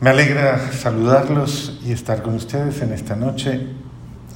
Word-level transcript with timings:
Me 0.00 0.08
alegra 0.08 0.72
saludarlos 0.72 1.78
y 1.84 1.92
estar 1.92 2.22
con 2.22 2.34
ustedes 2.34 2.80
en 2.80 2.94
esta 2.94 3.16
noche. 3.16 3.66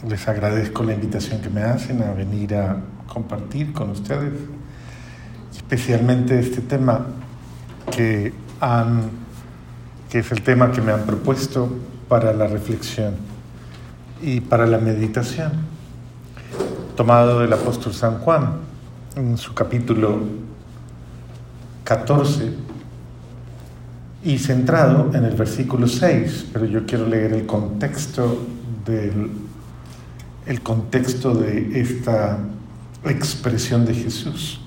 Les 0.06 0.29
agradezco 0.29 0.83
la 0.83 0.92
invitación 0.92 1.40
que 1.40 1.48
me 1.48 1.62
hacen 1.62 2.02
a 2.02 2.12
venir 2.12 2.54
a 2.54 2.76
compartir 3.06 3.72
con 3.72 3.88
ustedes, 3.88 4.34
especialmente 5.56 6.38
este 6.38 6.60
tema 6.60 7.06
que, 7.90 8.34
han, 8.61 9.08
que 10.11 10.18
es 10.18 10.30
el 10.32 10.42
tema 10.42 10.70
que 10.70 10.82
me 10.82 10.92
han 10.92 11.04
propuesto 11.06 11.74
para 12.10 12.34
la 12.34 12.46
reflexión 12.46 13.14
y 14.20 14.40
para 14.40 14.66
la 14.66 14.76
meditación, 14.76 15.50
tomado 16.94 17.40
del 17.40 17.54
apóstol 17.54 17.94
San 17.94 18.18
Juan 18.18 18.58
en 19.16 19.38
su 19.38 19.54
capítulo 19.54 20.24
14 21.84 22.73
y 24.25 24.38
centrado 24.38 25.11
en 25.14 25.25
el 25.25 25.36
versículo 25.36 25.86
6, 25.86 26.46
pero 26.53 26.64
yo 26.64 26.86
quiero 26.86 27.07
leer 27.07 27.35
el 27.35 27.46
contexto 27.46 28.46
del 28.86 29.31
el 30.46 30.61
contexto 30.61 31.35
de 31.35 31.81
esta 31.81 32.39
expresión 33.05 33.87
de 33.87 33.95
Jesús. 33.95 34.61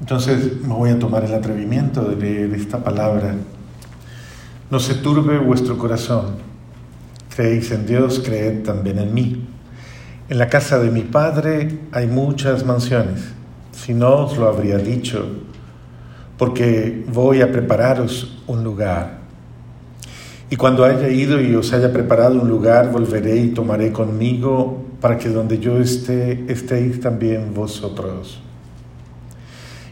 Entonces 0.00 0.62
me 0.62 0.72
voy 0.72 0.90
a 0.90 0.98
tomar 0.98 1.24
el 1.24 1.34
atrevimiento 1.34 2.02
de 2.02 2.16
leer 2.16 2.54
esta 2.54 2.82
palabra. 2.82 3.34
No 4.70 4.78
se 4.78 4.94
turbe 4.94 5.38
vuestro 5.38 5.76
corazón. 5.76 6.36
Creéis 7.34 7.70
en 7.72 7.86
Dios, 7.86 8.22
creed 8.24 8.62
también 8.62 8.98
en 8.98 9.12
mí. 9.12 9.46
En 10.28 10.38
la 10.38 10.48
casa 10.48 10.78
de 10.78 10.90
mi 10.90 11.02
Padre 11.02 11.80
hay 11.90 12.06
muchas 12.06 12.64
mansiones. 12.64 13.20
Si 13.72 13.94
no 13.94 14.26
os 14.26 14.38
lo 14.38 14.48
habría 14.48 14.78
dicho, 14.78 15.26
porque 16.40 17.04
voy 17.12 17.42
a 17.42 17.52
prepararos 17.52 18.38
un 18.46 18.64
lugar. 18.64 19.18
Y 20.48 20.56
cuando 20.56 20.86
haya 20.86 21.10
ido 21.10 21.38
y 21.38 21.54
os 21.54 21.70
haya 21.74 21.92
preparado 21.92 22.40
un 22.40 22.48
lugar, 22.48 22.90
volveré 22.90 23.36
y 23.36 23.48
tomaré 23.48 23.92
conmigo 23.92 24.82
para 25.02 25.18
que 25.18 25.28
donde 25.28 25.58
yo 25.58 25.78
esté, 25.78 26.46
estéis 26.50 26.98
también 26.98 27.52
vosotros. 27.52 28.40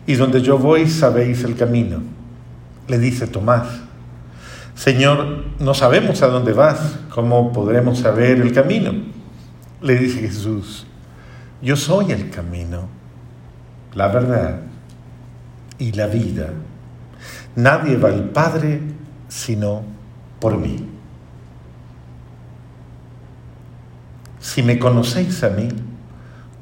Y 0.07 0.15
donde 0.15 0.41
yo 0.41 0.57
voy, 0.57 0.89
sabéis 0.89 1.45
el 1.45 1.55
camino. 1.55 1.99
Le 2.87 2.99
dice 2.99 3.27
Tomás, 3.27 3.69
Señor, 4.75 5.45
no 5.59 5.75
sabemos 5.75 6.23
a 6.23 6.29
dónde 6.29 6.55
vas, 6.55 6.99
¿cómo 7.11 7.53
podremos 7.53 7.99
saber 7.99 8.41
el 8.41 8.55
camino? 8.55 8.93
Le 9.83 9.99
dice 9.99 10.21
Jesús, 10.21 10.87
yo 11.61 11.77
soy 11.77 12.11
el 12.13 12.31
camino, 12.31 12.89
la 13.95 14.09
verdad 14.09 14.68
y 15.79 15.93
la 15.93 16.07
vida. 16.07 16.51
Nadie 17.57 17.97
va 17.97 18.09
al 18.09 18.31
Padre 18.31 18.81
sino 19.29 19.83
por 20.41 20.57
mí. 20.57 20.85
Si 24.41 24.63
me 24.63 24.79
conocéis 24.79 25.43
a 25.45 25.51
mí, 25.51 25.69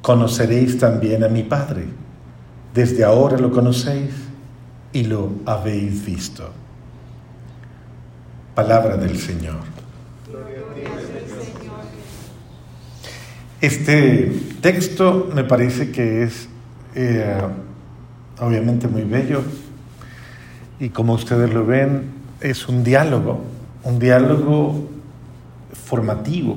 conoceréis 0.02 0.78
también 0.78 1.22
a 1.24 1.28
mi 1.28 1.42
Padre. 1.42 1.86
Desde 2.74 3.04
ahora 3.04 3.38
lo 3.38 3.50
conocéis 3.50 4.10
y 4.92 5.04
lo 5.04 5.30
habéis 5.44 6.04
visto. 6.04 6.50
Palabra 8.54 8.96
del 8.96 9.18
Señor. 9.18 9.60
Este 13.60 14.32
texto 14.60 15.30
me 15.34 15.44
parece 15.44 15.90
que 15.90 16.22
es 16.22 16.48
eh, 16.94 17.40
obviamente 18.40 18.88
muy 18.88 19.02
bello, 19.02 19.42
y 20.78 20.90
como 20.90 21.14
ustedes 21.14 21.52
lo 21.52 21.64
ven, 21.64 22.10
es 22.40 22.68
un 22.68 22.84
diálogo, 22.84 23.40
un 23.82 23.98
diálogo 23.98 24.88
formativo. 25.72 26.56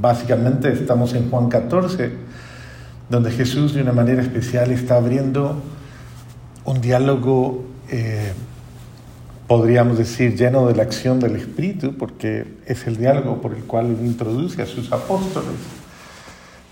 Básicamente 0.00 0.72
estamos 0.72 1.14
en 1.14 1.30
Juan 1.30 1.48
14, 1.48 2.12
donde 3.08 3.30
Jesús 3.30 3.74
de 3.74 3.82
una 3.82 3.92
manera 3.92 4.22
especial 4.22 4.72
está 4.72 4.96
abriendo 4.96 5.62
un 6.64 6.80
diálogo, 6.80 7.64
eh, 7.90 8.32
podríamos 9.46 9.98
decir, 9.98 10.34
lleno 10.36 10.66
de 10.66 10.74
la 10.74 10.82
acción 10.82 11.20
del 11.20 11.36
Espíritu, 11.36 11.96
porque 11.96 12.56
es 12.66 12.86
el 12.86 12.96
diálogo 12.96 13.40
por 13.40 13.54
el 13.54 13.62
cual 13.64 13.96
introduce 14.02 14.60
a 14.62 14.66
sus 14.66 14.90
apóstoles 14.90 15.83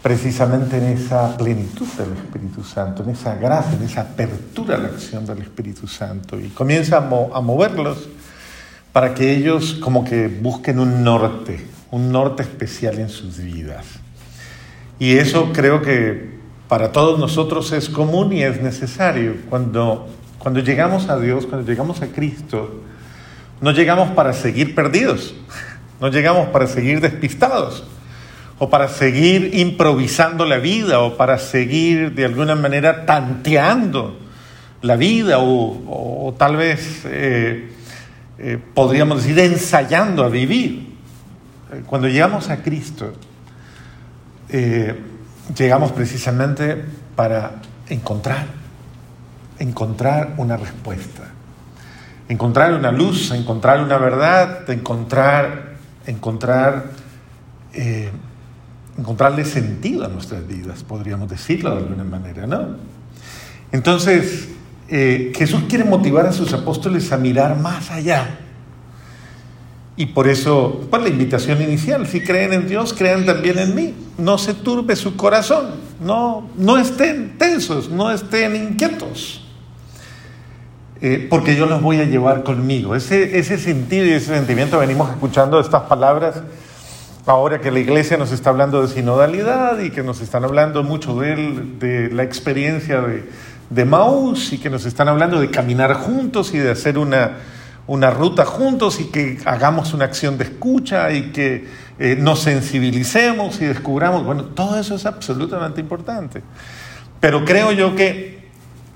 precisamente 0.02 0.78
en 0.78 0.84
esa 0.84 1.36
plenitud 1.36 1.86
del 1.96 2.12
Espíritu 2.14 2.64
Santo, 2.64 3.04
en 3.04 3.10
esa 3.10 3.36
gracia, 3.36 3.78
en 3.78 3.84
esa 3.84 4.00
apertura 4.00 4.74
a 4.74 4.78
la 4.78 4.88
acción 4.88 5.24
del 5.24 5.38
Espíritu 5.38 5.86
Santo. 5.86 6.40
Y 6.40 6.48
comienza 6.48 6.96
a, 6.96 7.40
moverlos 7.40 8.08
para 8.92 9.14
que 9.14 9.32
ellos 9.32 9.74
como 9.74 10.04
que 10.04 10.26
busquen 10.26 10.80
un 10.80 11.04
norte, 11.04 11.64
un 11.92 12.10
norte 12.10 12.42
especial 12.42 12.98
en 12.98 13.08
sus 13.08 13.38
vidas. 13.38 13.86
Y 14.98 15.16
eso 15.18 15.50
creo 15.52 15.82
que 15.82 16.32
para 16.66 16.90
todos 16.90 17.18
nosotros 17.20 17.70
es 17.72 17.88
común 17.88 18.32
y 18.32 18.42
es 18.42 18.60
necesario. 18.60 19.36
Cuando, 19.48 20.08
cuando 20.38 20.60
llegamos 20.60 21.08
a 21.08 21.18
Dios, 21.18 21.46
cuando 21.46 21.70
llegamos 21.70 22.02
a 22.02 22.08
Cristo, 22.08 22.82
no 23.60 23.70
llegamos 23.70 24.10
para 24.10 24.32
seguir 24.32 24.74
perdidos, 24.74 25.34
no 26.00 26.08
llegamos 26.08 26.48
para 26.48 26.66
seguir 26.66 27.00
despistados 27.00 27.84
o 28.62 28.70
para 28.70 28.86
seguir 28.86 29.58
improvisando 29.58 30.46
la 30.46 30.58
vida, 30.58 31.00
o 31.00 31.16
para 31.16 31.36
seguir 31.36 32.14
de 32.14 32.24
alguna 32.24 32.54
manera 32.54 33.04
tanteando 33.06 34.16
la 34.82 34.94
vida, 34.94 35.38
o, 35.40 36.32
tal 36.38 36.54
vez 36.54 37.02
eh, 37.06 37.72
eh, 38.38 38.58
podríamos 38.72 39.24
decir 39.24 39.36
ensayando 39.40 40.22
a 40.22 40.28
vivir. 40.28 40.94
Cuando 41.86 42.06
llegamos 42.06 42.50
a 42.50 42.62
Cristo, 42.62 43.12
eh, 44.48 44.94
llegamos 45.58 45.90
precisamente 45.90 46.84
para 47.16 47.62
encontrar, 47.88 48.46
encontrar 49.58 50.34
una 50.36 50.56
respuesta, 50.56 51.24
encontrar 52.28 52.74
una 52.74 52.92
luz, 52.92 53.32
encontrar 53.32 53.82
una 53.82 53.98
verdad, 53.98 54.70
encontrar, 54.70 55.78
encontrar 56.06 57.02
encontrarle 58.98 59.44
sentido 59.44 60.04
a 60.04 60.08
nuestras 60.08 60.46
vidas, 60.46 60.82
podríamos 60.82 61.28
decirlo 61.28 61.70
de 61.70 61.78
alguna 61.78 62.04
manera, 62.04 62.46
¿no? 62.46 62.76
Entonces, 63.72 64.48
eh, 64.88 65.32
Jesús 65.34 65.62
quiere 65.68 65.84
motivar 65.84 66.26
a 66.26 66.32
sus 66.32 66.52
apóstoles 66.52 67.10
a 67.12 67.16
mirar 67.16 67.58
más 67.58 67.90
allá. 67.90 68.38
Y 69.96 70.06
por 70.06 70.28
eso, 70.28 70.86
pues 70.90 71.02
la 71.02 71.08
invitación 71.08 71.62
inicial, 71.62 72.06
si 72.06 72.20
creen 72.22 72.52
en 72.52 72.68
Dios, 72.68 72.92
crean 72.92 73.24
también 73.24 73.58
en 73.58 73.74
mí. 73.74 73.94
No 74.18 74.36
se 74.38 74.54
turbe 74.54 74.96
su 74.96 75.16
corazón, 75.16 75.70
no, 76.00 76.48
no 76.56 76.78
estén 76.78 77.38
tensos, 77.38 77.90
no 77.90 78.10
estén 78.10 78.56
inquietos, 78.56 79.46
eh, 81.00 81.26
porque 81.28 81.56
yo 81.56 81.66
los 81.66 81.80
voy 81.80 81.98
a 82.00 82.04
llevar 82.04 82.42
conmigo. 82.42 82.94
Ese, 82.94 83.38
ese 83.38 83.58
sentido 83.58 84.04
y 84.04 84.10
ese 84.10 84.34
sentimiento, 84.34 84.78
venimos 84.78 85.10
escuchando 85.10 85.58
estas 85.60 85.82
palabras 85.82 86.42
ahora 87.26 87.60
que 87.60 87.70
la 87.70 87.78
iglesia 87.78 88.16
nos 88.16 88.32
está 88.32 88.50
hablando 88.50 88.82
de 88.82 88.88
sinodalidad 88.88 89.78
y 89.80 89.90
que 89.90 90.02
nos 90.02 90.20
están 90.20 90.44
hablando 90.44 90.82
mucho 90.82 91.18
de, 91.18 91.36
de 91.78 92.10
la 92.10 92.22
experiencia 92.22 93.00
de, 93.00 93.24
de 93.70 93.84
Maús 93.84 94.52
y 94.52 94.58
que 94.58 94.68
nos 94.70 94.84
están 94.84 95.08
hablando 95.08 95.40
de 95.40 95.50
caminar 95.50 95.94
juntos 95.94 96.52
y 96.52 96.58
de 96.58 96.70
hacer 96.70 96.98
una, 96.98 97.38
una 97.86 98.10
ruta 98.10 98.44
juntos 98.44 99.00
y 99.00 99.04
que 99.06 99.38
hagamos 99.44 99.94
una 99.94 100.04
acción 100.04 100.36
de 100.36 100.44
escucha 100.44 101.10
y 101.12 101.32
que 101.32 101.66
eh, 101.98 102.16
nos 102.18 102.40
sensibilicemos 102.40 103.60
y 103.60 103.66
descubramos, 103.66 104.24
bueno, 104.24 104.44
todo 104.44 104.78
eso 104.78 104.94
es 104.94 105.06
absolutamente 105.06 105.80
importante. 105.80 106.42
Pero 107.20 107.44
creo 107.44 107.72
yo 107.72 107.94
que 107.94 108.42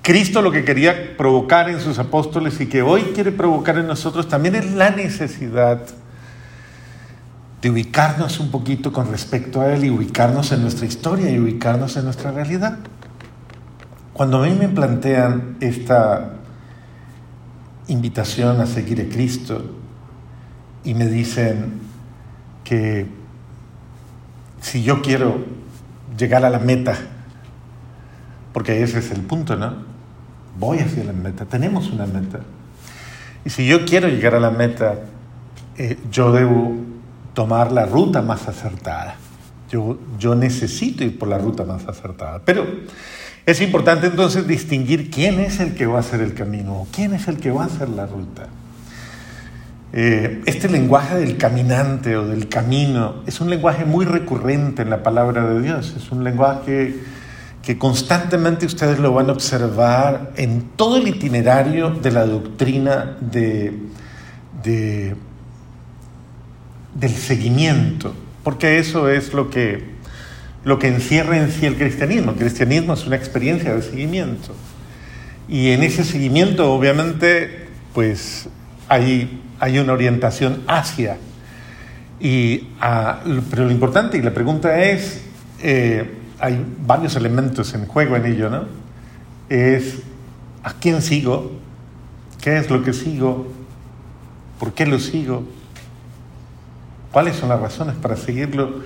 Cristo 0.02 0.42
lo 0.42 0.52
que 0.52 0.64
quería 0.64 1.16
provocar 1.16 1.70
en 1.70 1.80
sus 1.80 1.98
apóstoles 1.98 2.60
y 2.60 2.66
que 2.66 2.82
hoy 2.82 3.02
quiere 3.14 3.32
provocar 3.32 3.78
en 3.78 3.86
nosotros 3.86 4.28
también 4.28 4.54
es 4.54 4.72
la 4.72 4.90
necesidad 4.90 5.80
ubicarnos 7.70 8.40
un 8.40 8.50
poquito 8.50 8.92
con 8.92 9.10
respecto 9.10 9.60
a 9.60 9.72
Él 9.72 9.84
y 9.84 9.90
ubicarnos 9.90 10.52
en 10.52 10.62
nuestra 10.62 10.86
historia 10.86 11.30
y 11.30 11.38
ubicarnos 11.38 11.96
en 11.96 12.04
nuestra 12.04 12.30
realidad. 12.30 12.78
Cuando 14.12 14.42
a 14.42 14.46
mí 14.46 14.54
me 14.54 14.68
plantean 14.68 15.56
esta 15.60 16.32
invitación 17.88 18.60
a 18.60 18.66
seguir 18.66 19.00
a 19.00 19.12
Cristo 19.12 19.62
y 20.84 20.94
me 20.94 21.06
dicen 21.06 21.80
que 22.64 23.06
si 24.60 24.82
yo 24.82 25.02
quiero 25.02 25.44
llegar 26.16 26.44
a 26.44 26.50
la 26.50 26.58
meta, 26.58 26.96
porque 28.52 28.82
ese 28.82 28.98
es 28.98 29.10
el 29.10 29.20
punto, 29.20 29.56
¿no? 29.56 29.74
Voy 30.58 30.78
hacia 30.78 31.04
la 31.04 31.12
meta, 31.12 31.44
tenemos 31.44 31.90
una 31.90 32.06
meta. 32.06 32.40
Y 33.44 33.50
si 33.50 33.66
yo 33.66 33.84
quiero 33.84 34.08
llegar 34.08 34.34
a 34.34 34.40
la 34.40 34.50
meta, 34.50 34.94
eh, 35.76 35.98
yo 36.10 36.32
debo 36.32 36.74
tomar 37.36 37.70
la 37.70 37.84
ruta 37.84 38.22
más 38.22 38.48
acertada. 38.48 39.16
Yo, 39.70 39.98
yo 40.18 40.34
necesito 40.34 41.04
ir 41.04 41.18
por 41.18 41.28
la 41.28 41.36
ruta 41.36 41.64
más 41.64 41.86
acertada. 41.86 42.40
Pero 42.42 42.66
es 43.44 43.60
importante 43.60 44.06
entonces 44.06 44.48
distinguir 44.48 45.10
quién 45.10 45.38
es 45.40 45.60
el 45.60 45.74
que 45.74 45.84
va 45.84 45.98
a 45.98 46.00
hacer 46.00 46.22
el 46.22 46.32
camino, 46.32 46.86
quién 46.92 47.12
es 47.12 47.28
el 47.28 47.36
que 47.36 47.50
va 47.50 47.64
a 47.64 47.66
hacer 47.66 47.90
la 47.90 48.06
ruta. 48.06 48.48
Eh, 49.92 50.40
este 50.46 50.70
lenguaje 50.70 51.16
del 51.16 51.36
caminante 51.36 52.16
o 52.16 52.26
del 52.26 52.48
camino 52.48 53.22
es 53.26 53.38
un 53.42 53.50
lenguaje 53.50 53.84
muy 53.84 54.06
recurrente 54.06 54.80
en 54.80 54.88
la 54.88 55.02
palabra 55.02 55.46
de 55.46 55.60
Dios, 55.60 55.94
es 55.94 56.10
un 56.10 56.24
lenguaje 56.24 56.96
que 57.62 57.76
constantemente 57.76 58.64
ustedes 58.64 58.98
lo 58.98 59.12
van 59.12 59.28
a 59.28 59.32
observar 59.32 60.32
en 60.36 60.70
todo 60.74 60.96
el 60.96 61.08
itinerario 61.08 61.90
de 61.90 62.10
la 62.12 62.24
doctrina 62.24 63.18
de, 63.20 63.74
del 66.98 67.14
seguimiento, 67.14 68.14
porque 68.42 68.78
eso 68.78 69.08
es 69.08 69.32
lo 69.32 69.50
que, 69.50 69.84
lo 70.64 70.78
que 70.78 70.88
encierra 70.88 71.36
en 71.36 71.50
sí 71.50 71.66
el 71.66 71.76
cristianismo. 71.76 72.32
El 72.32 72.38
cristianismo 72.38 72.94
es 72.94 73.06
una 73.06 73.16
experiencia 73.16 73.74
de 73.74 73.82
seguimiento. 73.82 74.54
Y 75.48 75.70
en 75.70 75.82
ese 75.82 76.04
seguimiento, 76.04 76.72
obviamente, 76.72 77.66
pues 77.94 78.48
hay, 78.88 79.40
hay 79.60 79.78
una 79.78 79.92
orientación 79.92 80.62
hacia. 80.66 81.18
Y, 82.18 82.68
ah, 82.80 83.20
pero 83.50 83.64
lo 83.64 83.70
importante 83.70 84.16
y 84.16 84.22
la 84.22 84.32
pregunta 84.32 84.82
es, 84.82 85.22
eh, 85.62 86.10
hay 86.38 86.64
varios 86.86 87.14
elementos 87.16 87.74
en 87.74 87.86
juego 87.86 88.16
en 88.16 88.26
ello, 88.26 88.50
¿no? 88.50 88.64
Es, 89.48 89.98
¿a 90.62 90.72
quién 90.74 91.02
sigo? 91.02 91.52
¿Qué 92.40 92.58
es 92.58 92.70
lo 92.70 92.82
que 92.82 92.92
sigo? 92.92 93.48
¿Por 94.58 94.72
qué 94.72 94.86
lo 94.86 94.98
sigo? 94.98 95.44
¿Cuáles 97.16 97.36
son 97.36 97.48
las 97.48 97.58
razones 97.58 97.94
para 97.96 98.14
seguirlo? 98.14 98.82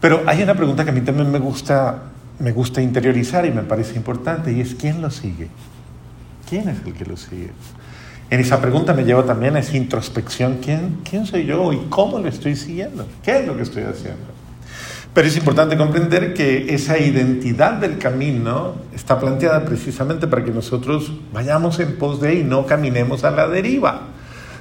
Pero 0.00 0.24
hay 0.26 0.42
una 0.42 0.54
pregunta 0.56 0.82
que 0.82 0.90
a 0.90 0.92
mí 0.92 1.00
también 1.02 1.30
me 1.30 1.38
gusta, 1.38 2.06
me 2.40 2.50
gusta 2.50 2.82
interiorizar 2.82 3.46
y 3.46 3.52
me 3.52 3.62
parece 3.62 3.94
importante, 3.94 4.50
y 4.50 4.60
es 4.60 4.74
¿quién 4.74 5.00
lo 5.00 5.12
sigue? 5.12 5.46
¿Quién 6.50 6.68
es 6.70 6.78
el 6.84 6.92
que 6.92 7.04
lo 7.04 7.16
sigue? 7.16 7.52
En 8.30 8.40
esa 8.40 8.60
pregunta 8.60 8.94
me 8.94 9.04
lleva 9.04 9.24
también 9.24 9.54
a 9.54 9.60
esa 9.60 9.76
introspección, 9.76 10.58
¿quién, 10.60 11.02
¿quién 11.08 11.24
soy 11.24 11.46
yo 11.46 11.72
y 11.72 11.76
cómo 11.88 12.18
lo 12.18 12.28
estoy 12.28 12.56
siguiendo? 12.56 13.06
¿Qué 13.22 13.38
es 13.38 13.46
lo 13.46 13.56
que 13.56 13.62
estoy 13.62 13.84
haciendo? 13.84 14.26
Pero 15.14 15.28
es 15.28 15.36
importante 15.36 15.76
comprender 15.76 16.34
que 16.34 16.74
esa 16.74 16.98
identidad 16.98 17.74
del 17.74 17.98
camino 17.98 18.74
está 18.92 19.20
planteada 19.20 19.64
precisamente 19.64 20.26
para 20.26 20.42
que 20.42 20.50
nosotros 20.50 21.12
vayamos 21.32 21.78
en 21.78 21.96
pos 21.96 22.20
de 22.20 22.40
y 22.40 22.42
no 22.42 22.66
caminemos 22.66 23.22
a 23.22 23.30
la 23.30 23.46
deriva, 23.46 24.08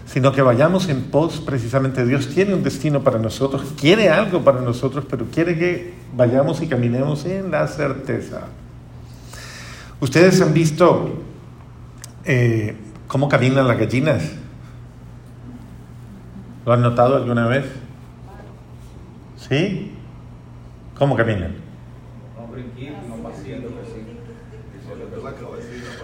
sino 0.08 0.32
que 0.32 0.42
vayamos 0.42 0.90
en 0.90 1.04
pos 1.04 1.40
precisamente. 1.46 2.06
Dios 2.06 2.30
tiene 2.30 2.56
un 2.56 2.64
destino 2.64 3.04
para 3.04 3.20
nosotros, 3.20 3.74
quiere 3.80 4.10
algo 4.10 4.42
para 4.42 4.62
nosotros, 4.62 5.06
pero 5.08 5.26
quiere 5.26 5.58
que 5.58 5.94
vayamos 6.16 6.62
y 6.62 6.68
caminemos 6.68 7.26
en 7.26 7.52
la 7.52 7.68
certeza. 7.68 8.48
Ustedes 10.00 10.42
han 10.42 10.54
visto 10.54 11.24
eh, 12.26 12.76
¿Cómo 13.08 13.30
caminan 13.30 13.68
las 13.68 13.80
gallinas? 13.80 14.34
¿Lo 16.66 16.74
han 16.74 16.82
notado 16.82 17.16
alguna 17.16 17.48
vez? 17.48 17.66
¿Sí? 19.38 19.94
¿Cómo 20.98 21.16
caminan? 21.16 21.56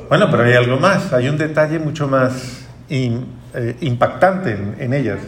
Bueno, 0.07 0.27
pero 0.31 0.43
hay 0.43 0.53
algo 0.53 0.79
más, 0.79 1.11
hay 1.11 1.27
un 1.27 1.37
detalle 1.37 1.79
mucho 1.79 2.07
más 2.07 2.65
eh, 3.53 3.77
impactante 3.81 4.57
en, 4.79 4.93
ellas. 4.93 5.19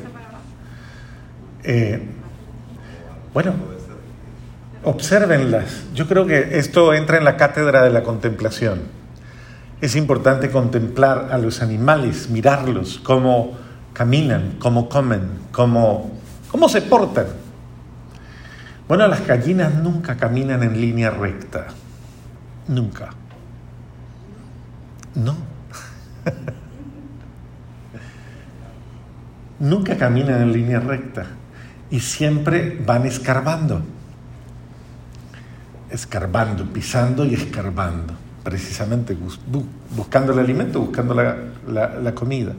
Eh, 1.64 2.02
bueno, 3.34 3.54
obsérvenlas. 4.84 5.84
Yo 5.94 6.08
creo 6.08 6.26
que 6.26 6.58
esto 6.58 6.94
entra 6.94 7.18
en 7.18 7.24
la 7.24 7.38
cátedra 7.38 7.84
de 7.84 7.92
la 7.92 8.02
contemplación. 8.02 8.82
Es 9.82 9.96
importante 9.96 10.50
contemplar 10.50 11.30
a 11.32 11.38
los 11.38 11.62
animales, 11.62 12.30
mirarlos, 12.30 13.00
cómo 13.04 13.58
caminan, 13.94 14.56
cómo 14.58 14.90
comen, 14.90 15.30
cómo, 15.52 16.12
cómo 16.50 16.68
se 16.68 16.82
portan. 16.82 17.28
Bueno, 18.88 19.08
las 19.08 19.26
gallinas 19.28 19.74
nunca 19.76 20.18
caminan 20.18 20.64
en 20.64 20.80
línea 20.82 21.12
recta. 21.12 21.68
Nunca. 22.68 23.10
No. 25.14 25.36
nunca 29.60 29.98
caminan 29.98 30.42
en 30.42 30.54
línea 30.54 30.80
recta 30.80 31.28
y 31.90 32.00
siempre 32.00 32.82
van 32.86 33.06
escarbando. 33.06 33.82
Escarbando, 35.90 36.66
pisando 36.66 37.26
y 37.26 37.34
escarbando 37.34 38.26
precisamente 38.46 39.18
buscando 39.98 40.32
el 40.32 40.38
alimento, 40.38 40.80
buscando 40.80 41.16
la, 41.16 42.12
comida. 42.14 42.54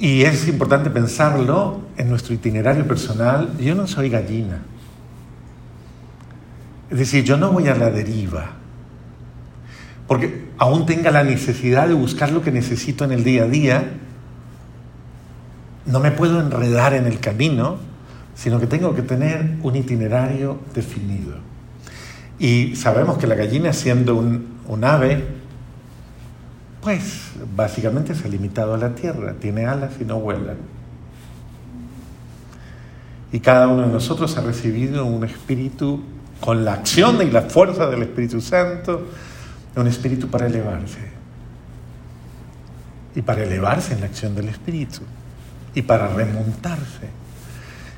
Y 0.00 0.22
es 0.22 0.48
importante 0.48 0.90
pensarlo 0.90 1.82
en 1.96 2.10
nuestro 2.10 2.34
itinerario 2.34 2.84
personal. 2.84 3.56
Yo 3.58 3.76
no 3.76 3.86
soy 3.86 4.10
gallina. 4.10 4.60
Es 6.90 6.98
decir, 6.98 7.22
yo 7.22 7.36
no 7.36 7.52
voy 7.52 7.68
a 7.68 7.76
la 7.76 7.90
deriva. 7.90 8.50
Porque 10.08 10.48
aún 10.58 10.84
tenga 10.84 11.12
la 11.12 11.22
necesidad 11.22 11.86
de 11.86 11.94
buscar 11.94 12.32
lo 12.32 12.42
que 12.42 12.50
necesito 12.50 13.04
en 13.04 13.12
el 13.12 13.22
día 13.22 13.44
a 13.44 13.46
día, 13.46 13.84
no 15.86 16.00
me 16.00 16.10
puedo 16.10 16.40
enredar 16.40 16.94
en 16.94 17.06
el 17.06 17.20
camino, 17.20 17.78
sino 18.34 18.58
que 18.58 18.66
tengo 18.66 18.94
que 18.94 19.02
tener 19.02 19.56
un 19.62 19.76
itinerario 19.76 20.58
definido. 20.74 21.34
Y 22.38 22.74
sabemos 22.76 23.18
que 23.18 23.26
la 23.26 23.34
gallina, 23.34 23.72
siendo 23.72 24.16
un, 24.16 24.84
ave, 24.84 25.24
pues 26.80 27.30
básicamente 27.54 28.14
se 28.14 28.26
ha 28.26 28.30
limitado 28.30 28.74
a 28.74 28.78
la 28.78 28.94
tierra, 28.94 29.34
tiene 29.40 29.66
alas 29.66 29.92
y 30.00 30.04
no 30.04 30.20
vuela. 30.20 30.54
Y 33.32 33.40
cada 33.40 33.68
uno 33.68 33.82
de 33.82 33.92
nosotros 33.92 34.36
ha 34.36 34.42
recibido 34.42 35.04
un 35.04 35.24
espíritu 35.24 36.02
con 36.40 36.64
la 36.64 36.74
acción 36.74 37.22
y 37.22 37.30
la 37.30 37.42
fuerza 37.42 37.86
del 37.86 38.02
Espíritu 38.02 38.40
Santo, 38.40 39.06
un 39.76 39.86
espíritu 39.86 40.28
para 40.28 40.46
elevarse. 40.46 41.00
Y 43.14 43.22
para 43.22 43.44
elevarse 43.44 43.94
en 43.94 44.00
la 44.00 44.06
acción 44.06 44.34
del 44.34 44.48
Espíritu. 44.48 45.00
Y 45.74 45.82
para 45.82 46.08
remontarse. 46.08 47.08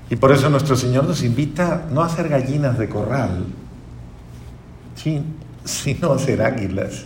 Y 0.09 0.17
por 0.17 0.33
eso 0.33 0.49
nuestro 0.49 0.77
Señor 0.77 1.05
nos 1.05 1.23
invita 1.23 1.87
no 1.91 2.03
a 2.03 2.09
ser 2.09 2.29
gallinas 2.29 2.79
de 2.79 2.89
corral, 2.89 3.45
sino 5.65 6.19
ser 6.19 6.43
águilas, 6.43 7.05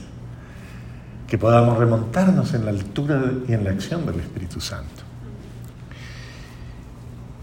que 1.26 1.38
podamos 1.38 1.78
remontarnos 1.78 2.54
en 2.54 2.64
la 2.64 2.70
altura 2.70 3.32
y 3.48 3.52
en 3.52 3.64
la 3.64 3.70
acción 3.70 4.04
del 4.04 4.20
Espíritu 4.20 4.60
Santo. 4.60 5.02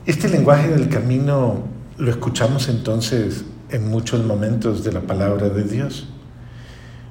Este 0.05 0.29
lenguaje 0.29 0.69
del 0.69 0.89
camino 0.89 1.63
lo 1.97 2.11
escuchamos 2.11 2.69
entonces 2.69 3.45
en 3.69 3.89
muchos 3.89 4.23
momentos 4.23 4.83
de 4.83 4.93
la 4.93 5.01
palabra 5.01 5.49
de 5.49 5.63
Dios. 5.63 6.07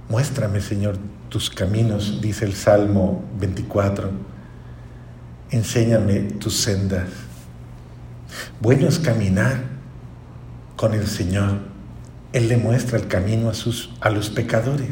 Muéstrame, 0.09 0.61
Señor, 0.61 0.97
tus 1.29 1.51
caminos, 1.51 2.21
dice 2.21 2.45
el 2.45 2.55
Salmo 2.55 3.25
24. 3.39 4.36
Enséñame 5.51 6.21
tus 6.23 6.57
sendas. 6.57 7.09
Bueno 8.61 8.89
es 8.89 8.99
caminar 8.99 9.63
con 10.77 10.95
el 10.95 11.07
Señor 11.07 11.77
él 12.37 12.49
le 12.49 12.59
muestra 12.59 12.99
el 12.99 13.09
camino 13.09 13.49
a, 13.49 13.55
sus, 13.55 13.91
a 13.99 14.11
los 14.11 14.29
pecadores. 14.29 14.91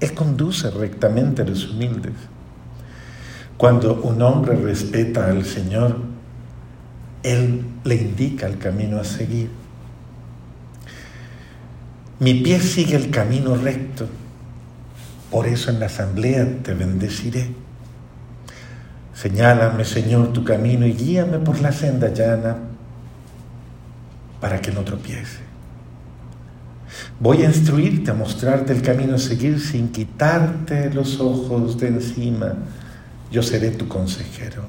Él 0.00 0.14
conduce 0.14 0.70
rectamente 0.70 1.42
a 1.42 1.44
los 1.44 1.68
humildes. 1.68 2.14
Cuando 3.58 4.00
un 4.00 4.22
hombre 4.22 4.56
respeta 4.56 5.26
al 5.26 5.44
Señor, 5.44 5.98
Él 7.22 7.62
le 7.84 7.94
indica 7.94 8.46
el 8.46 8.56
camino 8.56 8.98
a 8.98 9.04
seguir. 9.04 9.50
Mi 12.20 12.32
pie 12.32 12.58
sigue 12.60 12.96
el 12.96 13.10
camino 13.10 13.54
recto, 13.56 14.08
por 15.30 15.46
eso 15.46 15.70
en 15.70 15.78
la 15.78 15.86
asamblea 15.86 16.62
te 16.62 16.72
bendeciré. 16.72 17.50
Señálame, 19.20 19.84
Señor, 19.84 20.32
tu 20.32 20.44
camino 20.44 20.86
y 20.86 20.94
guíame 20.94 21.40
por 21.40 21.60
la 21.60 21.72
senda 21.72 22.08
llana 22.08 22.56
para 24.40 24.62
que 24.62 24.72
no 24.72 24.80
tropiece. 24.80 25.40
Voy 27.18 27.42
a 27.42 27.48
instruirte, 27.48 28.12
a 28.12 28.14
mostrarte 28.14 28.72
el 28.72 28.80
camino 28.80 29.16
a 29.16 29.18
seguir 29.18 29.60
sin 29.60 29.92
quitarte 29.92 30.88
los 30.94 31.20
ojos 31.20 31.78
de 31.78 31.88
encima. 31.88 32.54
Yo 33.30 33.42
seré 33.42 33.72
tu 33.72 33.88
consejero. 33.88 34.62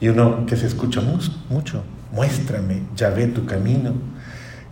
Y 0.00 0.08
uno 0.08 0.44
que 0.44 0.56
se 0.56 0.66
escucha 0.66 1.00
mucho, 1.00 1.84
muéstrame, 2.10 2.82
ya 2.96 3.10
ve 3.10 3.28
tu 3.28 3.46
camino, 3.46 3.92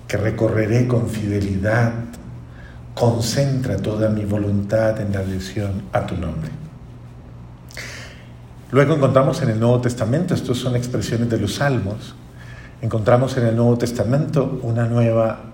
que 0.08 0.16
recorreré 0.16 0.88
con 0.88 1.08
fidelidad. 1.08 1.92
Concentra 2.96 3.76
toda 3.76 4.08
mi 4.08 4.24
voluntad 4.24 5.00
en 5.00 5.12
la 5.12 5.20
adhesión 5.20 5.84
a 5.92 6.04
tu 6.04 6.16
nombre. 6.16 6.65
Luego 8.70 8.94
encontramos 8.94 9.42
en 9.42 9.50
el 9.50 9.60
Nuevo 9.60 9.80
Testamento, 9.80 10.34
estas 10.34 10.56
son 10.56 10.74
expresiones 10.76 11.30
de 11.30 11.38
los 11.38 11.54
salmos, 11.54 12.14
encontramos 12.82 13.36
en 13.36 13.46
el 13.46 13.56
Nuevo 13.56 13.78
Testamento 13.78 14.60
una 14.62 14.86
nueva 14.86 15.52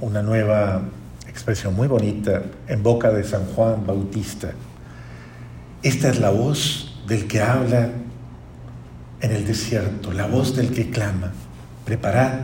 una 0.00 0.22
nueva 0.22 0.82
expresión 1.28 1.74
muy 1.74 1.88
bonita 1.88 2.42
en 2.66 2.82
boca 2.82 3.10
de 3.10 3.24
San 3.24 3.44
Juan 3.46 3.86
Bautista. 3.86 4.52
Esta 5.82 6.08
es 6.08 6.18
la 6.20 6.30
voz 6.30 7.00
del 7.06 7.26
que 7.26 7.40
habla 7.40 7.90
en 9.20 9.30
el 9.30 9.46
desierto, 9.46 10.12
la 10.12 10.26
voz 10.26 10.56
del 10.56 10.72
que 10.72 10.90
clama, 10.90 11.32
preparad 11.84 12.40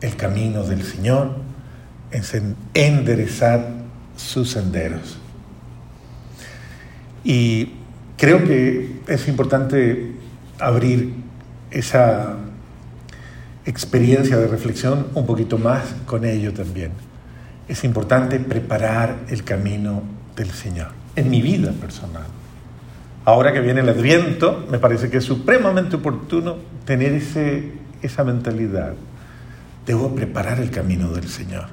el 0.00 0.16
camino 0.16 0.62
del 0.62 0.82
Señor, 0.84 1.36
enderezad 2.74 3.60
sus 4.16 4.50
senderos. 4.50 5.18
Y 7.24 7.72
creo 8.16 8.44
que 8.44 8.97
es 9.08 9.26
importante 9.26 10.12
abrir 10.58 11.14
esa 11.70 12.36
experiencia 13.64 14.36
de 14.36 14.46
reflexión 14.46 15.08
un 15.14 15.26
poquito 15.26 15.58
más 15.58 15.94
con 16.06 16.24
ello 16.24 16.52
también. 16.52 16.92
Es 17.68 17.84
importante 17.84 18.38
preparar 18.38 19.16
el 19.28 19.44
camino 19.44 20.02
del 20.36 20.50
Señor 20.50 20.88
en 21.16 21.30
mi 21.30 21.42
vida 21.42 21.72
personal. 21.72 22.26
Ahora 23.24 23.52
que 23.52 23.60
viene 23.60 23.80
el 23.80 23.88
Adviento, 23.88 24.66
me 24.70 24.78
parece 24.78 25.10
que 25.10 25.18
es 25.18 25.24
supremamente 25.24 25.96
oportuno 25.96 26.56
tener 26.84 27.12
ese, 27.12 27.72
esa 28.00 28.24
mentalidad. 28.24 28.94
Debo 29.84 30.14
preparar 30.14 30.60
el 30.60 30.70
camino 30.70 31.12
del 31.12 31.28
Señor. 31.28 31.66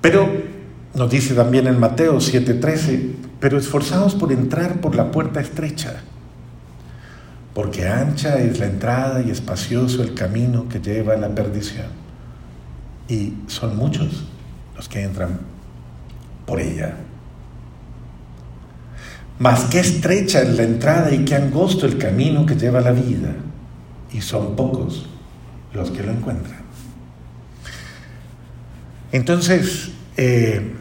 Pero 0.00 0.30
nos 0.94 1.10
dice 1.10 1.34
también 1.34 1.66
en 1.66 1.78
Mateo 1.78 2.18
7:13, 2.20 3.14
pero 3.40 3.58
esforzados 3.58 4.14
por 4.14 4.32
entrar 4.32 4.80
por 4.80 4.94
la 4.94 5.10
puerta 5.10 5.40
estrecha, 5.40 6.02
porque 7.54 7.86
ancha 7.86 8.38
es 8.38 8.58
la 8.58 8.66
entrada 8.66 9.22
y 9.22 9.30
espacioso 9.30 10.02
el 10.02 10.14
camino 10.14 10.68
que 10.68 10.80
lleva 10.80 11.14
a 11.14 11.16
la 11.16 11.28
perdición. 11.28 11.86
Y 13.08 13.34
son 13.46 13.76
muchos 13.76 14.24
los 14.76 14.88
que 14.88 15.02
entran 15.02 15.40
por 16.46 16.60
ella. 16.60 16.96
Mas 19.38 19.64
qué 19.66 19.80
estrecha 19.80 20.42
es 20.42 20.56
la 20.56 20.64
entrada 20.64 21.12
y 21.14 21.24
qué 21.24 21.36
angosto 21.36 21.86
el 21.86 21.96
camino 21.96 22.44
que 22.44 22.56
lleva 22.56 22.80
a 22.80 22.82
la 22.82 22.92
vida, 22.92 23.34
y 24.12 24.20
son 24.20 24.56
pocos 24.56 25.06
los 25.72 25.90
que 25.90 26.02
lo 26.02 26.12
encuentran. 26.12 26.60
Entonces, 29.12 29.90
eh, 30.16 30.74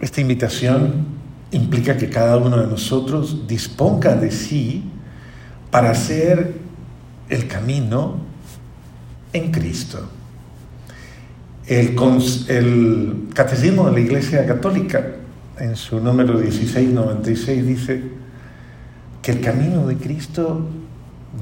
esta 0.00 0.20
invitación 0.20 1.06
implica 1.50 1.96
que 1.96 2.08
cada 2.08 2.36
uno 2.36 2.58
de 2.58 2.66
nosotros 2.66 3.46
disponga 3.46 4.14
de 4.14 4.30
sí 4.30 4.84
para 5.70 5.90
hacer 5.90 6.54
el 7.28 7.46
camino 7.48 8.16
en 9.32 9.50
Cristo. 9.50 10.08
El, 11.66 11.96
el 12.48 13.28
Catecismo 13.34 13.86
de 13.86 13.92
la 13.92 14.00
Iglesia 14.00 14.46
Católica 14.46 15.16
en 15.58 15.76
su 15.76 16.00
número 16.00 16.34
1696 16.34 17.66
dice 17.66 18.02
que 19.20 19.32
el 19.32 19.40
camino 19.40 19.86
de 19.86 19.96
Cristo 19.96 20.68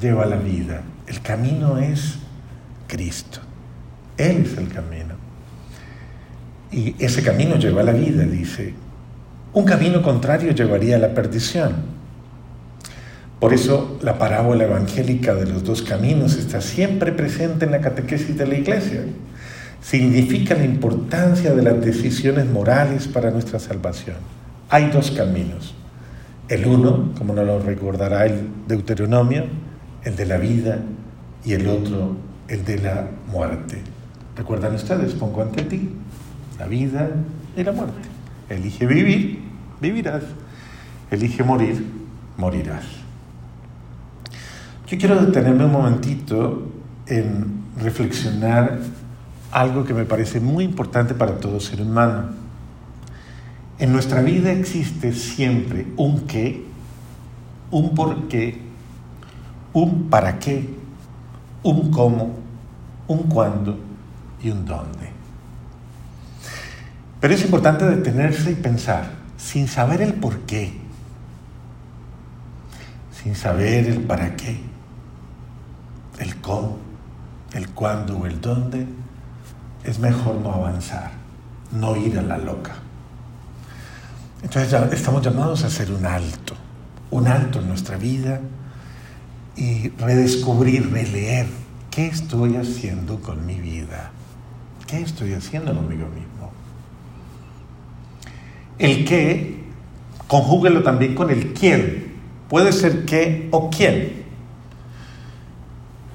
lleva 0.00 0.24
a 0.24 0.26
la 0.26 0.36
vida. 0.36 0.82
El 1.06 1.20
camino 1.20 1.78
es 1.78 2.18
Cristo. 2.88 3.40
Él 4.16 4.44
es 4.44 4.58
el 4.58 4.68
camino. 4.68 5.05
Y 6.72 6.94
ese 6.98 7.22
camino 7.22 7.56
lleva 7.56 7.82
a 7.82 7.84
la 7.84 7.92
vida, 7.92 8.24
dice. 8.24 8.74
Un 9.52 9.64
camino 9.64 10.02
contrario 10.02 10.52
llevaría 10.52 10.96
a 10.96 10.98
la 10.98 11.14
perdición. 11.14 11.96
Por 13.40 13.52
eso 13.52 13.98
la 14.02 14.18
parábola 14.18 14.64
evangélica 14.64 15.34
de 15.34 15.46
los 15.46 15.64
dos 15.64 15.82
caminos 15.82 16.36
está 16.36 16.60
siempre 16.60 17.12
presente 17.12 17.66
en 17.66 17.72
la 17.72 17.80
catequesis 17.80 18.36
de 18.36 18.46
la 18.46 18.54
iglesia 18.54 19.04
significa 19.86 20.56
la 20.56 20.64
importancia 20.64 21.54
de 21.54 21.62
las 21.62 21.80
decisiones 21.80 22.46
morales 22.46 23.06
para 23.06 23.30
nuestra 23.30 23.60
salvación. 23.60 24.16
Hay 24.68 24.90
dos 24.90 25.12
caminos. 25.12 25.74
El 26.48 26.66
uno, 26.66 27.12
como 27.16 27.34
nos 27.34 27.46
lo 27.46 27.60
recordará 27.60 28.26
el 28.26 28.48
Deuteronomio, 28.66 29.44
el 30.02 30.16
de 30.16 30.26
la 30.26 30.38
vida, 30.38 30.80
y 31.44 31.52
el 31.52 31.68
otro, 31.68 32.16
el 32.48 32.64
de 32.64 32.78
la 32.78 33.08
muerte. 33.30 33.80
¿Recuerdan 34.36 34.74
ustedes? 34.74 35.12
Pongo 35.14 35.42
ante 35.42 35.62
ti 35.62 35.88
la 36.58 36.66
vida 36.66 37.10
y 37.56 37.62
la 37.62 37.72
muerte. 37.72 38.00
Elige 38.48 38.86
vivir, 38.86 39.40
vivirás. 39.80 40.22
Elige 41.10 41.42
morir, 41.42 41.86
morirás. 42.36 42.84
Yo 44.86 44.98
quiero 44.98 45.20
detenerme 45.24 45.64
un 45.64 45.72
momentito 45.72 46.62
en 47.06 47.64
reflexionar 47.80 48.78
algo 49.52 49.84
que 49.84 49.94
me 49.94 50.04
parece 50.04 50.40
muy 50.40 50.64
importante 50.64 51.14
para 51.14 51.38
todo 51.38 51.60
ser 51.60 51.80
humano. 51.82 52.30
En 53.78 53.92
nuestra 53.92 54.22
vida 54.22 54.52
existe 54.52 55.12
siempre 55.12 55.86
un 55.96 56.20
qué, 56.26 56.64
un 57.70 57.94
por 57.94 58.28
qué, 58.28 58.58
un 59.72 60.08
para 60.08 60.38
qué, 60.38 60.68
un 61.62 61.90
cómo, 61.90 62.36
un 63.08 63.24
cuándo 63.24 63.78
y 64.42 64.50
un 64.50 64.64
dónde. 64.64 64.95
Pero 67.26 67.34
es 67.34 67.44
importante 67.44 67.84
detenerse 67.84 68.52
y 68.52 68.54
pensar, 68.54 69.10
sin 69.36 69.66
saber 69.66 70.00
el 70.00 70.14
por 70.14 70.42
qué, 70.42 70.72
sin 73.20 73.34
saber 73.34 73.88
el 73.88 74.02
para 74.02 74.36
qué, 74.36 74.60
el 76.20 76.36
cómo, 76.36 76.78
el 77.52 77.68
cuándo 77.70 78.16
o 78.16 78.26
el 78.26 78.40
dónde, 78.40 78.86
es 79.82 79.98
mejor 79.98 80.36
no 80.36 80.52
avanzar, 80.52 81.10
no 81.72 81.96
ir 81.96 82.16
a 82.16 82.22
la 82.22 82.38
loca. 82.38 82.76
Entonces 84.44 84.72
estamos 84.92 85.20
llamados 85.20 85.64
a 85.64 85.66
hacer 85.66 85.90
un 85.90 86.06
alto, 86.06 86.54
un 87.10 87.26
alto 87.26 87.58
en 87.58 87.66
nuestra 87.66 87.96
vida 87.96 88.40
y 89.56 89.88
redescubrir, 89.98 90.92
releer 90.92 91.48
qué 91.90 92.06
estoy 92.06 92.54
haciendo 92.54 93.20
con 93.20 93.44
mi 93.44 93.58
vida, 93.58 94.12
qué 94.86 95.00
estoy 95.00 95.32
haciendo 95.32 95.74
conmigo 95.74 96.06
mismo. 96.06 96.25
El 98.78 99.04
qué, 99.04 99.64
conjúguelo 100.28 100.82
también 100.82 101.14
con 101.14 101.30
el 101.30 101.52
quién. 101.52 102.14
Puede 102.48 102.72
ser 102.72 103.04
qué 103.04 103.48
o 103.50 103.70
quién. 103.70 104.24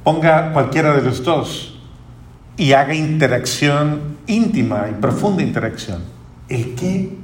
Ponga 0.03 0.53
cualquiera 0.53 0.95
de 0.95 1.01
los 1.01 1.23
dos 1.23 1.79
y 2.57 2.73
haga 2.73 2.93
interacción 2.93 4.17
íntima 4.27 4.87
y 4.89 4.99
profunda 5.01 5.43
interacción. 5.43 6.03
El 6.47 6.75
qué 6.75 7.17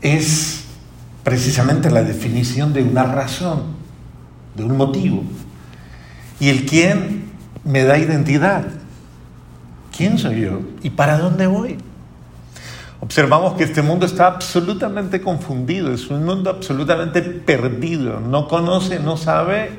es 0.00 0.64
precisamente 1.22 1.90
la 1.90 2.02
definición 2.02 2.72
de 2.72 2.82
una 2.82 3.04
razón, 3.04 3.62
de 4.54 4.64
un 4.64 4.76
motivo. 4.76 5.22
Y 6.38 6.48
el 6.48 6.66
quién 6.66 7.24
me 7.64 7.84
da 7.84 7.98
identidad. 7.98 8.64
¿Quién 9.96 10.18
soy 10.18 10.42
yo? 10.42 10.60
¿Y 10.82 10.90
para 10.90 11.18
dónde 11.18 11.46
voy? 11.46 11.78
Observamos 13.00 13.54
que 13.54 13.64
este 13.64 13.82
mundo 13.82 14.06
está 14.06 14.26
absolutamente 14.26 15.20
confundido, 15.20 15.92
es 15.92 16.08
un 16.08 16.24
mundo 16.24 16.50
absolutamente 16.50 17.22
perdido, 17.22 18.20
no 18.20 18.48
conoce, 18.48 18.98
no 18.98 19.16
sabe 19.16 19.70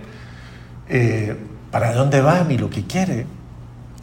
eh, 0.87 1.35
para 1.71 1.93
dónde 1.93 2.21
va 2.21 2.43
ni 2.43 2.57
lo 2.57 2.69
que 2.69 2.85
quiere. 2.85 3.25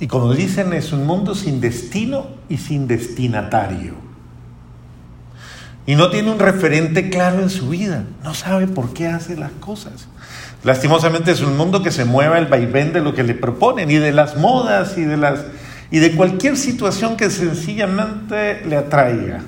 Y 0.01 0.09
como 0.09 0.35
dicen, 0.35 0.73
es 0.73 0.93
un 0.93 1.07
mundo 1.07 1.35
sin 1.35 1.61
destino 1.61 2.27
y 2.49 2.59
sin 2.59 2.89
destinatario. 2.89 3.95
Y 5.87 5.97
no 5.97 6.11
tiene 6.11 6.31
un 6.31 6.39
referente 6.39 7.11
claro 7.11 7.41
en 7.41 7.51
su 7.51 7.69
vida. 7.69 8.05
No 8.23 8.35
sabe 8.35 8.67
por 8.67 8.95
qué 8.95 9.07
hace 9.07 9.37
las 9.37 9.53
cosas. 9.53 10.09
Lastimosamente 10.65 11.31
es 11.31 11.43
un 11.43 11.57
mundo 11.57 11.83
que 11.83 11.91
se 11.91 12.07
mueve 12.07 12.39
al 12.39 12.47
vaivén 12.47 12.95
de 12.95 13.01
lo 13.01 13.15
que 13.15 13.23
le 13.23 13.35
proponen 13.35 13.91
y 13.91 13.97
de 13.97 14.13
las 14.13 14.37
modas 14.37 14.97
y 14.97 15.03
de, 15.03 15.19
las, 15.19 15.45
y 15.95 16.01
de 16.01 16.17
cualquier 16.17 16.57
situación 16.57 17.17
que 17.17 17.31
sencillamente 17.31 18.67
le 18.67 18.77
atraiga. 18.77 19.43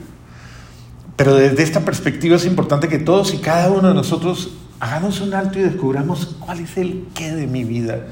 Pero 1.17 1.35
desde 1.35 1.65
esta 1.65 1.81
perspectiva 1.81 2.37
es 2.37 2.47
importante 2.47 2.87
que 2.87 3.01
todos 3.01 3.35
y 3.35 3.39
cada 3.39 3.69
uno 3.73 3.89
de 3.89 3.95
nosotros 3.95 4.53
hagamos 4.79 5.21
un 5.21 5.35
alto 5.35 5.59
y 5.59 5.63
descubramos 5.63 6.37
cuál 6.39 6.61
es 6.61 6.77
el 6.77 7.09
qué 7.15 7.35
de 7.35 7.49
mi 7.49 7.65
vida 7.65 8.07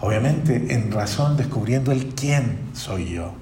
Obviamente, 0.00 0.74
en 0.74 0.92
razón, 0.92 1.38
descubriendo 1.38 1.90
el 1.90 2.08
quién 2.08 2.58
soy 2.74 3.14
yo. 3.14 3.32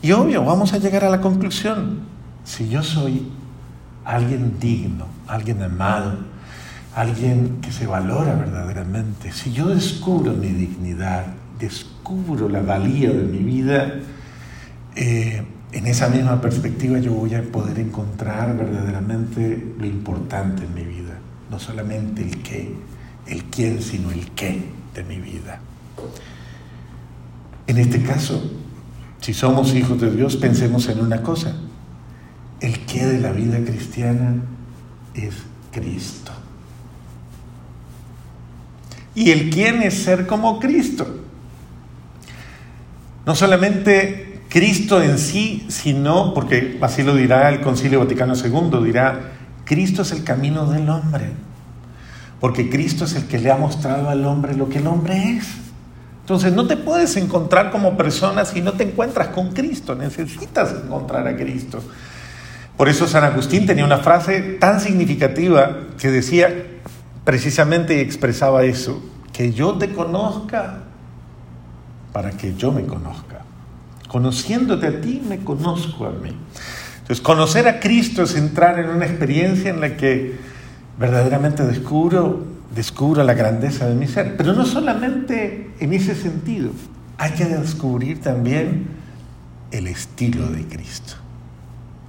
Y 0.00 0.12
obvio, 0.12 0.42
vamos 0.42 0.72
a 0.72 0.78
llegar 0.78 1.04
a 1.04 1.10
la 1.10 1.20
conclusión. 1.20 2.00
Si 2.44 2.70
yo 2.70 2.82
soy 2.82 3.30
alguien 4.06 4.58
digno, 4.58 5.04
alguien 5.28 5.62
amado, 5.62 6.14
alguien 6.96 7.60
que 7.60 7.72
se 7.72 7.86
valora 7.86 8.34
verdaderamente, 8.34 9.32
si 9.32 9.52
yo 9.52 9.66
descubro 9.66 10.32
mi 10.32 10.48
dignidad, 10.48 11.26
descubro 11.60 12.48
la 12.48 12.62
valía 12.62 13.10
de 13.10 13.22
mi 13.22 13.38
vida, 13.38 14.00
eh, 14.96 15.42
en 15.72 15.86
esa 15.86 16.08
misma 16.08 16.40
perspectiva 16.40 16.98
yo 16.98 17.12
voy 17.12 17.34
a 17.34 17.42
poder 17.42 17.78
encontrar 17.78 18.56
verdaderamente 18.56 19.74
lo 19.78 19.86
importante 19.86 20.64
en 20.64 20.74
mi 20.74 20.82
vida, 20.82 21.18
no 21.50 21.58
solamente 21.60 22.22
el 22.22 22.42
qué, 22.42 22.74
el 23.26 23.44
quién, 23.44 23.80
sino 23.82 24.10
el 24.10 24.30
qué 24.32 24.64
de 24.94 25.04
mi 25.04 25.20
vida. 25.20 25.60
En 27.66 27.78
este 27.78 28.02
caso, 28.02 28.50
si 29.20 29.32
somos 29.32 29.74
hijos 29.74 30.00
de 30.00 30.10
Dios, 30.10 30.36
pensemos 30.36 30.88
en 30.88 31.00
una 31.00 31.22
cosa. 31.22 31.54
El 32.60 32.80
qué 32.80 33.06
de 33.06 33.20
la 33.20 33.30
vida 33.30 33.62
cristiana 33.64 34.42
es 35.14 35.34
Cristo. 35.70 36.32
Y 39.14 39.30
el 39.30 39.50
quién 39.50 39.82
es 39.82 40.02
ser 40.02 40.26
como 40.26 40.58
Cristo. 40.58 41.06
No 43.26 43.34
solamente 43.34 44.40
Cristo 44.48 45.00
en 45.00 45.18
sí, 45.18 45.66
sino, 45.68 46.34
porque 46.34 46.78
así 46.80 47.02
lo 47.02 47.14
dirá 47.14 47.48
el 47.48 47.60
Concilio 47.60 48.00
Vaticano 48.00 48.34
II, 48.34 48.84
dirá, 48.84 49.32
Cristo 49.64 50.02
es 50.02 50.10
el 50.10 50.24
camino 50.24 50.66
del 50.66 50.88
hombre, 50.90 51.30
porque 52.40 52.68
Cristo 52.68 53.04
es 53.04 53.14
el 53.14 53.26
que 53.26 53.38
le 53.38 53.50
ha 53.50 53.56
mostrado 53.56 54.08
al 54.08 54.24
hombre 54.24 54.56
lo 54.56 54.68
que 54.68 54.78
el 54.78 54.88
hombre 54.88 55.36
es. 55.36 55.46
Entonces 56.22 56.52
no 56.52 56.66
te 56.66 56.76
puedes 56.76 57.16
encontrar 57.16 57.70
como 57.70 57.96
persona 57.96 58.44
si 58.44 58.60
no 58.60 58.72
te 58.72 58.84
encuentras 58.84 59.28
con 59.28 59.52
Cristo, 59.52 59.94
necesitas 59.94 60.74
encontrar 60.84 61.26
a 61.28 61.36
Cristo. 61.36 61.80
Por 62.76 62.88
eso 62.88 63.06
San 63.06 63.24
Agustín 63.24 63.66
tenía 63.66 63.84
una 63.84 63.98
frase 63.98 64.40
tan 64.58 64.80
significativa 64.80 65.80
que 65.98 66.10
decía 66.10 66.48
precisamente 67.24 67.96
y 67.96 68.00
expresaba 68.00 68.64
eso, 68.64 69.02
que 69.32 69.52
yo 69.52 69.74
te 69.74 69.92
conozca 69.92 70.84
para 72.12 72.32
que 72.32 72.54
yo 72.54 72.72
me 72.72 72.84
conozca. 72.84 73.42
Conociéndote 74.08 74.86
a 74.86 75.00
ti, 75.00 75.22
me 75.28 75.38
conozco 75.38 76.06
a 76.06 76.10
mí. 76.10 76.34
Entonces, 77.00 77.20
conocer 77.20 77.68
a 77.68 77.80
Cristo 77.80 78.22
es 78.22 78.36
entrar 78.36 78.78
en 78.78 78.88
una 78.88 79.06
experiencia 79.06 79.70
en 79.70 79.80
la 79.80 79.96
que 79.96 80.36
verdaderamente 80.98 81.64
descubro, 81.64 82.44
descubro 82.74 83.22
la 83.24 83.34
grandeza 83.34 83.86
de 83.86 83.94
mi 83.94 84.06
ser. 84.06 84.36
Pero 84.36 84.52
no 84.52 84.64
solamente 84.64 85.70
en 85.80 85.92
ese 85.92 86.14
sentido, 86.14 86.70
hay 87.18 87.32
que 87.32 87.44
descubrir 87.44 88.20
también 88.20 88.88
el 89.70 89.86
estilo 89.86 90.48
de 90.48 90.64
Cristo, 90.66 91.14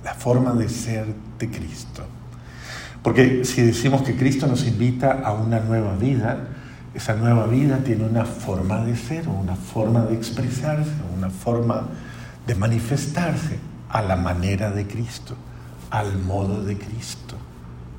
la 0.03 0.13
forma 0.13 0.53
de 0.53 0.69
ser 0.69 1.05
de 1.37 1.49
Cristo. 1.49 2.03
Porque 3.03 3.43
si 3.45 3.61
decimos 3.61 4.03
que 4.03 4.15
Cristo 4.15 4.47
nos 4.47 4.65
invita 4.67 5.21
a 5.23 5.33
una 5.33 5.59
nueva 5.59 5.95
vida, 5.95 6.47
esa 6.93 7.15
nueva 7.15 7.47
vida 7.47 7.79
tiene 7.83 8.03
una 8.03 8.25
forma 8.25 8.83
de 8.83 8.95
ser, 8.95 9.27
una 9.27 9.55
forma 9.55 10.01
de 10.01 10.15
expresarse, 10.15 10.91
una 11.17 11.29
forma 11.29 11.87
de 12.45 12.55
manifestarse 12.55 13.59
a 13.89 14.01
la 14.01 14.15
manera 14.15 14.71
de 14.71 14.87
Cristo, 14.87 15.35
al 15.89 16.17
modo 16.19 16.63
de 16.63 16.77
Cristo, 16.77 17.35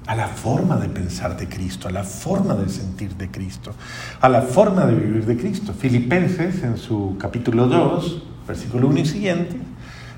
a 0.06 0.14
la 0.14 0.28
forma 0.28 0.76
de 0.76 0.88
pensar 0.88 1.36
de 1.36 1.48
Cristo, 1.48 1.88
a 1.88 1.90
la 1.90 2.04
forma 2.04 2.54
de 2.54 2.68
sentir 2.68 3.14
de 3.16 3.30
Cristo, 3.30 3.74
a 4.20 4.28
la 4.28 4.42
forma 4.42 4.84
de 4.84 4.94
vivir 4.94 5.24
de 5.24 5.36
Cristo. 5.36 5.72
Filipenses 5.72 6.62
en 6.62 6.76
su 6.76 7.16
capítulo 7.18 7.68
2, 7.68 8.22
versículo 8.46 8.88
1 8.88 8.98
y 8.98 9.06
siguiente, 9.06 9.56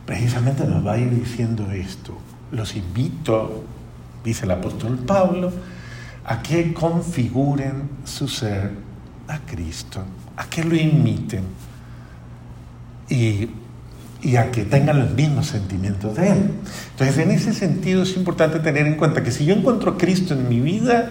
precisamente 0.04 0.64
nos 0.64 0.84
va 0.84 0.94
a 0.94 0.98
ir 0.98 1.10
diciendo 1.10 1.70
esto. 1.70 2.16
Los 2.50 2.74
invito, 2.74 3.64
dice 4.24 4.46
el 4.46 4.50
apóstol 4.50 4.98
Pablo, 4.98 5.52
a 6.24 6.42
que 6.42 6.72
configuren 6.72 7.90
su 8.04 8.28
ser 8.28 8.70
a 9.28 9.38
Cristo, 9.40 10.02
a 10.36 10.44
que 10.46 10.64
lo 10.64 10.74
imiten 10.74 11.44
y, 13.08 13.48
y, 14.22 14.36
a 14.36 14.50
que 14.50 14.64
tengan 14.64 14.98
los 15.00 15.10
mismos 15.10 15.46
sentimientos 15.46 16.16
de 16.16 16.28
Él. 16.30 16.50
Entonces, 16.92 17.18
en 17.18 17.30
ese 17.30 17.52
sentido 17.52 18.02
es 18.02 18.16
importante 18.16 18.58
tener 18.60 18.86
en 18.86 18.96
cuenta 18.96 19.22
que 19.22 19.30
si 19.30 19.44
yo 19.44 19.54
encuentro 19.54 19.92
a 19.92 19.98
Cristo 19.98 20.34
en 20.34 20.48
mi 20.48 20.60
vida 20.60 21.10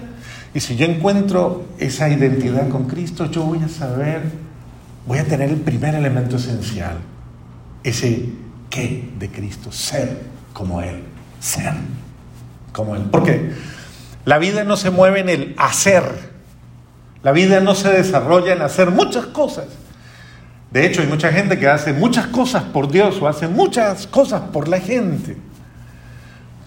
y 0.53 0.59
si 0.59 0.75
yo 0.75 0.85
encuentro 0.85 1.65
esa 1.77 2.09
identidad 2.09 2.67
con 2.69 2.87
Cristo, 2.87 3.29
yo 3.29 3.43
voy 3.43 3.59
a 3.59 3.69
saber, 3.69 4.23
voy 5.07 5.19
a 5.19 5.25
tener 5.25 5.49
el 5.49 5.61
primer 5.61 5.93
elemento 5.93 6.37
esencial, 6.37 6.97
ese 7.83 8.29
qué 8.69 9.11
de 9.19 9.29
Cristo, 9.29 9.71
ser 9.71 10.23
como 10.53 10.81
Él, 10.81 11.03
ser 11.39 11.73
como 12.71 12.95
Él. 12.95 13.03
¿Por 13.03 13.23
qué? 13.23 13.51
La 14.25 14.37
vida 14.37 14.63
no 14.63 14.77
se 14.77 14.89
mueve 14.89 15.19
en 15.19 15.29
el 15.29 15.55
hacer. 15.57 16.03
La 17.23 17.31
vida 17.31 17.59
no 17.59 17.75
se 17.75 17.89
desarrolla 17.89 18.53
en 18.53 18.61
hacer 18.61 18.91
muchas 18.91 19.25
cosas. 19.27 19.65
De 20.71 20.85
hecho, 20.85 21.01
hay 21.01 21.07
mucha 21.07 21.31
gente 21.31 21.59
que 21.59 21.67
hace 21.67 21.93
muchas 21.93 22.27
cosas 22.27 22.63
por 22.63 22.89
Dios 22.89 23.21
o 23.21 23.27
hace 23.27 23.47
muchas 23.47 24.07
cosas 24.07 24.41
por 24.51 24.67
la 24.67 24.79
gente, 24.79 25.37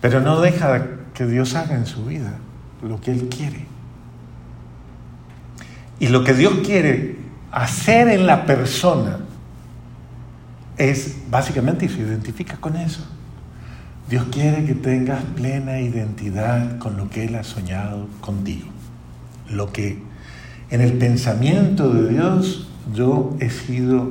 pero 0.01 0.21
no 0.21 0.40
deja 0.40 0.87
que 1.12 1.27
Dios 1.27 1.55
haga 1.57 1.75
en 1.75 1.87
su 1.87 2.05
vida 2.05 2.38
lo 2.83 3.01
que 3.01 3.11
Él 3.11 3.29
quiere. 3.29 3.66
Y 5.99 6.09
lo 6.09 6.25
que 6.25 6.35
Dios 6.35 6.55
quiere 6.64 7.16
hacer 7.51 8.09
en 8.09 8.27
la 8.27 8.47
persona 8.47 9.19
es 10.77 11.16
básicamente 11.29 11.87
y 11.87 11.88
se 11.88 11.99
identifica 11.99 12.57
con 12.59 12.77
eso. 12.77 13.05
Dios 14.09 14.27
quiere 14.31 14.64
que 14.64 14.75
tengas 14.75 15.23
plena 15.35 15.81
identidad 15.81 16.79
con 16.79 16.97
lo 16.97 17.11
que 17.11 17.25
Él 17.25 17.35
ha 17.35 17.42
soñado 17.42 18.07
contigo. 18.21 18.69
Lo 19.51 19.73
que 19.73 20.01
en 20.71 20.81
el 20.81 20.92
pensamiento 20.95 21.90
de 21.90 22.11
Dios 22.11 22.69
yo 22.95 23.35
he 23.40 23.51
sido 23.51 24.11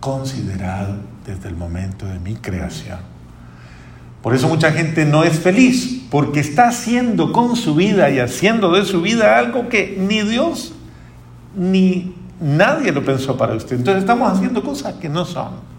considerado 0.00 0.96
desde 1.26 1.48
el 1.48 1.56
momento 1.56 2.06
de 2.06 2.18
mi 2.18 2.34
creación. 2.36 2.98
Por 4.22 4.34
eso 4.34 4.48
mucha 4.48 4.72
gente 4.72 5.04
no 5.04 5.22
es 5.22 5.38
feliz, 5.38 6.04
porque 6.10 6.40
está 6.40 6.68
haciendo 6.68 7.32
con 7.32 7.56
su 7.56 7.74
vida 7.74 8.10
y 8.10 8.18
haciendo 8.18 8.72
de 8.72 8.84
su 8.84 9.02
vida 9.02 9.38
algo 9.38 9.68
que 9.68 9.96
ni 10.00 10.22
Dios 10.22 10.72
ni 11.54 12.14
nadie 12.40 12.90
lo 12.92 13.04
pensó 13.04 13.36
para 13.36 13.54
usted. 13.54 13.76
Entonces 13.76 14.02
estamos 14.02 14.32
haciendo 14.32 14.62
cosas 14.62 14.94
que 14.94 15.08
no 15.08 15.24
son. 15.24 15.75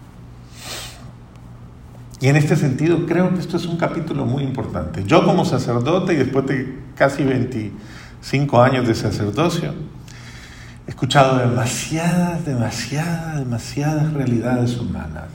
Y 2.20 2.26
en 2.28 2.36
este 2.36 2.56
sentido 2.56 3.06
creo 3.06 3.32
que 3.32 3.40
esto 3.40 3.56
es 3.56 3.66
un 3.66 3.76
capítulo 3.76 4.26
muy 4.26 4.42
importante. 4.42 5.04
Yo 5.04 5.24
como 5.24 5.44
sacerdote 5.44 6.14
y 6.14 6.16
después 6.16 6.46
de 6.46 6.78
casi 6.96 7.22
25 7.22 8.60
años 8.60 8.88
de 8.88 8.94
sacerdocio, 8.94 9.72
he 10.86 10.90
escuchado 10.90 11.38
demasiadas, 11.38 12.44
demasiadas, 12.44 13.38
demasiadas 13.38 14.12
realidades 14.14 14.76
humanas. 14.78 15.26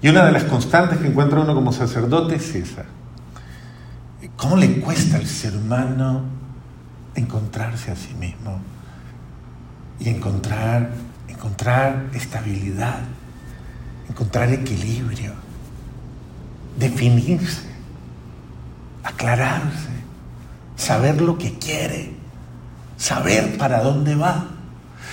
Y 0.00 0.08
una 0.08 0.24
de 0.24 0.32
las 0.32 0.44
constantes 0.44 0.98
que 0.98 1.08
encuentra 1.08 1.40
uno 1.40 1.54
como 1.54 1.72
sacerdote 1.72 2.36
es 2.36 2.54
esa. 2.54 2.84
¿Cómo 4.36 4.56
le 4.56 4.80
cuesta 4.80 5.18
al 5.18 5.26
ser 5.26 5.54
humano 5.54 6.22
encontrarse 7.14 7.90
a 7.90 7.96
sí 7.96 8.14
mismo? 8.14 8.58
Y 9.98 10.08
encontrar, 10.08 10.92
encontrar 11.28 12.06
estabilidad, 12.14 13.00
encontrar 14.08 14.50
equilibrio 14.50 15.49
definirse, 16.78 17.68
aclararse, 19.04 19.90
saber 20.76 21.20
lo 21.20 21.38
que 21.38 21.58
quiere, 21.58 22.12
saber 22.96 23.56
para 23.58 23.82
dónde 23.82 24.14
va, 24.14 24.46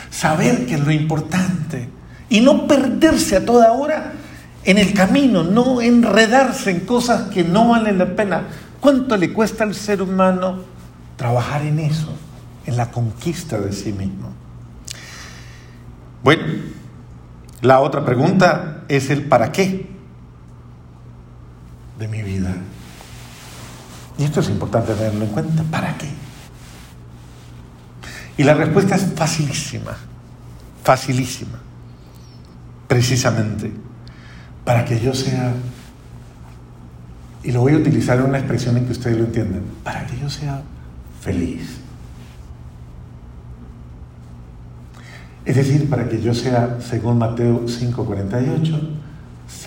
saber 0.09 0.65
qué 0.65 0.75
es 0.75 0.81
lo 0.81 0.91
importante 0.91 1.89
y 2.29 2.41
no 2.41 2.67
perderse 2.67 3.37
a 3.37 3.45
toda 3.45 3.71
hora 3.71 4.13
en 4.63 4.77
el 4.77 4.93
camino, 4.93 5.43
no 5.43 5.81
enredarse 5.81 6.71
en 6.71 6.81
cosas 6.81 7.29
que 7.29 7.43
no 7.43 7.69
valen 7.69 7.97
la 7.97 8.15
pena. 8.15 8.47
¿Cuánto 8.81 9.15
le 9.15 9.31
cuesta 9.31 9.63
al 9.63 9.73
ser 9.73 10.01
humano 10.01 10.63
trabajar 11.15 11.63
en 11.63 11.79
eso, 11.79 12.13
en 12.65 12.75
la 12.77 12.91
conquista 12.91 13.59
de 13.59 13.71
sí 13.71 13.93
mismo? 13.93 14.29
Bueno, 16.23 16.43
la 17.61 17.79
otra 17.79 18.03
pregunta 18.03 18.83
es 18.89 19.09
el 19.09 19.23
para 19.23 19.51
qué 19.51 19.96
de 21.97 22.07
mi 22.07 22.21
vida. 22.21 22.55
Y 24.17 24.23
esto 24.23 24.39
es 24.39 24.49
importante 24.49 24.93
tenerlo 24.93 25.25
en 25.25 25.31
cuenta. 25.31 25.63
¿Para 25.63 25.97
qué? 25.97 26.09
Y 28.37 28.43
la 28.43 28.53
respuesta 28.53 28.95
es 28.95 29.05
facilísima, 29.15 29.95
facilísima. 30.83 31.59
Precisamente 32.87 33.87
para 34.67 34.83
que 34.83 34.99
yo 34.99 35.13
sea, 35.13 35.53
y 37.41 37.53
lo 37.53 37.61
voy 37.61 37.71
a 37.71 37.77
utilizar 37.77 38.19
en 38.19 38.25
una 38.25 38.39
expresión 38.39 38.75
en 38.75 38.85
que 38.85 38.91
ustedes 38.91 39.17
lo 39.17 39.23
entiendan, 39.23 39.61
para 39.81 40.05
que 40.05 40.19
yo 40.19 40.29
sea 40.29 40.61
feliz. 41.21 41.79
Es 45.45 45.55
decir, 45.55 45.89
para 45.89 46.09
que 46.09 46.21
yo 46.21 46.33
sea, 46.33 46.79
según 46.81 47.17
Mateo 47.17 47.65
5:48, 47.65 48.89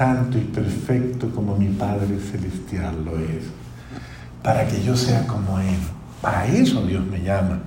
santo 0.00 0.38
y 0.38 0.40
perfecto 0.40 1.28
como 1.28 1.58
mi 1.58 1.66
Padre 1.66 2.18
Celestial 2.18 3.04
lo 3.04 3.18
es, 3.18 3.44
para 4.42 4.66
que 4.66 4.82
yo 4.82 4.96
sea 4.96 5.26
como 5.26 5.58
Él. 5.58 5.76
Para 6.22 6.46
eso 6.46 6.80
Dios 6.86 7.04
me 7.04 7.20
llama. 7.22 7.58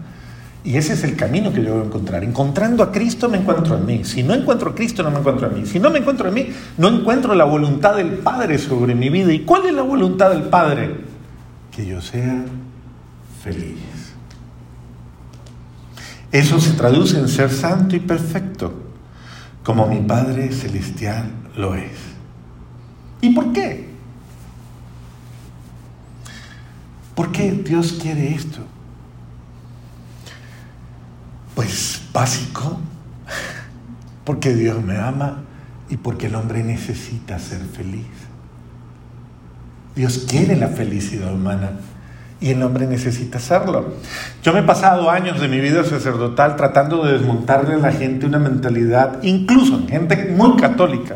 Y 0.63 0.77
ese 0.77 0.93
es 0.93 1.03
el 1.03 1.15
camino 1.15 1.53
que 1.53 1.63
yo 1.63 1.73
voy 1.73 1.83
a 1.83 1.85
encontrar. 1.85 2.23
Encontrando 2.23 2.81
a 2.81 2.91
Cristo 2.91 3.29
me 3.29 3.37
encuentro 3.37 3.77
en 3.77 3.85
mí. 3.85 4.03
Si 4.03 4.23
no 4.23 4.33
encuentro 4.33 4.71
a 4.71 4.73
Cristo 4.73 5.03
no 5.03 5.11
me 5.11 5.19
encuentro 5.19 5.45
a 5.45 5.51
mí. 5.51 5.67
Si 5.67 5.79
no 5.79 5.91
me 5.91 5.99
encuentro 5.99 6.27
en 6.27 6.33
mí, 6.33 6.47
no 6.79 6.87
encuentro 6.87 7.35
la 7.35 7.43
voluntad 7.43 7.97
del 7.97 8.13
Padre 8.13 8.57
sobre 8.57 8.95
mi 8.95 9.09
vida. 9.09 9.31
¿Y 9.31 9.41
cuál 9.41 9.67
es 9.67 9.73
la 9.73 9.83
voluntad 9.83 10.31
del 10.31 10.43
Padre? 10.43 11.01
Que 11.69 11.85
yo 11.85 12.01
sea 12.01 12.45
feliz. 13.43 13.77
Eso 16.31 16.59
se 16.59 16.71
traduce 16.71 17.19
en 17.19 17.27
ser 17.27 17.51
santo 17.51 17.95
y 17.95 17.99
perfecto, 17.99 18.73
como 19.63 19.85
mi 19.85 19.99
Padre 19.99 20.51
Celestial 20.51 21.29
lo 21.55 21.75
es. 21.75 22.12
¿Y 23.23 23.29
por 23.29 23.53
qué? 23.53 23.87
¿Por 27.15 27.31
qué 27.31 27.53
Dios 27.53 27.93
quiere 27.93 28.35
esto? 28.35 28.59
Pues 31.55 32.01
básico, 32.11 32.81
porque 34.25 34.53
Dios 34.53 34.83
me 34.83 34.97
ama 34.97 35.43
y 35.89 35.95
porque 35.95 36.27
el 36.27 36.35
hombre 36.35 36.65
necesita 36.65 37.39
ser 37.39 37.61
feliz. 37.61 38.05
Dios 39.95 40.25
quiere 40.27 40.57
la 40.57 40.67
felicidad 40.67 41.33
humana 41.33 41.79
y 42.41 42.49
el 42.49 42.61
hombre 42.61 42.87
necesita 42.87 43.39
serlo. 43.39 43.93
Yo 44.43 44.51
me 44.51 44.59
he 44.59 44.63
pasado 44.63 45.09
años 45.09 45.39
de 45.39 45.47
mi 45.47 45.61
vida 45.61 45.85
sacerdotal 45.85 46.57
tratando 46.57 47.05
de 47.05 47.13
desmontarle 47.13 47.75
a 47.75 47.77
la 47.77 47.93
gente 47.93 48.25
una 48.25 48.39
mentalidad, 48.39 49.23
incluso 49.23 49.87
gente 49.87 50.35
muy 50.37 50.57
católica. 50.57 51.15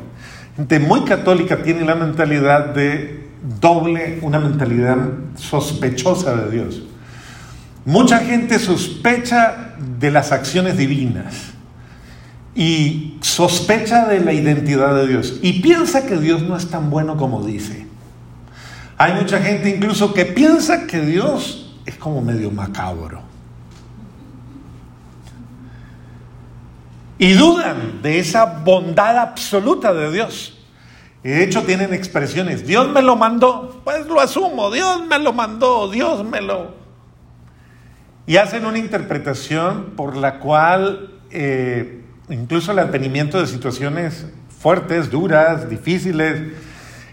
Gente 0.58 0.80
muy 0.80 1.02
católica 1.02 1.62
tiene 1.62 1.86
la 1.86 1.94
mentalidad 1.94 2.74
de 2.74 3.28
doble, 3.62 4.18
una 4.24 4.40
mentalidad 4.40 4.98
sospechosa 5.36 6.36
de 6.36 6.52
Dios. 6.52 6.82
Mucha 7.86 8.20
gente 8.20 8.58
sospecha 8.58 9.76
de 10.00 10.10
las 10.10 10.32
acciones 10.32 10.76
divinas 10.76 11.52
y 12.56 13.18
sospecha 13.22 14.08
de 14.08 14.20
la 14.20 14.34
identidad 14.34 14.96
de 14.96 15.08
Dios 15.08 15.40
y 15.44 15.62
piensa 15.62 16.08
que 16.08 16.18
Dios 16.18 16.42
no 16.42 16.58
es 16.58 16.70
tan 16.70 16.90
bueno 16.90 17.18
como 17.18 17.46
dice. 17.46 17.86
Hay 18.98 19.14
mucha 19.14 19.40
gente 19.40 19.70
incluso 19.70 20.12
que 20.12 20.26
piensa 20.26 20.88
que 20.88 21.02
Dios 21.02 21.80
es 21.86 21.96
como 21.96 22.22
medio 22.24 22.50
macabro. 22.50 23.27
Y 27.20 27.34
dudan 27.34 28.02
de 28.02 28.20
esa 28.20 28.46
bondad 28.46 29.18
absoluta 29.18 29.94
de 29.94 30.12
Dios. 30.12 30.58
Y 31.24 31.30
de 31.30 31.44
hecho 31.44 31.64
tienen 31.64 31.94
expresiones, 31.94 32.66
Dios 32.66 32.90
me 32.90 33.02
lo 33.02 33.16
mandó, 33.16 33.82
pues 33.84 34.06
lo 34.06 34.20
asumo, 34.22 34.72
Dios 34.72 35.06
me 35.08 35.20
lo 35.20 35.34
mandó, 35.34 35.90
Dios 35.90 36.24
me 36.24 36.42
lo... 36.42 36.76
Y 38.28 38.38
hacen 38.38 38.66
una 38.66 38.78
interpretación 38.78 39.94
por 39.96 40.16
la 40.16 40.40
cual 40.40 41.12
eh, 41.32 42.04
incluso 42.30 42.72
el 42.72 42.80
advenimiento 42.80 43.40
de 43.40 43.48
situaciones 43.48 44.28
fuertes, 44.60 45.10
duras, 45.10 45.70
difíciles, 45.70 46.54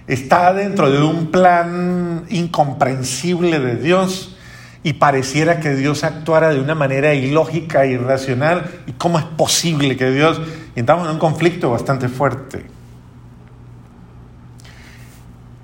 está 0.07 0.53
dentro 0.53 0.91
de 0.91 1.03
un 1.03 1.31
plan 1.31 2.25
incomprensible 2.29 3.59
de 3.59 3.77
Dios 3.77 4.34
y 4.85 4.93
pareciera 4.93 5.61
que 5.61 5.75
Dios 5.75 6.05
actuara 6.05 6.51
de 6.51 6.61
una 6.61 6.75
manera 6.75 7.15
ilógica 7.15 7.87
irracional. 7.87 8.71
¿Y 8.87 8.93
cómo 8.93 9.19
es 9.19 9.25
posible 9.25 9.97
que 9.97 10.11
Dios... 10.11 10.41
Y 10.77 10.81
estamos 10.81 11.09
en 11.09 11.15
un 11.15 11.19
conflicto 11.19 11.71
bastante 11.71 12.09
fuerte. 12.09 12.67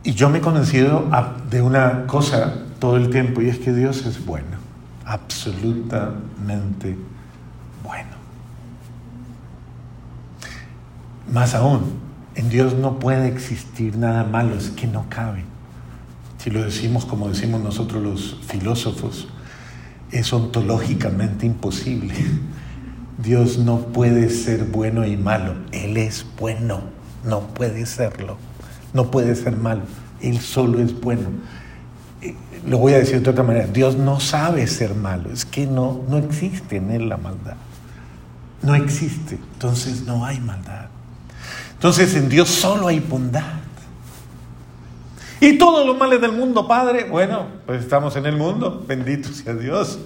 Y 0.02 0.14
yo 0.14 0.30
me 0.30 0.38
he 0.38 0.40
convencido 0.40 1.06
de 1.50 1.60
una 1.60 2.06
cosa 2.06 2.54
todo 2.78 2.96
el 2.96 3.10
tiempo 3.10 3.42
y 3.42 3.50
es 3.50 3.58
que 3.58 3.74
Dios 3.74 4.06
es 4.06 4.24
bueno, 4.24 4.56
absolutamente 5.04 6.96
bueno. 7.84 8.08
Más 11.30 11.54
aún, 11.54 12.00
en 12.34 12.48
Dios 12.48 12.72
no 12.72 12.98
puede 12.98 13.28
existir 13.28 13.98
nada 13.98 14.24
malo, 14.24 14.54
es 14.54 14.70
que 14.70 14.86
no 14.86 15.04
cabe. 15.10 15.49
Si 16.42 16.48
lo 16.48 16.62
decimos 16.62 17.04
como 17.04 17.28
decimos 17.28 17.60
nosotros 17.60 18.02
los 18.02 18.36
filósofos, 18.48 19.28
es 20.10 20.32
ontológicamente 20.32 21.44
imposible. 21.44 22.14
Dios 23.18 23.58
no 23.58 23.80
puede 23.80 24.30
ser 24.30 24.64
bueno 24.64 25.04
y 25.04 25.18
malo, 25.18 25.54
Él 25.70 25.98
es 25.98 26.24
bueno, 26.38 26.80
no 27.26 27.40
puede 27.48 27.84
serlo, 27.84 28.38
no 28.94 29.10
puede 29.10 29.34
ser 29.34 29.58
malo, 29.58 29.82
Él 30.22 30.40
solo 30.40 30.80
es 30.80 30.98
bueno. 30.98 31.28
Eh, 32.22 32.34
lo 32.66 32.78
voy 32.78 32.94
a 32.94 32.98
decir 32.98 33.20
de 33.20 33.28
otra 33.28 33.44
manera, 33.44 33.66
Dios 33.66 33.96
no 33.96 34.18
sabe 34.18 34.66
ser 34.66 34.94
malo, 34.94 35.30
es 35.30 35.44
que 35.44 35.66
no, 35.66 36.00
no 36.08 36.16
existe 36.16 36.76
en 36.76 36.90
Él 36.90 37.10
la 37.10 37.18
maldad, 37.18 37.56
no 38.62 38.74
existe, 38.74 39.38
entonces 39.52 40.06
no 40.06 40.24
hay 40.24 40.40
maldad. 40.40 40.86
Entonces 41.74 42.14
en 42.14 42.30
Dios 42.30 42.48
solo 42.48 42.88
hay 42.88 43.00
bondad. 43.00 43.59
Y 45.42 45.56
todos 45.56 45.86
los 45.86 45.96
males 45.96 46.20
del 46.20 46.32
mundo, 46.32 46.68
Padre, 46.68 47.04
bueno, 47.04 47.46
pues 47.66 47.82
estamos 47.82 48.14
en 48.16 48.26
el 48.26 48.36
mundo, 48.36 48.84
bendito 48.86 49.30
sea 49.30 49.54
Dios. 49.54 49.98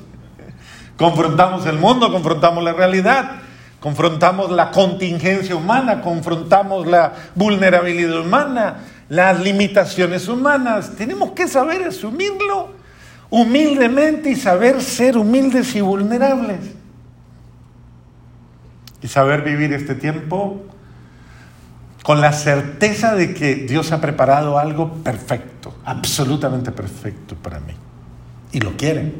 Confrontamos 0.97 1.66
el 1.66 1.77
mundo, 1.77 2.12
confrontamos 2.12 2.62
la 2.62 2.73
realidad, 2.73 3.33
confrontamos 3.81 4.51
la 4.53 4.70
contingencia 4.70 5.57
humana, 5.57 6.01
confrontamos 6.01 6.87
la 6.87 7.12
vulnerabilidad 7.35 8.20
humana, 8.20 8.77
las 9.09 9.40
limitaciones 9.40 10.29
humanas. 10.29 10.92
Tenemos 10.97 11.33
que 11.33 11.49
saber 11.49 11.83
asumirlo 11.83 12.70
humildemente 13.29 14.31
y 14.31 14.37
saber 14.37 14.81
ser 14.81 15.18
humildes 15.18 15.75
y 15.75 15.81
vulnerables. 15.81 16.61
Y 19.03 19.09
saber 19.09 19.42
vivir 19.42 19.73
este 19.73 19.97
tiempo 19.97 20.62
con 22.04 22.20
la 22.20 22.34
certeza 22.34 23.14
de 23.14 23.32
que 23.32 23.54
Dios 23.54 23.90
ha 23.90 24.02
preparado 24.02 24.58
algo 24.58 24.92
perfecto, 24.92 25.74
absolutamente 25.86 26.70
perfecto 26.70 27.34
para 27.34 27.60
mí. 27.60 27.72
Y 28.52 28.60
lo 28.60 28.76
quiere. 28.76 29.14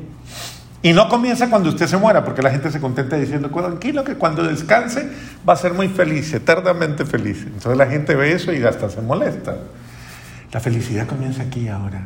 Y 0.82 0.92
no 0.92 1.08
comienza 1.08 1.48
cuando 1.48 1.70
usted 1.70 1.86
se 1.86 1.96
muera, 1.96 2.22
porque 2.22 2.42
la 2.42 2.50
gente 2.50 2.70
se 2.70 2.82
contenta 2.82 3.16
diciendo, 3.16 3.48
tranquilo, 3.48 4.04
que 4.04 4.16
cuando 4.16 4.42
descanse 4.42 5.10
va 5.48 5.54
a 5.54 5.56
ser 5.56 5.72
muy 5.72 5.88
feliz, 5.88 6.34
eternamente 6.34 7.06
feliz. 7.06 7.44
Entonces 7.46 7.74
la 7.74 7.86
gente 7.86 8.14
ve 8.14 8.32
eso 8.32 8.52
y 8.52 8.62
hasta 8.62 8.90
se 8.90 9.00
molesta. 9.00 9.56
La 10.52 10.60
felicidad 10.60 11.06
comienza 11.06 11.42
aquí 11.42 11.68
ahora. 11.68 12.02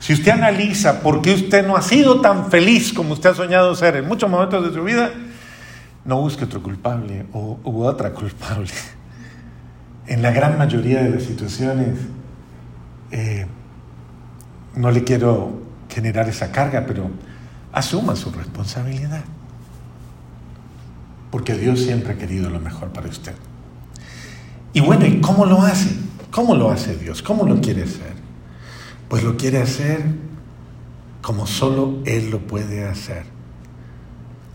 Si 0.00 0.12
usted 0.12 0.32
analiza 0.32 1.02
por 1.02 1.22
qué 1.22 1.34
usted 1.34 1.64
no 1.64 1.76
ha 1.76 1.82
sido 1.82 2.20
tan 2.20 2.50
feliz 2.50 2.92
como 2.92 3.12
usted 3.12 3.30
ha 3.30 3.34
soñado 3.34 3.76
ser 3.76 3.94
en 3.94 4.08
muchos 4.08 4.28
momentos 4.28 4.66
de 4.66 4.74
su 4.74 4.82
vida, 4.82 5.12
no 6.04 6.20
busque 6.20 6.46
otro 6.46 6.60
culpable 6.60 7.26
o 7.32 7.60
u 7.62 7.84
otra 7.84 8.10
culpable 8.10 8.72
en 10.06 10.22
la 10.22 10.30
gran 10.30 10.58
mayoría 10.58 11.02
de 11.02 11.10
las 11.10 11.22
situaciones, 11.22 11.98
eh, 13.10 13.46
no 14.74 14.90
le 14.90 15.04
quiero 15.04 15.62
generar 15.88 16.28
esa 16.28 16.52
carga, 16.52 16.84
pero 16.86 17.10
asuma 17.72 18.16
su 18.16 18.30
responsabilidad. 18.30 19.24
Porque 21.30 21.54
Dios 21.54 21.80
siempre 21.80 22.12
ha 22.12 22.18
querido 22.18 22.50
lo 22.50 22.60
mejor 22.60 22.90
para 22.90 23.08
usted. 23.08 23.34
Y 24.72 24.80
bueno, 24.80 25.06
¿y 25.06 25.20
cómo 25.20 25.46
lo 25.46 25.62
hace? 25.62 25.90
¿Cómo 26.30 26.54
lo 26.54 26.70
hace 26.70 26.96
Dios? 26.96 27.22
¿Cómo 27.22 27.44
lo 27.46 27.60
quiere 27.60 27.84
hacer? 27.84 28.14
Pues 29.08 29.22
lo 29.22 29.36
quiere 29.36 29.62
hacer 29.62 30.02
como 31.22 31.46
solo 31.46 32.02
Él 32.04 32.30
lo 32.30 32.40
puede 32.40 32.84
hacer, 32.84 33.24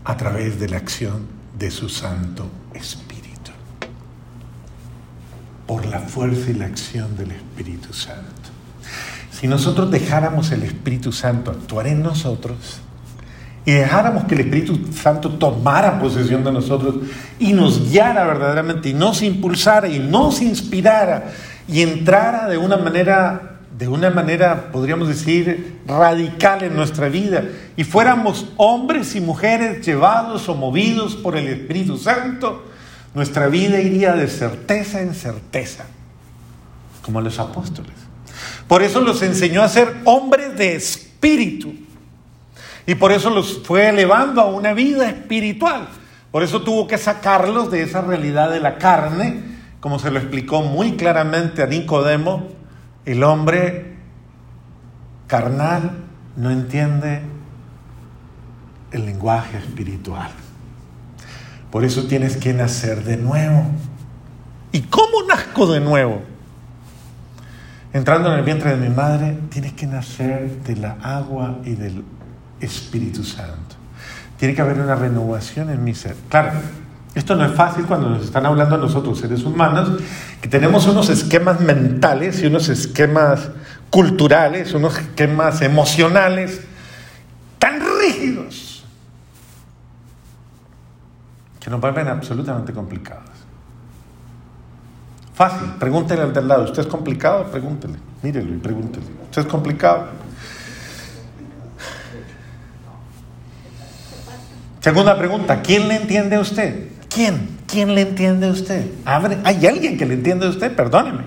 a 0.04 0.16
través 0.16 0.60
de 0.60 0.68
la 0.68 0.76
acción 0.76 1.26
de 1.58 1.70
su 1.70 1.88
Santo 1.88 2.48
Espíritu 2.74 3.09
por 5.70 5.86
la 5.86 6.00
fuerza 6.00 6.50
y 6.50 6.54
la 6.54 6.64
acción 6.64 7.16
del 7.16 7.30
Espíritu 7.30 7.92
Santo. 7.92 8.50
Si 9.30 9.46
nosotros 9.46 9.88
dejáramos 9.88 10.50
el 10.50 10.64
Espíritu 10.64 11.12
Santo 11.12 11.52
actuar 11.52 11.86
en 11.86 12.02
nosotros 12.02 12.80
y 13.64 13.70
dejáramos 13.70 14.24
que 14.24 14.34
el 14.34 14.40
Espíritu 14.40 14.92
Santo 14.92 15.30
tomara 15.30 16.00
posesión 16.00 16.42
de 16.42 16.50
nosotros 16.50 16.96
y 17.38 17.52
nos 17.52 17.88
guiara 17.88 18.26
verdaderamente 18.26 18.88
y 18.88 18.94
nos 18.94 19.22
impulsara 19.22 19.86
y 19.86 20.00
nos 20.00 20.42
inspirara 20.42 21.30
y 21.68 21.82
entrara 21.82 22.48
de 22.48 22.58
una 22.58 22.76
manera 22.76 23.60
de 23.78 23.86
una 23.86 24.10
manera, 24.10 24.72
podríamos 24.72 25.06
decir, 25.06 25.78
radical 25.86 26.64
en 26.64 26.74
nuestra 26.74 27.08
vida 27.08 27.44
y 27.76 27.84
fuéramos 27.84 28.46
hombres 28.56 29.14
y 29.14 29.20
mujeres 29.20 29.86
llevados 29.86 30.48
o 30.48 30.56
movidos 30.56 31.14
por 31.14 31.36
el 31.36 31.46
Espíritu 31.46 31.96
Santo, 31.96 32.69
nuestra 33.14 33.48
vida 33.48 33.80
iría 33.80 34.12
de 34.12 34.28
certeza 34.28 35.00
en 35.00 35.14
certeza, 35.14 35.84
como 37.02 37.20
los 37.20 37.38
apóstoles. 37.38 37.94
Por 38.68 38.82
eso 38.82 39.00
los 39.00 39.20
enseñó 39.22 39.62
a 39.62 39.68
ser 39.68 39.96
hombres 40.04 40.56
de 40.56 40.76
espíritu. 40.76 41.74
Y 42.86 42.94
por 42.94 43.12
eso 43.12 43.30
los 43.30 43.62
fue 43.64 43.88
elevando 43.88 44.40
a 44.40 44.46
una 44.46 44.72
vida 44.72 45.08
espiritual. 45.08 45.88
Por 46.30 46.42
eso 46.42 46.62
tuvo 46.62 46.86
que 46.86 46.98
sacarlos 46.98 47.70
de 47.70 47.82
esa 47.82 48.00
realidad 48.00 48.50
de 48.50 48.60
la 48.60 48.78
carne, 48.78 49.42
como 49.80 49.98
se 49.98 50.10
lo 50.10 50.18
explicó 50.18 50.62
muy 50.62 50.96
claramente 50.96 51.62
a 51.62 51.66
Nicodemo. 51.66 52.48
El 53.04 53.24
hombre 53.24 53.96
carnal 55.26 56.04
no 56.36 56.50
entiende 56.50 57.22
el 58.92 59.06
lenguaje 59.06 59.58
espiritual. 59.58 60.30
Por 61.70 61.84
eso 61.84 62.04
tienes 62.04 62.36
que 62.36 62.52
nacer 62.52 63.04
de 63.04 63.16
nuevo. 63.16 63.64
¿Y 64.72 64.82
cómo 64.82 65.22
nazco 65.28 65.66
de 65.72 65.80
nuevo? 65.80 66.22
Entrando 67.92 68.32
en 68.32 68.38
el 68.38 68.44
vientre 68.44 68.70
de 68.70 68.88
mi 68.88 68.94
madre, 68.94 69.38
tienes 69.50 69.72
que 69.72 69.86
nacer 69.86 70.62
de 70.62 70.76
la 70.76 70.96
agua 71.02 71.58
y 71.64 71.74
del 71.74 72.04
Espíritu 72.60 73.24
Santo. 73.24 73.76
Tiene 74.36 74.54
que 74.54 74.62
haber 74.62 74.78
una 74.78 74.94
renovación 74.94 75.70
en 75.70 75.82
mi 75.82 75.94
ser. 75.94 76.14
Claro, 76.28 76.52
esto 77.14 77.34
no 77.34 77.44
es 77.44 77.52
fácil 77.52 77.84
cuando 77.86 78.08
nos 78.10 78.24
están 78.24 78.46
hablando 78.46 78.76
a 78.76 78.78
nosotros, 78.78 79.18
seres 79.18 79.42
humanos, 79.44 80.00
que 80.40 80.48
tenemos 80.48 80.86
unos 80.86 81.08
esquemas 81.08 81.60
mentales 81.60 82.40
y 82.42 82.46
unos 82.46 82.68
esquemas 82.68 83.50
culturales, 83.90 84.72
unos 84.72 84.98
esquemas 84.98 85.60
emocionales 85.62 86.60
tan 87.58 87.80
rígidos 88.00 88.39
nos 91.70 91.80
vuelven 91.80 92.08
absolutamente 92.08 92.72
complicados. 92.72 93.30
Fácil, 95.34 95.70
pregúntele 95.78 96.22
al 96.22 96.34
del 96.34 96.48
lado, 96.48 96.64
¿usted 96.64 96.82
es 96.82 96.88
complicado? 96.88 97.44
Pregúntele, 97.50 97.94
mírelo 98.22 98.54
y 98.54 98.58
pregúntele. 98.58 99.06
¿Usted 99.24 99.42
es 99.42 99.48
complicado? 99.48 100.08
Segunda 104.80 105.16
pregunta, 105.16 105.62
¿quién 105.62 105.88
le 105.88 105.96
entiende 105.96 106.36
a 106.36 106.40
usted? 106.40 106.88
¿Quién? 107.08 107.58
¿Quién 107.66 107.94
le 107.94 108.02
entiende 108.02 108.48
a 108.48 108.50
usted? 108.50 108.84
Abre, 109.04 109.38
¿Hay 109.44 109.64
alguien 109.66 109.96
que 109.96 110.04
le 110.04 110.14
entiende 110.14 110.46
a 110.46 110.50
usted? 110.50 110.74
Perdóneme. 110.74 111.24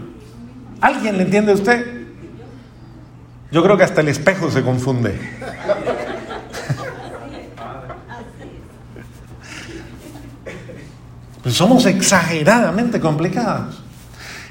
¿Alguien 0.82 1.18
le 1.18 1.24
entiende 1.24 1.54
a 1.54 1.56
usted? 1.56 2.04
Yo 3.52 3.64
creo 3.64 3.78
que 3.78 3.84
hasta 3.84 4.02
el 4.02 4.10
espejo 4.10 4.52
se 4.52 4.62
confunde. 4.62 5.18
Pues 11.44 11.56
somos 11.56 11.86
exageradamente 11.86 13.00
complicados. 13.02 13.84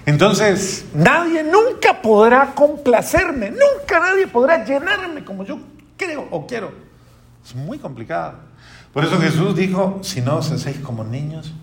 Entonces, 0.04 0.84
nadie 0.94 1.42
nunca 1.42 2.02
podrá 2.02 2.54
complacerme, 2.54 3.50
nunca 3.50 3.98
nadie 3.98 4.26
podrá 4.26 4.64
llenarme 4.64 5.24
como 5.24 5.44
yo 5.44 5.58
creo 5.96 6.28
o 6.30 6.46
quiero. 6.46 6.72
Es 7.44 7.54
muy 7.54 7.78
complicado. 7.78 8.34
Por 8.92 9.04
eso 9.04 9.18
Jesús 9.18 9.56
dijo, 9.56 10.00
si 10.02 10.20
no 10.20 10.36
os 10.36 10.50
hacéis 10.50 10.78
como 10.78 11.02
niños, 11.02 11.54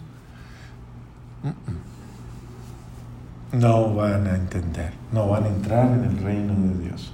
no 3.52 3.94
van 3.94 4.28
a 4.28 4.36
entender, 4.36 4.94
no 5.12 5.28
van 5.28 5.44
a 5.44 5.48
entrar 5.48 5.86
en 5.86 6.06
el 6.06 6.18
reino 6.24 6.54
de 6.56 6.86
Dios. 6.86 7.14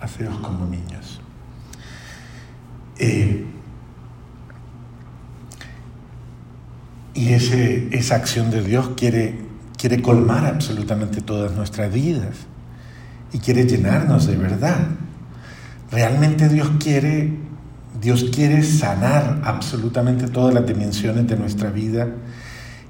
Haceos 0.00 0.36
como 0.38 0.66
niños. 0.66 1.20
Eh, 2.98 3.46
y 7.14 7.32
ese, 7.32 7.88
esa 7.92 8.16
acción 8.16 8.50
de 8.50 8.62
Dios 8.62 8.90
quiere, 8.96 9.38
quiere 9.78 10.02
colmar 10.02 10.46
absolutamente 10.46 11.20
todas 11.20 11.52
nuestras 11.52 11.92
vidas 11.92 12.34
y 13.32 13.38
quiere 13.38 13.66
llenarnos 13.66 14.26
de 14.26 14.36
verdad. 14.36 14.88
Realmente 15.92 16.48
Dios 16.48 16.70
quiere, 16.80 17.32
Dios 18.00 18.26
quiere 18.34 18.64
sanar 18.64 19.40
absolutamente 19.44 20.26
todas 20.26 20.52
las 20.52 20.66
dimensiones 20.66 21.28
de 21.28 21.36
nuestra 21.36 21.70
vida 21.70 22.08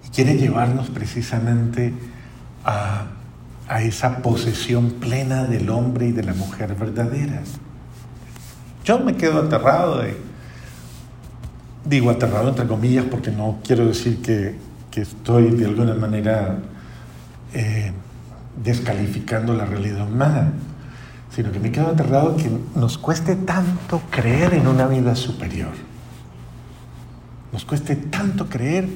y 0.06 0.08
quiere 0.08 0.36
llevarnos 0.38 0.88
precisamente 0.88 1.92
a, 2.64 3.08
a 3.68 3.82
esa 3.82 4.22
posesión 4.22 4.92
plena 4.92 5.44
del 5.44 5.68
hombre 5.68 6.08
y 6.08 6.12
de 6.12 6.22
la 6.22 6.32
mujer 6.32 6.74
verdaderas. 6.74 7.58
Yo 8.84 8.98
me 9.00 9.16
quedo 9.16 9.40
aterrado 9.40 9.98
de, 9.98 10.16
digo 11.84 12.10
aterrado 12.10 12.48
entre 12.48 12.66
comillas 12.66 13.04
porque 13.10 13.30
no 13.30 13.58
quiero 13.64 13.86
decir 13.86 14.22
que, 14.22 14.56
que 14.90 15.02
estoy 15.02 15.50
de 15.50 15.66
alguna 15.66 15.94
manera 15.94 16.58
eh, 17.52 17.92
descalificando 18.62 19.54
la 19.54 19.64
realidad 19.64 20.06
humana, 20.06 20.52
sino 21.34 21.50
que 21.52 21.58
me 21.58 21.72
quedo 21.72 21.88
aterrado 21.88 22.36
que 22.36 22.50
nos 22.74 22.98
cueste 22.98 23.36
tanto 23.36 24.00
creer 24.10 24.54
en 24.54 24.66
una 24.66 24.86
vida 24.86 25.14
superior. 25.16 25.72
Nos 27.52 27.64
cueste 27.64 27.96
tanto 27.96 28.48
creer 28.48 28.88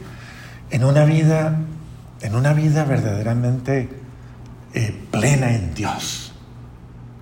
en 0.70 0.84
una 0.84 1.04
vida, 1.04 1.58
en 2.20 2.34
una 2.34 2.52
vida 2.52 2.84
verdaderamente 2.84 3.88
eh, 4.74 5.04
plena 5.10 5.54
en 5.54 5.74
Dios. 5.74 6.32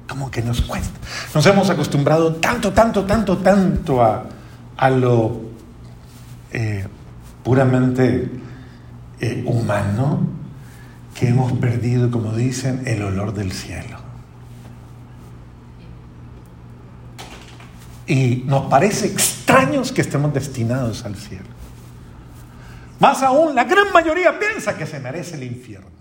Como 0.09 0.31
que 0.31 0.42
nos 0.42 0.61
cuesta. 0.61 0.98
Nos 1.35 1.44
hemos 1.46 1.68
acostumbrado 1.68 2.35
tanto, 2.37 2.72
tanto, 2.72 3.05
tanto, 3.05 3.38
tanto 3.38 4.02
a, 4.02 4.24
a 4.76 4.90
lo 4.90 5.45
eh, 6.52 6.87
puramente 7.42 8.30
eh, 9.20 9.42
humano 9.46 10.20
que 11.14 11.28
hemos 11.28 11.52
perdido, 11.52 12.11
como 12.11 12.32
dicen, 12.32 12.82
el 12.87 13.02
olor 13.02 13.32
del 13.32 13.52
cielo. 13.52 13.98
Y 18.06 18.44
nos 18.46 18.66
parece 18.66 19.06
extraños 19.06 19.90
que 19.90 20.02
estemos 20.02 20.32
destinados 20.32 21.04
al 21.04 21.16
cielo. 21.16 21.46
Más 23.00 23.22
aún, 23.22 23.54
la 23.54 23.64
gran 23.64 23.92
mayoría 23.92 24.38
piensa 24.38 24.76
que 24.76 24.87
se 24.87 25.00
merece 25.00 25.37
el 25.37 25.42
infierno. 25.42 25.96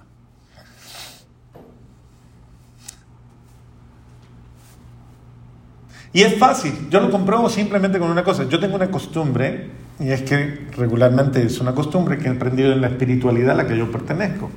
Y 6.14 6.22
es 6.22 6.38
fácil, 6.40 6.88
yo 6.90 7.02
lo 7.02 7.12
compruebo 7.12 7.50
simplemente 7.50 8.00
con 8.00 8.10
una 8.10 8.24
cosa. 8.24 8.46
Yo 8.46 8.58
tengo 8.58 8.76
una 8.76 8.90
costumbre, 8.90 9.70
y 10.00 10.10
es 10.10 10.24
que 10.24 10.68
regularmente 10.76 11.44
es 11.44 11.60
una 11.60 11.74
costumbre 11.74 12.18
que 12.18 12.28
he 12.28 12.32
aprendido 12.32 12.74
en 12.74 12.82
la 12.82 12.88
espiritualidad 12.88 13.52
a 13.52 13.64
la 13.64 13.68
que 13.68 13.78
yo 13.78 13.92
pertenezco. 13.92 14.50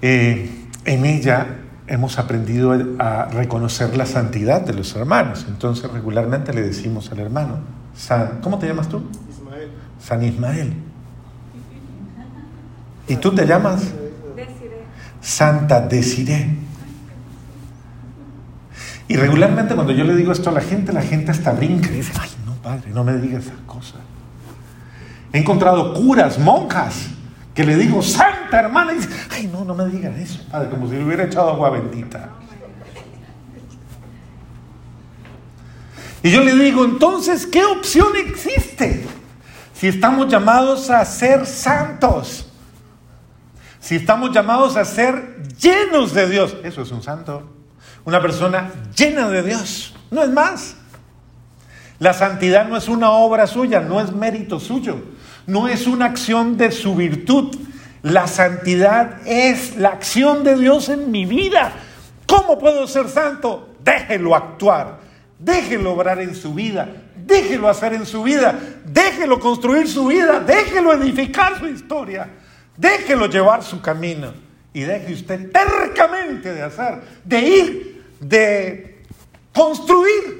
Eh, 0.00 0.48
en 0.84 1.04
ella 1.04 1.58
hemos 1.88 2.18
aprendido 2.18 2.76
a 2.98 3.24
reconocer 3.26 3.96
la 3.96 4.06
santidad 4.06 4.60
de 4.60 4.74
los 4.74 4.94
hermanos. 4.94 5.46
Entonces 5.48 5.90
regularmente 5.90 6.52
le 6.52 6.62
decimos 6.62 7.10
al 7.10 7.18
hermano, 7.18 7.58
San, 7.96 8.40
¿cómo 8.42 8.58
te 8.58 8.68
llamas 8.68 8.88
tú? 8.88 9.02
Ismael. 9.28 9.70
San 10.00 10.22
Ismael. 10.22 10.72
¿Y 13.08 13.16
tú 13.16 13.34
te 13.34 13.44
llamas? 13.46 13.82
Desiree. 14.36 14.84
Santa 15.20 15.80
Desiree. 15.80 16.56
Y 19.08 19.16
regularmente 19.16 19.74
cuando 19.74 19.92
yo 19.92 20.04
le 20.04 20.14
digo 20.14 20.30
esto 20.30 20.50
a 20.50 20.52
la 20.52 20.60
gente, 20.60 20.92
la 20.92 21.02
gente 21.02 21.30
hasta 21.30 21.52
brinca 21.52 21.88
y 21.90 21.94
dice, 21.94 22.12
ay, 22.20 22.28
padre, 22.68 22.90
no 22.90 23.04
me 23.04 23.16
digas 23.16 23.46
esas 23.46 23.60
cosas. 23.66 24.00
He 25.32 25.38
encontrado 25.38 25.94
curas, 25.94 26.38
monjas, 26.38 27.08
que 27.54 27.64
le 27.64 27.76
digo, 27.76 28.02
santa 28.02 28.60
hermana, 28.60 28.92
y 28.92 28.96
dice, 28.96 29.08
ay, 29.30 29.46
no, 29.52 29.64
no 29.64 29.74
me 29.74 29.86
digas 29.86 30.16
eso, 30.18 30.44
padre, 30.50 30.68
como 30.70 30.88
si 30.88 30.96
le 30.96 31.04
hubiera 31.04 31.24
echado 31.24 31.50
agua 31.50 31.70
bendita. 31.70 32.30
Y 36.22 36.30
yo 36.30 36.42
le 36.42 36.54
digo, 36.54 36.84
entonces, 36.84 37.46
¿qué 37.46 37.64
opción 37.64 38.08
existe? 38.16 39.06
Si 39.72 39.86
estamos 39.86 40.28
llamados 40.28 40.90
a 40.90 41.04
ser 41.04 41.46
santos, 41.46 42.50
si 43.80 43.96
estamos 43.96 44.32
llamados 44.32 44.76
a 44.76 44.84
ser 44.84 45.42
llenos 45.58 46.12
de 46.12 46.28
Dios, 46.28 46.56
eso 46.64 46.82
es 46.82 46.90
un 46.90 47.02
santo 47.02 47.58
una 48.08 48.22
persona 48.22 48.72
llena 48.96 49.28
de 49.28 49.42
Dios, 49.42 49.94
no 50.10 50.22
es 50.22 50.30
más. 50.30 50.76
La 51.98 52.12
santidad 52.12 52.68
no 52.68 52.76
es 52.76 52.88
una 52.88 53.10
obra 53.10 53.46
suya, 53.46 53.80
no 53.80 54.00
es 54.00 54.12
mérito 54.12 54.60
suyo, 54.60 55.02
no 55.46 55.66
es 55.68 55.86
una 55.86 56.06
acción 56.06 56.56
de 56.56 56.70
su 56.70 56.94
virtud. 56.94 57.56
La 58.02 58.28
santidad 58.28 59.26
es 59.26 59.76
la 59.76 59.88
acción 59.90 60.44
de 60.44 60.56
Dios 60.56 60.88
en 60.88 61.10
mi 61.10 61.26
vida. 61.26 61.72
¿Cómo 62.26 62.58
puedo 62.58 62.86
ser 62.86 63.08
santo? 63.08 63.70
Déjelo 63.82 64.36
actuar, 64.36 65.00
déjelo 65.38 65.92
obrar 65.92 66.20
en 66.20 66.34
su 66.34 66.54
vida, 66.54 66.88
déjelo 67.16 67.68
hacer 67.68 67.94
en 67.94 68.06
su 68.06 68.22
vida, 68.22 68.58
déjelo 68.84 69.40
construir 69.40 69.88
su 69.88 70.06
vida, 70.06 70.40
déjelo 70.40 70.92
edificar 70.92 71.58
su 71.58 71.66
historia, 71.66 72.28
déjelo 72.76 73.26
llevar 73.26 73.64
su 73.64 73.80
camino 73.80 74.32
y 74.72 74.82
deje 74.82 75.14
usted 75.14 75.50
tercamente 75.50 76.52
de 76.52 76.62
hacer, 76.62 77.00
de 77.24 77.40
ir 77.40 78.04
de 78.20 79.04
construir 79.52 80.37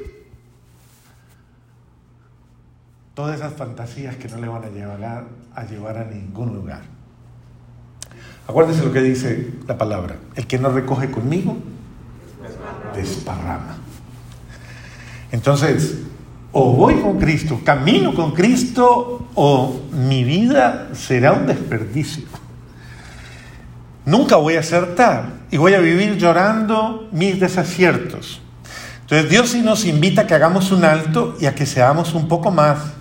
todas 3.19 3.35
esas 3.35 3.53
fantasías 3.55 4.15
que 4.15 4.29
no 4.29 4.37
le 4.37 4.47
van 4.47 4.63
a 4.63 4.69
llevar 4.69 5.27
a, 5.57 5.65
llevar 5.65 5.99
a 5.99 6.05
ningún 6.05 6.55
lugar. 6.55 6.83
Acuérdense 8.47 8.85
lo 8.85 8.93
que 8.93 9.01
dice 9.01 9.55
la 9.67 9.77
palabra. 9.77 10.15
El 10.37 10.47
que 10.47 10.57
no 10.57 10.69
recoge 10.69 11.11
conmigo, 11.11 11.57
desparrama. 12.95 13.77
Entonces, 15.33 15.99
o 16.53 16.73
voy 16.75 17.01
con 17.01 17.19
Cristo, 17.19 17.61
camino 17.65 18.15
con 18.15 18.31
Cristo, 18.35 19.27
o 19.35 19.81
mi 19.91 20.23
vida 20.23 20.91
será 20.95 21.33
un 21.33 21.49
desperdicio. 21.49 22.23
Nunca 24.05 24.37
voy 24.37 24.55
a 24.55 24.61
acertar 24.61 25.25
y 25.51 25.57
voy 25.57 25.75
a 25.75 25.81
vivir 25.81 26.19
llorando 26.19 27.09
mis 27.11 27.41
desaciertos. 27.41 28.41
Entonces 29.01 29.29
Dios 29.29 29.49
sí 29.49 29.61
nos 29.63 29.87
invita 29.87 30.21
a 30.21 30.27
que 30.29 30.35
hagamos 30.35 30.71
un 30.71 30.85
alto 30.85 31.37
y 31.41 31.47
a 31.47 31.57
que 31.57 31.67
seamos 31.67 32.15
un 32.15 32.29
poco 32.29 32.53
más 32.53 32.99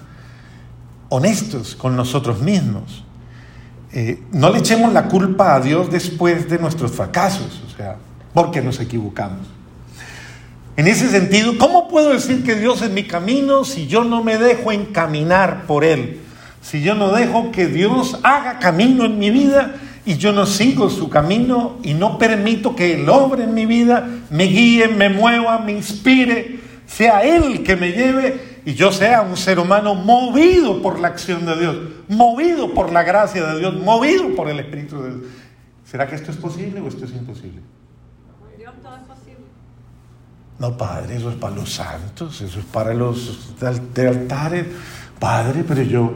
honestos 1.10 1.76
con 1.76 1.96
nosotros 1.96 2.42
mismos. 2.42 3.04
Eh, 3.94 4.22
no 4.32 4.50
le 4.50 4.60
echemos 4.60 4.92
la 4.94 5.08
culpa 5.08 5.56
a 5.56 5.60
Dios 5.60 5.90
después 5.90 6.50
de 6.50 6.60
nuestros 6.60 6.92
fracasos, 6.92 7.62
o 7.66 7.76
sea, 7.76 7.96
porque 8.34 8.62
nos 8.62 8.80
equivocamos. 8.80 9.48
En 10.76 10.88
ese 10.88 11.10
sentido, 11.10 11.58
¿cómo 11.58 11.88
puedo 11.88 12.12
decir 12.12 12.44
que 12.44 12.56
Dios 12.56 12.82
es 12.82 12.92
mi 12.92 13.06
camino 13.06 13.64
si 13.64 13.88
yo 13.88 14.04
no 14.04 14.24
me 14.24 14.38
dejo 14.38 14.72
encaminar 14.72 15.66
por 15.66 15.84
Él? 15.84 16.20
Si 16.62 16.84
yo 16.84 16.94
no 16.94 17.12
dejo 17.12 17.52
que 17.52 17.68
Dios 17.68 18.20
haga 18.24 18.60
camino 18.60 19.06
en 19.06 19.18
mi 19.18 19.32
vida 19.32 19.76
y 20.06 20.18
yo 20.18 20.34
no 20.34 20.46
sigo 20.46 20.90
su 20.90 21.10
camino 21.10 21.78
y 21.82 21.94
no 21.94 22.18
permito 22.20 22.76
que 22.76 22.94
Él 22.94 23.10
obre 23.10 23.46
en 23.46 23.54
mi 23.54 23.66
vida, 23.66 24.08
me 24.30 24.44
guíe, 24.44 24.88
me 24.90 25.10
mueva, 25.10 25.60
me 25.60 25.72
inspire, 25.72 26.60
sea 26.86 27.22
Él 27.22 27.64
que 27.64 27.76
me 27.76 27.92
lleve 27.92 28.47
y 28.68 28.74
yo 28.74 28.92
sea 28.92 29.22
un 29.22 29.38
ser 29.38 29.60
humano 29.60 29.96
movido 29.96 30.82
por 30.82 31.00
la 31.00 31.08
acción 31.08 31.46
de 31.46 31.58
Dios, 31.58 31.78
movido 32.10 32.74
por 32.74 32.92
la 32.92 33.02
gracia 33.02 33.46
de 33.46 33.60
Dios, 33.60 33.74
movido 33.76 34.36
por 34.36 34.50
el 34.50 34.60
Espíritu 34.60 35.02
de 35.02 35.10
Dios. 35.10 35.22
¿Será 35.86 36.06
que 36.06 36.16
esto 36.16 36.32
es 36.32 36.38
posible 36.38 36.82
o 36.82 36.88
esto 36.90 37.06
es 37.06 37.12
imposible? 37.12 37.62
Dios 38.58 38.74
todo 38.84 38.98
es 38.98 39.04
posible. 39.04 39.46
No, 40.60 40.76
Padre, 40.76 41.16
eso 41.16 41.30
es 41.30 41.38
para 41.38 41.56
los 41.56 41.76
santos, 41.76 42.42
eso 42.42 42.60
es 42.60 42.66
para 42.66 42.94
los 42.94 43.56
de 43.96 44.08
altares. 44.10 44.66
Padre, 45.18 45.64
pero 45.66 45.84
yo 45.84 46.12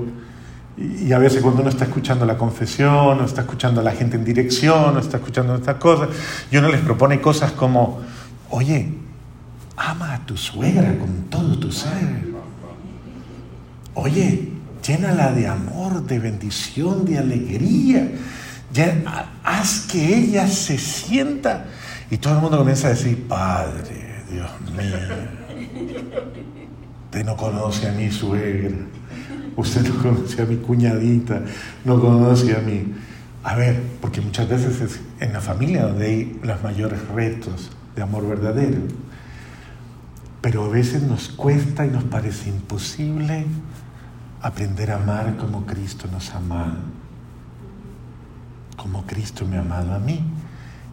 y 0.75 1.13
a 1.13 1.19
veces 1.19 1.41
cuando 1.41 1.61
uno 1.61 1.69
está 1.69 1.85
escuchando 1.85 2.25
la 2.25 2.37
confesión, 2.37 3.21
o 3.21 3.23
está 3.23 3.41
escuchando 3.41 3.79
a 3.79 3.83
la 3.85 3.91
gente 3.91 4.17
en 4.17 4.25
dirección, 4.25 4.97
o 4.97 4.99
está 4.99 5.15
escuchando 5.15 5.55
estas 5.55 5.77
cosas, 5.77 6.09
y 6.51 6.57
uno 6.57 6.67
les 6.67 6.81
propone 6.81 7.21
cosas 7.21 7.53
como, 7.53 8.01
oye, 8.49 8.93
ama 9.77 10.15
a 10.15 10.25
tu 10.25 10.35
suegra 10.35 10.97
con 10.99 11.29
todo 11.29 11.57
tu 11.57 11.71
ser. 11.71 12.40
Oye, 13.93 14.49
llénala 14.85 15.31
de 15.31 15.47
amor, 15.47 16.05
de 16.05 16.19
bendición, 16.19 17.05
de 17.05 17.17
alegría. 17.17 18.11
haz 19.43 19.87
que 19.91 20.17
ella 20.17 20.47
se 20.47 20.77
sienta. 20.77 21.65
Y 22.09 22.17
todo 22.17 22.35
el 22.35 22.41
mundo 22.41 22.57
comienza 22.57 22.87
a 22.87 22.91
decir, 22.91 23.27
Padre, 23.27 24.23
Dios 24.31 24.49
mío, 24.75 24.97
usted 27.05 27.25
no 27.25 27.35
conoce 27.37 27.87
a 27.87 27.91
mi 27.91 28.11
suegra 28.11 28.75
usted 29.55 29.87
no 29.87 30.01
conoce 30.01 30.41
a 30.41 30.45
mi 30.45 30.57
cuñadita, 30.57 31.41
no 31.85 31.99
conoce 31.99 32.55
a 32.55 32.59
mi... 32.59 32.93
A 33.43 33.55
ver, 33.55 33.81
porque 33.99 34.21
muchas 34.21 34.47
veces 34.47 34.81
es 34.81 34.99
en 35.19 35.33
la 35.33 35.41
familia 35.41 35.85
donde 35.85 36.05
hay 36.05 36.39
los 36.43 36.61
mayores 36.61 36.99
retos 37.07 37.71
de 37.95 38.03
amor 38.03 38.27
verdadero. 38.27 38.81
Pero 40.41 40.65
a 40.65 40.69
veces 40.69 41.03
nos 41.03 41.29
cuesta 41.29 41.85
y 41.85 41.89
nos 41.89 42.03
parece 42.03 42.49
imposible 42.49 43.45
aprender 44.41 44.91
a 44.91 44.95
amar 44.95 45.37
como 45.37 45.65
Cristo 45.65 46.07
nos 46.11 46.31
ha 46.31 46.37
amado. 46.37 46.77
Como 48.75 49.05
Cristo 49.05 49.45
me 49.45 49.57
ha 49.57 49.61
amado 49.61 49.93
a 49.93 49.99
mí 49.99 50.23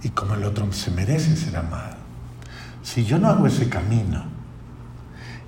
y 0.02 0.10
como 0.10 0.34
el 0.34 0.44
otro 0.44 0.70
se 0.72 0.90
merece 0.90 1.36
ser 1.36 1.56
amado. 1.56 1.96
Si 2.82 3.04
yo 3.04 3.18
no 3.18 3.28
hago 3.28 3.46
ese 3.46 3.68
camino, 3.68 4.24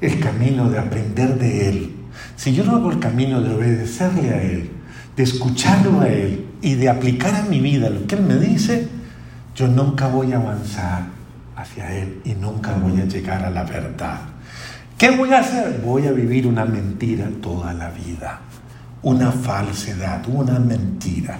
el 0.00 0.18
camino 0.20 0.70
de 0.70 0.78
aprender 0.78 1.38
de 1.38 1.68
Él, 1.68 1.96
si 2.36 2.54
yo 2.54 2.64
no 2.64 2.76
hago 2.76 2.90
el 2.90 2.98
camino 2.98 3.40
de 3.42 3.54
obedecerle 3.54 4.30
a 4.30 4.42
Él, 4.42 4.70
de 5.16 5.22
escucharlo 5.22 6.00
a 6.00 6.08
Él 6.08 6.46
y 6.62 6.74
de 6.74 6.88
aplicar 6.88 7.34
a 7.34 7.42
mi 7.42 7.60
vida 7.60 7.90
lo 7.90 8.06
que 8.06 8.14
Él 8.14 8.22
me 8.22 8.36
dice, 8.36 8.88
yo 9.54 9.68
nunca 9.68 10.08
voy 10.08 10.32
a 10.32 10.38
avanzar 10.38 11.04
hacia 11.56 11.94
Él 11.94 12.20
y 12.24 12.32
nunca 12.34 12.72
voy 12.74 13.00
a 13.00 13.04
llegar 13.04 13.44
a 13.44 13.50
la 13.50 13.64
verdad. 13.64 14.29
¿Qué 15.00 15.08
voy 15.12 15.32
a 15.32 15.38
hacer? 15.38 15.80
Voy 15.82 16.06
a 16.06 16.12
vivir 16.12 16.46
una 16.46 16.66
mentira 16.66 17.26
toda 17.40 17.72
la 17.72 17.88
vida, 17.88 18.40
una 19.00 19.32
falsedad, 19.32 20.28
una 20.28 20.58
mentira. 20.58 21.38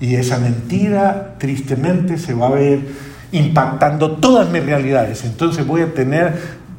Y 0.00 0.14
esa 0.14 0.38
mentira 0.38 1.34
tristemente 1.36 2.16
se 2.16 2.32
va 2.32 2.46
a 2.46 2.52
ver 2.52 2.80
impactando 3.30 4.12
todas 4.12 4.48
mis 4.48 4.64
realidades. 4.64 5.22
Entonces 5.26 5.66
voy 5.66 5.82
a 5.82 5.92
tener 5.92 6.32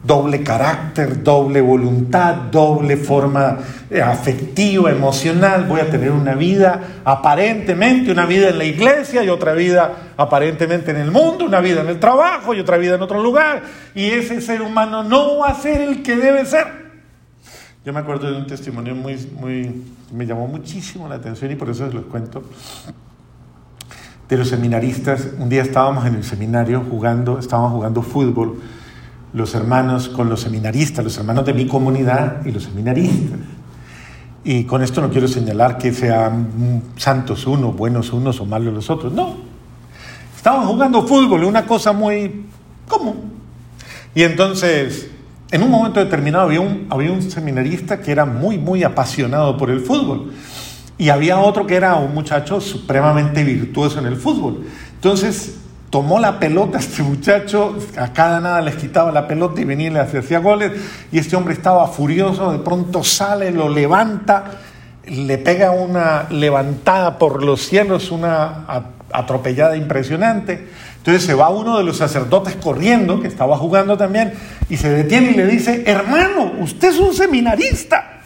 doble 0.05 0.43
carácter, 0.43 1.23
doble 1.23 1.61
voluntad, 1.61 2.35
doble 2.51 2.97
forma 2.97 3.57
eh, 3.89 4.01
afectiva, 4.01 4.91
emocional. 4.91 5.65
Voy 5.65 5.81
a 5.81 5.89
tener 5.89 6.11
una 6.11 6.35
vida 6.35 7.01
aparentemente, 7.03 8.11
una 8.11 8.25
vida 8.25 8.49
en 8.49 8.57
la 8.57 8.65
iglesia 8.65 9.23
y 9.23 9.29
otra 9.29 9.53
vida 9.53 10.13
aparentemente 10.17 10.91
en 10.91 10.97
el 10.97 11.11
mundo, 11.11 11.45
una 11.45 11.59
vida 11.59 11.81
en 11.81 11.87
el 11.87 11.99
trabajo 11.99 12.53
y 12.53 12.59
otra 12.59 12.77
vida 12.77 12.95
en 12.95 13.01
otro 13.01 13.21
lugar. 13.21 13.63
Y 13.95 14.05
ese 14.11 14.41
ser 14.41 14.61
humano 14.61 15.03
no 15.03 15.39
va 15.39 15.49
a 15.49 15.55
ser 15.55 15.81
el 15.81 16.03
que 16.03 16.15
debe 16.15 16.45
ser. 16.45 16.85
Yo 17.83 17.93
me 17.93 17.99
acuerdo 17.99 18.31
de 18.31 18.37
un 18.37 18.47
testimonio 18.47 18.95
muy, 18.95 19.15
muy, 19.39 19.83
me 20.11 20.25
llamó 20.25 20.47
muchísimo 20.47 21.07
la 21.07 21.15
atención 21.15 21.51
y 21.51 21.55
por 21.55 21.69
eso 21.69 21.87
les 21.87 22.03
cuento. 22.05 22.43
De 24.27 24.37
los 24.37 24.49
seminaristas, 24.49 25.27
un 25.37 25.49
día 25.49 25.61
estábamos 25.61 26.03
en 26.07 26.15
el 26.15 26.23
seminario 26.23 26.83
jugando, 26.89 27.37
estábamos 27.37 27.73
jugando 27.73 28.01
fútbol 28.01 28.59
los 29.35 29.53
hermanos 29.53 30.07
con 30.07 30.29
los 30.29 30.39
seminaristas, 30.41 31.03
los 31.03 31.17
hermanos 31.17 31.45
de 31.45 31.53
mi 31.53 31.67
comunidad 31.67 32.45
y 32.45 32.51
los 32.51 32.63
seminaristas. 32.63 33.37
Y 34.45 34.63
con 34.63 34.81
esto 34.81 35.01
no 35.01 35.09
quiero 35.09 35.27
señalar 35.27 35.77
que 35.77 35.91
sean 35.91 36.81
santos 36.95 37.45
unos, 37.45 37.75
buenos 37.75 38.13
unos 38.13 38.39
o 38.39 38.45
malos 38.45 38.73
los 38.73 38.89
otros. 38.89 39.11
No. 39.11 39.35
Estaban 40.37 40.65
jugando 40.65 41.05
fútbol, 41.05 41.43
una 41.43 41.65
cosa 41.65 41.91
muy 41.91 42.45
común. 42.87 43.33
Y 44.13 44.23
entonces, 44.23 45.09
en 45.51 45.63
un 45.63 45.69
momento 45.69 45.99
determinado, 45.99 46.45
había 46.45 46.61
un, 46.61 46.87
había 46.89 47.11
un 47.11 47.21
seminarista 47.21 47.99
que 47.99 48.13
era 48.13 48.23
muy, 48.25 48.57
muy 48.57 48.83
apasionado 48.83 49.57
por 49.57 49.69
el 49.69 49.81
fútbol. 49.81 50.31
Y 50.97 51.09
había 51.09 51.39
otro 51.39 51.67
que 51.67 51.75
era 51.75 51.95
un 51.95 52.13
muchacho 52.13 52.61
supremamente 52.61 53.43
virtuoso 53.43 53.99
en 53.99 54.05
el 54.05 54.15
fútbol. 54.15 54.65
Entonces, 54.93 55.57
tomó 55.95 56.19
la 56.19 56.37
pelota 56.41 56.79
este 56.79 57.03
muchacho, 57.03 57.73
a 57.95 58.11
cada 58.11 58.41
nada 58.41 58.59
les 58.59 58.75
quitaba 58.75 59.13
la 59.13 59.29
pelota 59.29 59.61
y 59.61 59.63
venía 59.63 59.87
y 59.87 59.91
le 59.91 60.01
hacía 60.01 60.39
goles, 60.39 60.73
y 61.09 61.19
este 61.19 61.37
hombre 61.37 61.53
estaba 61.53 61.87
furioso, 61.87 62.51
de 62.51 62.59
pronto 62.59 63.01
sale, 63.01 63.49
lo 63.49 63.69
levanta, 63.69 64.43
le 65.05 65.37
pega 65.37 65.71
una 65.71 66.27
levantada 66.31 67.17
por 67.17 67.41
los 67.41 67.61
cielos, 67.61 68.11
una 68.11 68.65
atropellada 69.09 69.77
impresionante. 69.77 70.67
Entonces 70.97 71.23
se 71.23 71.33
va 71.33 71.47
uno 71.47 71.77
de 71.77 71.85
los 71.85 71.95
sacerdotes 71.95 72.57
corriendo, 72.57 73.21
que 73.21 73.29
estaba 73.29 73.55
jugando 73.57 73.95
también, 73.95 74.33
y 74.67 74.75
se 74.75 74.89
detiene 74.89 75.31
y 75.31 75.35
le 75.35 75.47
dice, 75.47 75.85
hermano, 75.87 76.55
usted 76.59 76.89
es 76.89 76.99
un 76.99 77.13
seminarista. 77.13 78.19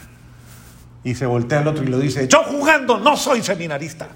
Y 1.04 1.14
se 1.14 1.24
voltea 1.24 1.60
al 1.60 1.68
otro 1.68 1.84
y 1.84 1.86
le 1.86 2.00
dice, 2.00 2.26
yo 2.26 2.42
jugando 2.42 2.98
no 2.98 3.16
soy 3.16 3.42
seminarista. 3.42 4.08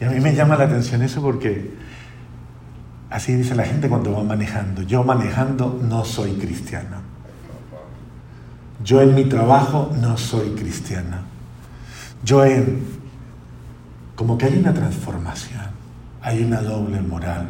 Y 0.00 0.04
a 0.04 0.10
mí 0.10 0.20
me 0.20 0.34
llama 0.34 0.56
la 0.56 0.64
atención 0.64 1.02
eso 1.02 1.22
porque 1.22 1.74
así 3.10 3.34
dice 3.34 3.54
la 3.54 3.64
gente 3.64 3.88
cuando 3.88 4.12
va 4.12 4.22
manejando. 4.22 4.82
Yo 4.82 5.04
manejando 5.04 5.80
no 5.82 6.04
soy 6.04 6.32
cristiano. 6.32 6.98
Yo 8.84 9.00
en 9.00 9.14
mi 9.14 9.24
trabajo 9.24 9.90
no 10.00 10.18
soy 10.18 10.50
cristiano. 10.50 11.18
Yo 12.22 12.44
en... 12.44 12.96
Como 14.14 14.38
que 14.38 14.46
hay 14.46 14.58
una 14.58 14.72
transformación, 14.72 15.66
hay 16.22 16.42
una 16.42 16.62
doble 16.62 17.02
moral. 17.02 17.48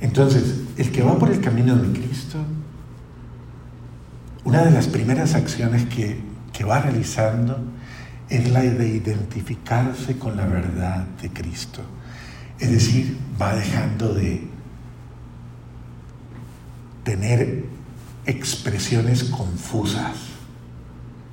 Entonces, 0.00 0.62
el 0.76 0.90
que 0.90 1.02
va 1.02 1.16
por 1.16 1.30
el 1.30 1.40
camino 1.40 1.76
de 1.76 1.92
Cristo, 1.92 2.38
una 4.44 4.64
de 4.64 4.70
las 4.72 4.88
primeras 4.88 5.34
acciones 5.34 5.84
que, 5.84 6.20
que 6.52 6.64
va 6.64 6.80
realizando 6.80 7.58
es 8.30 8.48
la 8.50 8.60
de 8.60 8.88
identificarse 8.88 10.16
con 10.16 10.36
la 10.36 10.46
verdad 10.46 11.04
de 11.20 11.30
Cristo. 11.30 11.82
Es 12.60 12.70
decir, 12.70 13.18
va 13.40 13.54
dejando 13.54 14.14
de 14.14 14.48
tener 17.02 17.64
expresiones 18.26 19.24
confusas, 19.24 20.12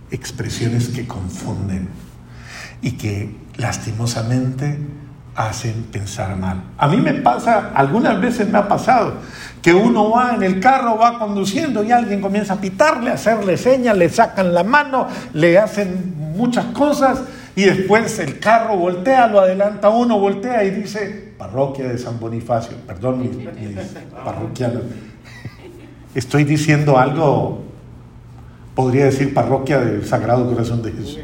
expresiones 0.09 0.89
que 0.89 1.05
confunden 1.05 1.87
y 2.81 2.93
que 2.93 3.35
lastimosamente 3.57 4.79
hacen 5.35 5.83
pensar 5.91 6.35
mal. 6.35 6.63
A 6.79 6.87
mí 6.87 6.97
me 6.97 7.13
pasa, 7.13 7.71
algunas 7.75 8.19
veces 8.19 8.49
me 8.49 8.57
ha 8.57 8.67
pasado, 8.67 9.15
que 9.61 9.71
uno 9.71 10.09
va 10.09 10.33
en 10.33 10.41
el 10.41 10.59
carro, 10.59 10.97
va 10.97 11.19
conduciendo 11.19 11.83
y 11.83 11.91
alguien 11.91 12.21
comienza 12.21 12.53
a 12.53 12.57
pitarle, 12.57 13.11
a 13.11 13.13
hacerle 13.13 13.55
señas, 13.57 13.95
le 13.95 14.09
sacan 14.09 14.51
la 14.53 14.63
mano, 14.63 15.07
le 15.33 15.59
hacen 15.59 16.26
muchas 16.37 16.65
cosas 16.67 17.23
y 17.55 17.63
después 17.63 18.19
el 18.19 18.39
carro 18.39 18.77
voltea, 18.77 19.27
lo 19.27 19.39
adelanta 19.39 19.89
uno, 19.89 20.19
voltea 20.19 20.63
y 20.63 20.69
dice, 20.69 21.33
parroquia 21.37 21.87
de 21.89 21.97
San 21.97 22.19
Bonifacio, 22.19 22.77
perdón 22.85 23.19
mis, 23.19 23.31
estoy 26.13 26.43
diciendo 26.43 26.97
algo, 26.97 27.63
podría 28.75 29.05
decir 29.05 29.33
parroquia 29.33 29.79
del 29.79 30.05
Sagrado 30.05 30.47
Corazón 30.49 30.81
de 30.83 30.91
Jesús. 30.91 31.19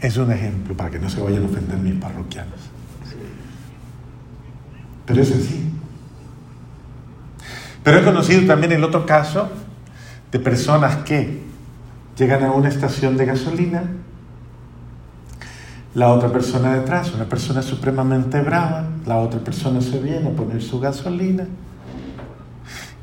Es 0.00 0.16
un 0.16 0.32
ejemplo 0.32 0.76
para 0.76 0.90
que 0.90 0.98
no 0.98 1.08
se 1.08 1.20
vayan 1.20 1.44
a 1.44 1.46
ofender 1.46 1.78
mis 1.78 1.94
parroquianos. 1.94 2.60
Pero 5.06 5.22
es 5.22 5.30
así. 5.30 5.70
Pero 7.82 7.98
he 7.98 8.04
conocido 8.04 8.46
también 8.46 8.72
el 8.72 8.82
otro 8.84 9.04
caso 9.04 9.50
de 10.32 10.38
personas 10.38 10.96
que 11.04 11.42
llegan 12.16 12.44
a 12.44 12.52
una 12.52 12.68
estación 12.68 13.16
de 13.16 13.26
gasolina, 13.26 13.82
la 15.94 16.12
otra 16.12 16.30
persona 16.30 16.74
detrás, 16.74 17.12
una 17.14 17.26
persona 17.26 17.62
supremamente 17.62 18.40
brava, 18.40 18.88
la 19.06 19.18
otra 19.18 19.40
persona 19.40 19.80
se 19.80 20.00
viene 20.00 20.28
a 20.28 20.32
poner 20.32 20.60
su 20.62 20.80
gasolina 20.80 21.46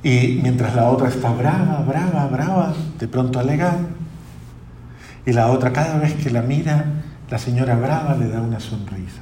y 0.04 0.40
mientras 0.42 0.76
la 0.76 0.90
otra 0.90 1.08
está 1.08 1.32
brava, 1.32 1.84
brava, 1.88 2.28
brava, 2.28 2.74
de 3.00 3.08
pronto 3.08 3.40
alegando, 3.40 3.90
Y 5.26 5.34
la 5.34 5.52
otra, 5.52 5.72
cada 5.72 6.00
vez 6.00 6.16
que 6.16 6.32
la 6.32 6.42
mira, 6.42 6.86
la 7.30 7.38
señora 7.38 7.76
brava 7.76 8.16
le 8.16 8.28
da 8.28 8.42
una 8.42 8.60
sonrisa. 8.60 9.22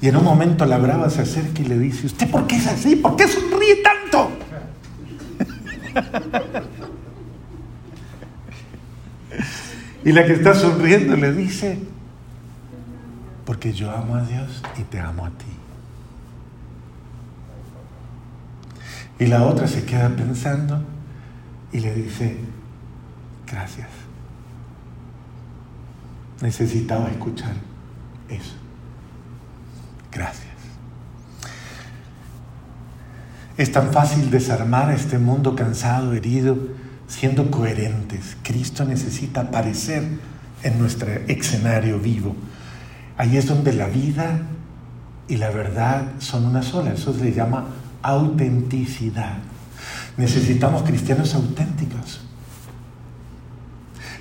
Y 0.00 0.08
en 0.08 0.16
un 0.16 0.24
momento 0.24 0.64
la 0.64 0.78
brava 0.78 1.10
se 1.10 1.22
acerca 1.22 1.60
y 1.60 1.64
le 1.64 1.78
dice, 1.78 2.06
¿usted 2.06 2.30
por 2.30 2.46
qué 2.46 2.56
es 2.56 2.66
así? 2.68 2.96
¿Por 2.96 3.16
qué 3.16 3.26
sonríe 3.26 3.82
tanto? 3.82 4.30
y 10.04 10.12
la 10.12 10.24
que 10.24 10.32
está 10.32 10.54
sonriendo 10.54 11.16
le 11.16 11.32
dice, 11.32 11.78
porque 13.44 13.72
yo 13.72 13.90
amo 13.90 14.16
a 14.16 14.22
Dios 14.22 14.62
y 14.78 14.82
te 14.82 14.98
amo 14.98 15.26
a 15.26 15.30
ti. 15.30 15.44
Y 19.18 19.26
la 19.26 19.44
otra 19.44 19.68
se 19.68 19.84
queda 19.84 20.08
pensando 20.10 20.82
y 21.72 21.80
le 21.80 21.94
dice, 21.94 22.38
gracias. 23.46 23.88
Necesitaba 26.40 27.08
escuchar 27.08 27.54
eso. 28.28 28.54
Gracias. 30.10 30.48
Es 33.56 33.70
tan 33.70 33.92
fácil 33.92 34.30
desarmar 34.30 34.90
este 34.90 35.18
mundo 35.18 35.54
cansado, 35.54 36.14
herido, 36.14 36.56
siendo 37.12 37.50
coherentes. 37.50 38.36
Cristo 38.42 38.84
necesita 38.86 39.42
aparecer 39.42 40.02
en 40.62 40.78
nuestro 40.78 41.12
escenario 41.28 41.98
vivo. 41.98 42.34
Ahí 43.18 43.36
es 43.36 43.46
donde 43.46 43.74
la 43.74 43.86
vida 43.86 44.40
y 45.28 45.36
la 45.36 45.50
verdad 45.50 46.12
son 46.18 46.46
una 46.46 46.62
sola. 46.62 46.94
Eso 46.94 47.12
se 47.12 47.32
llama 47.32 47.66
autenticidad. 48.00 49.36
Necesitamos 50.16 50.82
cristianos 50.82 51.34
auténticos, 51.34 52.20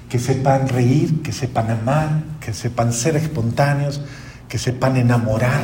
que 0.09 0.19
sepan 0.19 0.67
reír, 0.67 1.21
que 1.21 1.31
sepan 1.31 1.71
amar, 1.71 2.23
que 2.41 2.53
sepan 2.53 2.91
ser 2.91 3.15
espontáneos, 3.15 4.01
que 4.49 4.57
sepan 4.57 4.97
enamorar, 4.97 5.63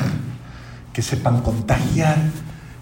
que 0.93 1.01
sepan 1.01 1.41
contagiar, 1.41 2.17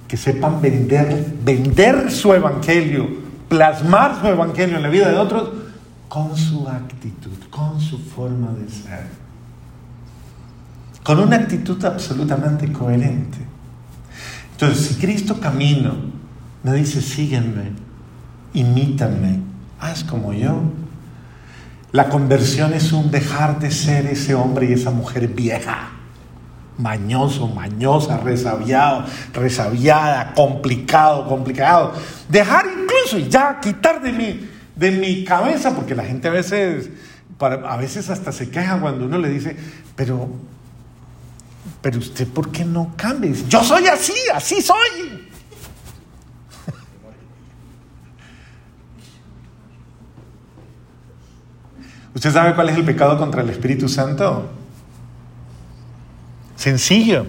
que 0.08 0.18
sepan 0.18 0.62
vender, 0.62 1.34
vender 1.44 2.12
su 2.12 2.34
evangelio, 2.34 3.25
plasmar 3.48 4.20
su 4.20 4.28
evangelio 4.28 4.78
en 4.78 4.84
la 4.84 4.90
vida 4.90 5.10
de 5.10 5.18
otros 5.18 5.50
con 6.08 6.36
su 6.36 6.68
actitud, 6.68 7.38
con 7.50 7.80
su 7.80 8.00
forma 8.00 8.52
de 8.54 8.70
ser, 8.70 9.08
con 11.04 11.20
una 11.20 11.38
actitud 11.38 11.84
absolutamente 11.84 12.72
coherente. 12.72 13.40
Entonces, 14.52 14.88
si 14.88 14.96
Cristo 14.96 15.40
camino 15.40 15.94
me 16.64 16.74
dice, 16.74 17.02
sígueme, 17.02 17.74
imítame, 18.54 19.42
haz 19.80 20.04
como 20.04 20.34
yo, 20.34 20.62
la 21.92 22.10
conversión 22.10 22.74
es 22.74 22.92
un 22.92 23.12
dejar 23.12 23.60
de 23.60 23.72
ser 23.72 24.06
ese 24.08 24.36
hombre 24.36 24.70
y 24.70 24.74
esa 24.74 24.92
mujer 24.92 25.28
vieja, 25.28 25.92
mañoso, 26.78 27.48
mañosa, 27.48 28.18
resabiado, 28.18 29.06
resabiada, 29.34 30.34
complicado, 30.34 31.28
complicado. 31.28 31.94
Dejar 32.30 32.66
incluso 32.68 33.20
ya 33.20 33.60
quitar 33.60 34.02
de 34.02 34.12
mi, 34.12 34.50
de 34.76 34.92
mi 34.92 35.24
cabeza, 35.24 35.76
porque 35.76 35.96
la 35.96 36.04
gente 36.04 36.28
a 36.28 36.32
veces, 36.32 36.90
a 37.40 37.78
veces 37.78 38.10
hasta 38.10 38.32
se 38.32 38.50
queja 38.50 38.80
cuando 38.80 39.06
uno 39.06 39.18
le 39.18 39.30
dice, 39.30 39.56
pero 39.96 40.30
pero 41.86 42.00
usted, 42.00 42.28
¿por 42.28 42.52
qué 42.52 42.66
no 42.66 42.94
cambia? 42.98 43.32
Yo 43.48 43.64
soy 43.64 43.86
así, 43.86 44.16
así 44.34 44.60
soy. 44.60 45.28
¿Usted 52.16 52.32
sabe 52.34 52.56
cuál 52.56 52.70
es 52.70 52.78
el 52.78 52.86
pecado 52.86 53.20
contra 53.20 53.44
el 53.44 53.52
Espíritu 53.52 53.88
Santo? 53.88 54.50
Sencillo, 56.56 57.26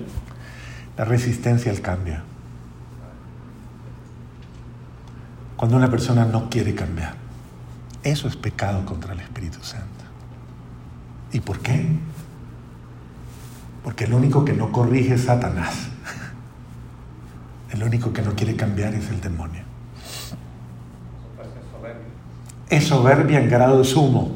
la 0.97 1.05
resistencia 1.05 1.71
al 1.71 1.81
cambio. 1.81 2.21
Cuando 5.57 5.77
una 5.77 5.91
persona 5.91 6.25
no 6.25 6.51
quiere 6.51 6.75
cambiar, 6.75 7.15
eso 8.03 8.29
es 8.29 8.37
pecado 8.37 8.85
contra 8.85 9.15
el 9.15 9.21
Espíritu 9.21 9.59
Santo. 9.63 9.87
¿Y 11.33 11.41
por 11.41 11.59
qué? 11.61 11.87
Porque 13.83 14.05
el 14.05 14.15
único 14.15 14.45
que 14.45 14.53
no 14.53 14.71
corrige 14.71 15.15
es 15.15 15.25
Satanás. 15.25 15.89
El 17.73 17.83
único 17.83 18.13
que 18.13 18.23
no 18.23 18.35
quiere 18.35 18.57
cambiar 18.57 18.95
es 18.95 19.11
el 19.11 19.21
demonio. 19.21 19.63
Es 22.71 22.87
soberbia 22.87 23.41
en 23.41 23.51
grado 23.51 23.85
sumo 23.85 24.35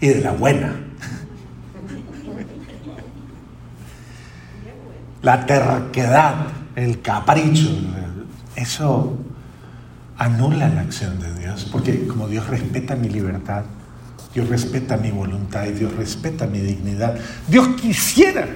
y 0.00 0.08
de 0.08 0.20
la 0.20 0.32
buena. 0.32 0.83
La 5.24 5.46
terquedad, 5.46 6.34
el 6.76 7.00
capricho, 7.00 7.70
eso 8.56 9.18
anula 10.18 10.68
la 10.68 10.82
acción 10.82 11.18
de 11.18 11.34
Dios, 11.34 11.66
porque 11.72 12.06
como 12.06 12.28
Dios 12.28 12.46
respeta 12.46 12.94
mi 12.94 13.08
libertad, 13.08 13.64
Dios 14.34 14.48
respeta 14.48 14.98
mi 14.98 15.10
voluntad 15.10 15.64
y 15.64 15.72
Dios 15.72 15.94
respeta 15.94 16.46
mi 16.46 16.58
dignidad. 16.58 17.18
Dios 17.48 17.68
quisiera, 17.80 18.46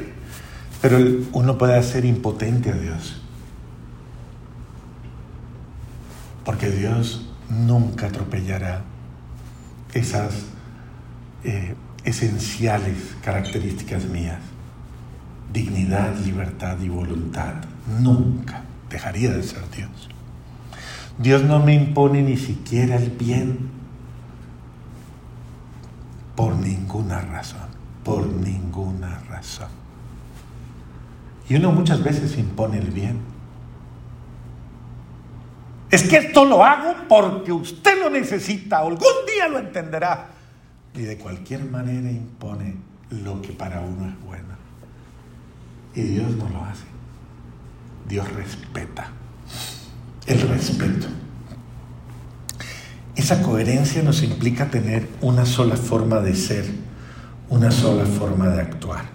pero 0.83 0.99
uno 1.33 1.57
puede 1.57 1.77
hacer 1.77 2.05
impotente 2.05 2.71
a 2.71 2.75
Dios. 2.75 3.23
Porque 6.45 6.69
Dios 6.71 7.31
nunca 7.49 8.09
atropellará 8.09 8.83
esas 9.95 10.35
eh, 11.45 11.75
esenciales 12.05 13.17
características 13.25 14.05
mías. 14.05 14.41
Dignidad, 15.53 16.17
libertad 16.19 16.79
y 16.81 16.89
voluntad. 16.89 17.55
Nunca 18.01 18.63
dejaría 18.91 19.33
de 19.33 19.43
ser 19.43 19.69
Dios. 19.71 20.09
Dios 21.19 21.43
no 21.43 21.59
me 21.61 21.75
impone 21.75 22.23
ni 22.23 22.37
siquiera 22.37 22.97
el 22.97 23.11
bien 23.11 23.71
por 26.37 26.55
ninguna 26.55 27.21
razón, 27.21 27.69
por 28.05 28.27
ninguna 28.27 29.19
razón. 29.29 29.69
Y 31.49 31.57
uno 31.57 31.73
muchas 31.73 32.03
veces 32.03 32.39
impone 32.39 32.79
el 32.79 32.91
bien. 32.91 33.19
Es 35.91 36.05
que 36.05 36.19
esto 36.19 36.45
lo 36.45 36.65
hago 36.65 36.95
porque 37.09 37.51
usted 37.51 37.99
lo 38.01 38.11
necesita, 38.11 38.79
algún 38.79 39.27
día 39.27 39.49
lo 39.49 39.59
entenderá. 39.59 40.29
Y 40.95 41.01
de 41.01 41.17
cualquier 41.17 41.65
manera 41.65 42.11
impone 42.11 42.77
lo 43.11 43.41
que 43.41 43.53
para 43.53 43.81
uno 43.81 44.09
es 44.09 44.21
bueno. 44.25 44.58
Y 45.99 46.03
Dios 46.03 46.31
no 46.37 46.49
lo 46.49 46.65
hace. 46.65 46.85
Dios 48.09 48.33
respeta. 48.33 49.09
El 50.27 50.41
respeto. 50.43 51.09
Esa 53.17 53.43
coherencia 53.43 54.05
nos 54.05 54.23
implica 54.23 54.71
tener 54.71 55.09
una 55.21 55.45
sola 55.45 55.77
forma 55.77 56.21
de 56.21 56.37
ser, 56.37 56.67
una 57.49 57.73
sola 57.73 58.07
forma 58.07 58.47
de 58.47 58.61
actuar, 58.61 59.07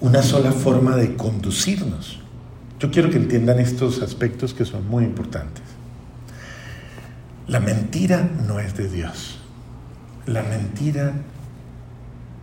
una 0.00 0.22
sola 0.22 0.50
forma 0.50 0.96
de 0.96 1.14
conducirnos. 1.14 2.20
Yo 2.80 2.90
quiero 2.90 3.10
que 3.10 3.18
entiendan 3.18 3.58
estos 3.58 4.00
aspectos 4.00 4.54
que 4.54 4.64
son 4.64 4.88
muy 4.88 5.04
importantes. 5.04 5.62
La 7.48 7.60
mentira 7.60 8.30
no 8.46 8.60
es 8.60 8.74
de 8.78 8.88
Dios. 8.88 9.40
La 10.24 10.42
mentira 10.42 11.12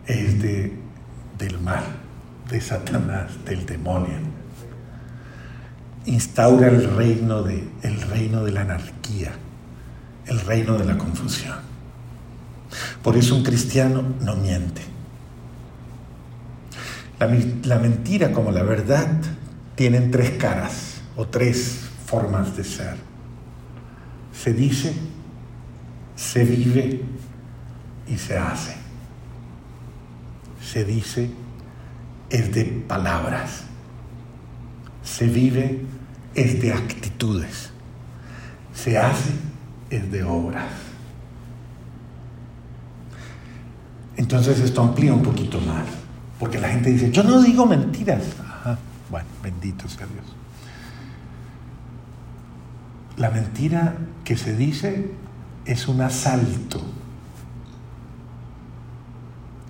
es 0.06 0.40
de, 0.40 0.78
del 1.36 1.58
mal, 1.58 2.03
de 2.50 2.60
Satanás, 2.60 3.44
del 3.44 3.66
demonio. 3.66 4.18
Instaura 6.06 6.68
el 6.68 6.94
reino 6.96 7.42
de, 7.42 7.68
el 7.82 8.00
reino 8.02 8.44
de 8.44 8.52
la 8.52 8.62
anarquía 8.62 9.32
el 10.26 10.40
reino 10.40 10.76
de 10.78 10.84
la 10.84 10.98
confusión. 10.98 11.58
Por 13.02 13.16
eso 13.16 13.36
un 13.36 13.42
cristiano 13.42 14.02
no 14.20 14.36
miente. 14.36 14.82
La, 17.18 17.78
mentira 17.78 18.32
como 18.32 18.50
la 18.50 18.62
verdad 18.62 19.08
tienen 19.76 20.10
tres 20.10 20.32
caras 20.32 21.00
o 21.16 21.26
tres 21.26 21.80
formas 22.06 22.56
de 22.56 22.64
ser. 22.64 22.96
Se 24.32 24.52
dice, 24.52 24.94
se 26.16 26.44
vive 26.44 27.02
y 28.06 28.18
se 28.18 28.36
hace. 28.36 28.76
Se 30.60 30.84
dice 30.84 31.30
es 32.34 32.52
de 32.52 32.64
palabras. 32.64 33.62
Se 35.04 35.28
vive 35.28 35.84
es 36.34 36.60
de 36.60 36.72
actitudes. 36.72 37.70
Se 38.74 38.98
hace 38.98 39.30
es 39.88 40.10
de 40.10 40.24
obras. 40.24 40.66
Entonces 44.16 44.58
esto 44.58 44.82
amplía 44.82 45.14
un 45.14 45.22
poquito 45.22 45.60
más, 45.60 45.86
porque 46.40 46.58
la 46.58 46.68
gente 46.68 46.90
dice, 46.90 47.12
yo 47.12 47.22
no 47.22 47.40
digo 47.40 47.66
mentiras. 47.66 48.24
Bueno, 49.10 49.28
bendito 49.40 49.88
sea 49.88 50.06
Dios. 50.06 50.26
La 53.16 53.30
mentira 53.30 53.94
que 54.24 54.36
se 54.36 54.56
dice 54.56 55.12
es 55.66 55.86
un 55.86 56.00
asalto 56.00 56.82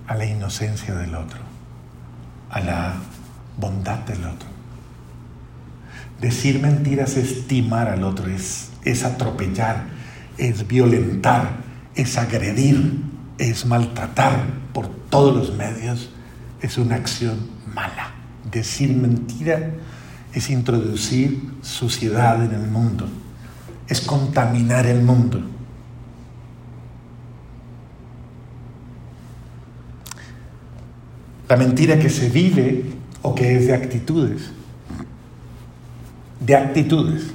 a 0.06 0.14
la 0.14 0.24
inocencia 0.24 0.94
del 0.94 1.14
otro, 1.14 1.40
a 2.54 2.60
la 2.60 2.94
bondad 3.58 3.98
del 3.98 4.24
otro. 4.24 4.48
Decir 6.20 6.60
mentiras 6.60 7.16
es 7.16 7.48
timar 7.48 7.88
al 7.88 8.04
otro, 8.04 8.28
es, 8.28 8.70
es 8.84 9.04
atropellar, 9.04 9.86
es 10.38 10.66
violentar, 10.66 11.56
es 11.96 12.16
agredir, 12.16 13.02
es 13.38 13.66
maltratar 13.66 14.46
por 14.72 14.88
todos 15.10 15.34
los 15.36 15.56
medios, 15.56 16.10
es 16.62 16.78
una 16.78 16.94
acción 16.94 17.38
mala. 17.74 18.12
Decir 18.50 18.94
mentira 18.94 19.72
es 20.32 20.48
introducir 20.48 21.50
suciedad 21.60 22.42
en 22.44 22.52
el 22.52 22.70
mundo, 22.70 23.08
es 23.88 24.00
contaminar 24.00 24.86
el 24.86 25.02
mundo. 25.02 25.42
La 31.54 31.60
mentira 31.60 32.00
que 32.00 32.10
se 32.10 32.30
vive 32.30 32.82
o 33.22 33.32
que 33.32 33.54
es 33.54 33.68
de 33.68 33.74
actitudes, 33.74 34.50
de 36.40 36.56
actitudes, 36.56 37.26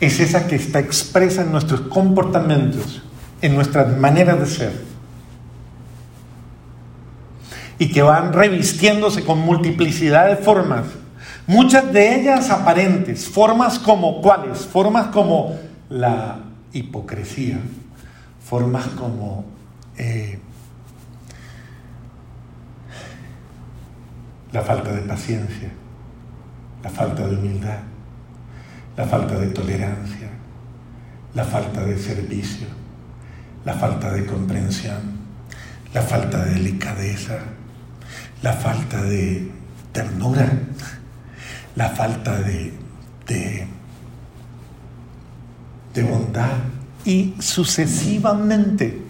es 0.00 0.18
esa 0.18 0.48
que 0.48 0.56
está 0.56 0.80
expresa 0.80 1.42
en 1.42 1.52
nuestros 1.52 1.82
comportamientos, 1.82 3.00
en 3.42 3.54
nuestras 3.54 3.96
maneras 3.96 4.40
de 4.40 4.46
ser. 4.46 4.72
Y 7.78 7.92
que 7.92 8.02
van 8.02 8.32
revistiéndose 8.32 9.22
con 9.22 9.38
multiplicidad 9.38 10.26
de 10.26 10.34
formas, 10.34 10.86
muchas 11.46 11.92
de 11.92 12.22
ellas 12.22 12.50
aparentes, 12.50 13.28
formas 13.28 13.78
como 13.78 14.20
cuáles, 14.20 14.66
formas 14.66 15.06
como 15.12 15.60
la 15.88 16.40
hipocresía, 16.72 17.60
formas 18.44 18.88
como 18.88 19.44
eh, 19.96 20.40
la 24.52 24.62
falta 24.62 24.92
de 24.92 25.02
paciencia, 25.02 25.70
la 26.82 26.90
falta 26.90 27.26
de 27.26 27.36
humildad, 27.36 27.78
la 28.96 29.06
falta 29.06 29.38
de 29.38 29.46
tolerancia, 29.48 30.28
la 31.34 31.44
falta 31.44 31.84
de 31.84 31.98
servicio, 31.98 32.66
la 33.64 33.74
falta 33.74 34.12
de 34.12 34.26
comprensión, 34.26 35.22
la 35.94 36.02
falta 36.02 36.44
de 36.44 36.54
delicadeza, 36.54 37.38
la 38.42 38.52
falta 38.52 39.02
de 39.02 39.50
ternura, 39.92 40.50
la 41.76 41.88
falta 41.88 42.38
de, 42.40 42.72
de, 43.26 43.66
bondad 46.02 46.58
y 47.04 47.34
sucesivamente. 47.38 49.00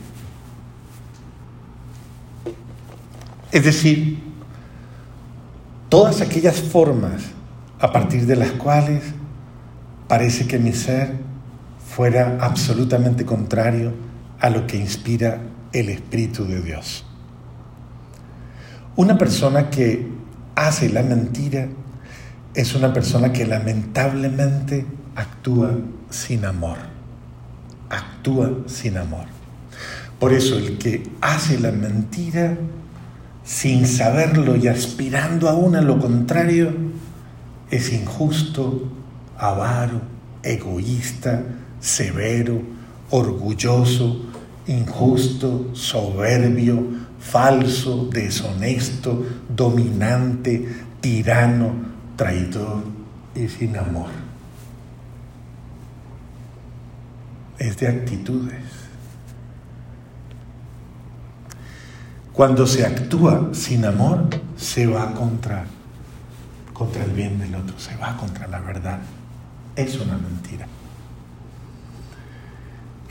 Es 3.50 3.64
decir, 3.64 4.21
todas 5.92 6.22
aquellas 6.22 6.58
formas 6.58 7.20
a 7.78 7.92
partir 7.92 8.24
de 8.24 8.34
las 8.34 8.52
cuales 8.52 9.02
parece 10.08 10.46
que 10.46 10.58
mi 10.58 10.72
ser 10.72 11.16
fuera 11.86 12.38
absolutamente 12.40 13.26
contrario 13.26 13.92
a 14.40 14.48
lo 14.48 14.66
que 14.66 14.78
inspira 14.78 15.42
el 15.70 15.90
Espíritu 15.90 16.46
de 16.46 16.62
Dios. 16.62 17.04
Una 18.96 19.18
persona 19.18 19.68
que 19.68 20.08
hace 20.54 20.88
la 20.88 21.02
mentira 21.02 21.68
es 22.54 22.74
una 22.74 22.94
persona 22.94 23.30
que 23.30 23.46
lamentablemente 23.46 24.86
actúa 25.14 25.76
sin 26.08 26.46
amor. 26.46 26.78
Actúa 27.90 28.50
sin 28.64 28.96
amor. 28.96 29.26
Por 30.18 30.32
eso 30.32 30.56
el 30.56 30.78
que 30.78 31.02
hace 31.20 31.60
la 31.60 31.70
mentira 31.70 32.56
sin 33.44 33.86
saberlo 33.86 34.56
y 34.56 34.68
aspirando 34.68 35.48
aún 35.48 35.76
a 35.76 35.80
lo 35.80 35.98
contrario 35.98 36.72
es 37.70 37.92
injusto, 37.92 38.88
avaro, 39.38 40.02
egoísta, 40.42 41.42
severo, 41.80 42.60
orgulloso, 43.10 44.26
injusto, 44.66 45.70
soberbio, 45.74 46.84
falso, 47.18 48.08
deshonesto, 48.12 49.24
dominante, 49.48 50.68
tirano, 51.00 51.72
traidor 52.16 52.84
y 53.34 53.48
sin 53.48 53.76
amor. 53.76 54.10
Es 57.58 57.76
de 57.78 57.88
actitudes. 57.88 58.71
Cuando 62.32 62.66
se 62.66 62.86
actúa 62.86 63.50
sin 63.52 63.84
amor, 63.84 64.24
se 64.56 64.86
va 64.86 65.12
contra, 65.12 65.64
contra 66.72 67.04
el 67.04 67.10
bien 67.10 67.38
del 67.38 67.54
otro, 67.54 67.78
se 67.78 67.94
va 67.96 68.16
contra 68.16 68.46
la 68.48 68.60
verdad. 68.60 68.98
Es 69.76 69.98
una 70.00 70.16
mentira. 70.16 70.66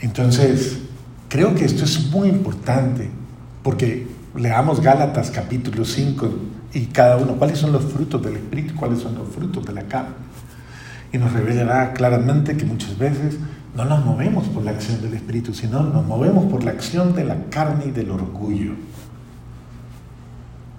Entonces, 0.00 0.78
creo 1.28 1.54
que 1.54 1.64
esto 1.64 1.84
es 1.84 2.10
muy 2.10 2.28
importante 2.28 3.10
porque 3.62 4.08
leamos 4.34 4.80
Gálatas 4.80 5.30
capítulo 5.30 5.84
5 5.84 6.30
y 6.74 6.86
cada 6.86 7.16
uno, 7.16 7.34
cuáles 7.36 7.58
son 7.58 7.72
los 7.72 7.84
frutos 7.84 8.20
del 8.22 8.36
Espíritu, 8.36 8.74
cuáles 8.74 8.98
son 9.00 9.14
los 9.14 9.28
frutos 9.28 9.64
de 9.64 9.72
la 9.72 9.84
carne. 9.84 10.14
Y 11.12 11.18
nos 11.18 11.32
revelará 11.32 11.92
claramente 11.92 12.56
que 12.56 12.64
muchas 12.64 12.98
veces 12.98 13.36
no 13.76 13.84
nos 13.84 14.04
movemos 14.04 14.48
por 14.48 14.64
la 14.64 14.72
acción 14.72 15.00
del 15.00 15.14
Espíritu, 15.14 15.54
sino 15.54 15.82
nos 15.82 16.04
movemos 16.04 16.50
por 16.50 16.64
la 16.64 16.72
acción 16.72 17.14
de 17.14 17.24
la 17.24 17.44
carne 17.50 17.86
y 17.86 17.90
del 17.92 18.10
orgullo. 18.10 18.72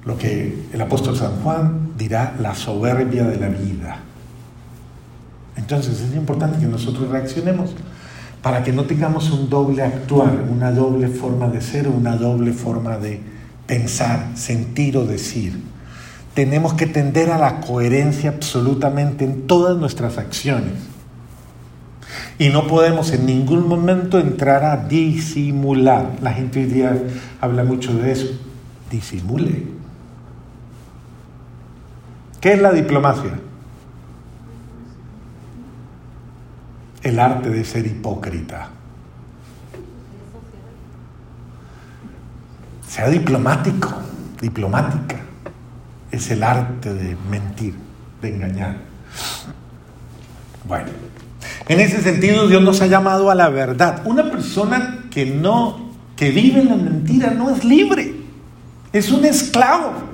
Lo 0.05 0.17
que 0.17 0.65
el 0.73 0.81
apóstol 0.81 1.15
San 1.15 1.41
Juan 1.41 1.91
dirá 1.97 2.35
la 2.39 2.55
soberbia 2.55 3.23
de 3.23 3.37
la 3.37 3.47
vida. 3.47 3.99
Entonces 5.55 6.01
es 6.01 6.15
importante 6.15 6.59
que 6.59 6.65
nosotros 6.65 7.09
reaccionemos 7.09 7.71
para 8.41 8.63
que 8.63 8.73
no 8.73 8.83
tengamos 8.83 9.31
un 9.31 9.49
doble 9.49 9.83
actuar, 9.83 10.43
una 10.49 10.71
doble 10.71 11.07
forma 11.07 11.47
de 11.47 11.61
ser, 11.61 11.87
una 11.87 12.17
doble 12.17 12.51
forma 12.51 12.97
de 12.97 13.21
pensar, 13.65 14.31
sentir 14.35 14.97
o 14.97 15.05
decir. 15.05 15.57
Tenemos 16.33 16.73
que 16.73 16.87
tender 16.87 17.29
a 17.29 17.37
la 17.37 17.61
coherencia 17.61 18.31
absolutamente 18.31 19.23
en 19.23 19.47
todas 19.47 19.77
nuestras 19.77 20.17
acciones. 20.17 20.73
Y 22.37 22.49
no 22.49 22.67
podemos 22.67 23.11
en 23.13 23.25
ningún 23.25 23.67
momento 23.67 24.19
entrar 24.19 24.65
a 24.65 24.75
disimular. 24.75 26.17
La 26.21 26.33
gente 26.33 26.59
hoy 26.59 26.65
día 26.65 27.01
habla 27.39 27.63
mucho 27.63 27.93
de 27.93 28.11
eso. 28.11 28.27
Disimule. 28.91 29.82
¿Qué 32.43 32.51
es 32.51 32.61
la 32.61 32.73
diplomacia? 32.73 33.31
el 37.03 37.19
arte 37.19 37.49
de 37.49 37.63
ser 37.65 37.85
hipócrita. 37.85 38.69
Sea 42.87 43.09
diplomático, 43.09 43.93
diplomática. 44.41 45.17
Es 46.11 46.31
el 46.31 46.43
arte 46.43 46.93
de 46.93 47.17
mentir, 47.29 47.75
de 48.21 48.29
engañar. 48.29 48.77
Bueno, 50.67 50.89
en 51.67 51.79
ese 51.79 52.01
sentido 52.01 52.47
Dios 52.47 52.61
nos 52.61 52.81
ha 52.81 52.87
llamado 52.87 53.29
a 53.29 53.35
la 53.35 53.49
verdad. 53.49 54.01
Una 54.05 54.31
persona 54.31 55.05
que 55.11 55.25
no, 55.25 55.91
que 56.15 56.31
vive 56.31 56.61
en 56.61 56.69
la 56.69 56.75
mentira 56.75 57.31
no 57.31 57.49
es 57.49 57.65
libre. 57.65 58.15
Es 58.93 59.11
un 59.11 59.25
esclavo. 59.25 60.12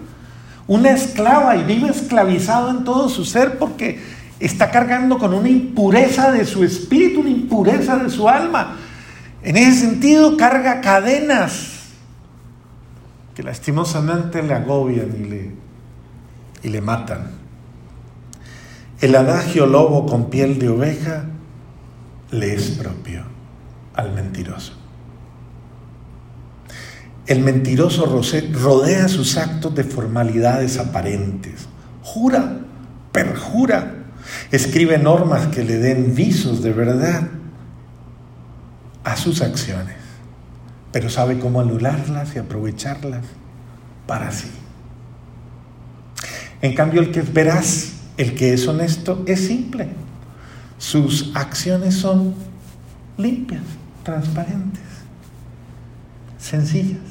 Una 0.70 0.92
esclava 0.92 1.56
y 1.56 1.64
vive 1.64 1.90
esclavizado 1.90 2.70
en 2.70 2.84
todo 2.84 3.10
su 3.10 3.26
ser 3.26 3.58
porque 3.58 4.00
está 4.40 4.70
cargando 4.70 5.18
con 5.18 5.34
una 5.34 5.50
impureza 5.50 6.32
de 6.32 6.46
su 6.46 6.64
espíritu, 6.64 7.22
una 7.22 7.32
impureza 7.32 7.98
de 7.98 8.12
su 8.12 8.30
alma. 8.30 8.78
En 9.42 9.58
ese 9.58 9.80
sentido, 9.82 10.38
carga 10.38 10.80
cadenas 10.80 11.88
que 13.34 13.42
lastimosamente 13.42 14.44
le 14.44 14.54
agobian 14.54 15.10
y 15.20 15.24
le, 15.28 15.52
y 16.62 16.70
le 16.70 16.82
matan. 16.82 17.32
El 19.02 19.16
adagio 19.16 19.66
lobo 19.66 20.06
con 20.06 20.30
piel 20.30 20.60
de 20.60 20.70
oveja 20.70 21.24
le 22.30 22.54
es 22.54 22.70
propio 22.70 23.24
al 23.96 24.14
mentiroso. 24.14 24.79
El 27.30 27.40
mentiroso 27.40 28.06
rodea 28.08 29.08
sus 29.08 29.38
actos 29.38 29.74
de 29.74 29.86
formalidades 29.86 30.78
aparentes. 30.78 31.68
Jura, 32.02 32.60
perjura, 33.14 34.00
Escribe 34.52 34.98
normas 34.98 35.48
que 35.48 35.64
le 35.64 35.78
den 35.78 36.16
visos 36.16 36.62
de 36.62 36.74
verdad 36.74 37.30
a 39.04 39.16
sus 39.16 39.42
acciones, 39.42 39.96
pero 40.92 41.10
sabe 41.10 41.40
cómo 41.40 41.62
anularlas 41.62 42.36
y 42.36 42.40
aprovecharlas 42.40 43.24
para 44.08 44.32
sí. 44.32 44.50
En 46.62 46.76
cambio, 46.76 47.02
el 47.02 47.12
que 47.12 47.22
es 47.22 47.34
veraz, 47.34 47.94
el 48.18 48.36
que 48.36 48.54
es 48.54 48.68
honesto, 48.68 49.24
es 49.26 49.48
simple. 49.48 49.90
Sus 50.78 51.32
acciones 51.36 51.96
son 51.96 52.34
limpias, 53.18 53.64
transparentes, 54.04 54.84
sencillas. 56.38 57.09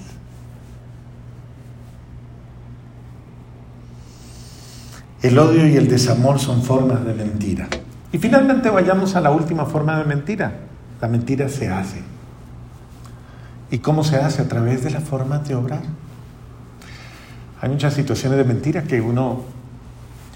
El 5.22 5.38
odio 5.38 5.66
y 5.66 5.76
el 5.76 5.88
desamor 5.88 6.38
son 6.38 6.62
formas 6.62 7.04
de 7.04 7.12
mentira. 7.12 7.68
Y 8.12 8.18
finalmente 8.18 8.70
vayamos 8.70 9.16
a 9.16 9.20
la 9.20 9.30
última 9.30 9.66
forma 9.66 9.98
de 9.98 10.04
mentira. 10.04 10.52
La 11.00 11.08
mentira 11.08 11.48
se 11.48 11.68
hace. 11.68 12.02
¿Y 13.70 13.78
cómo 13.78 14.04
se 14.04 14.16
hace? 14.16 14.42
A 14.42 14.48
través 14.48 14.84
de 14.84 14.90
la 14.90 15.00
forma 15.00 15.38
de 15.38 15.54
obrar. 15.54 15.82
Hay 17.60 17.68
muchas 17.68 17.94
situaciones 17.94 18.38
de 18.38 18.44
mentira 18.44 18.84
que 18.84 19.00
uno, 19.00 19.42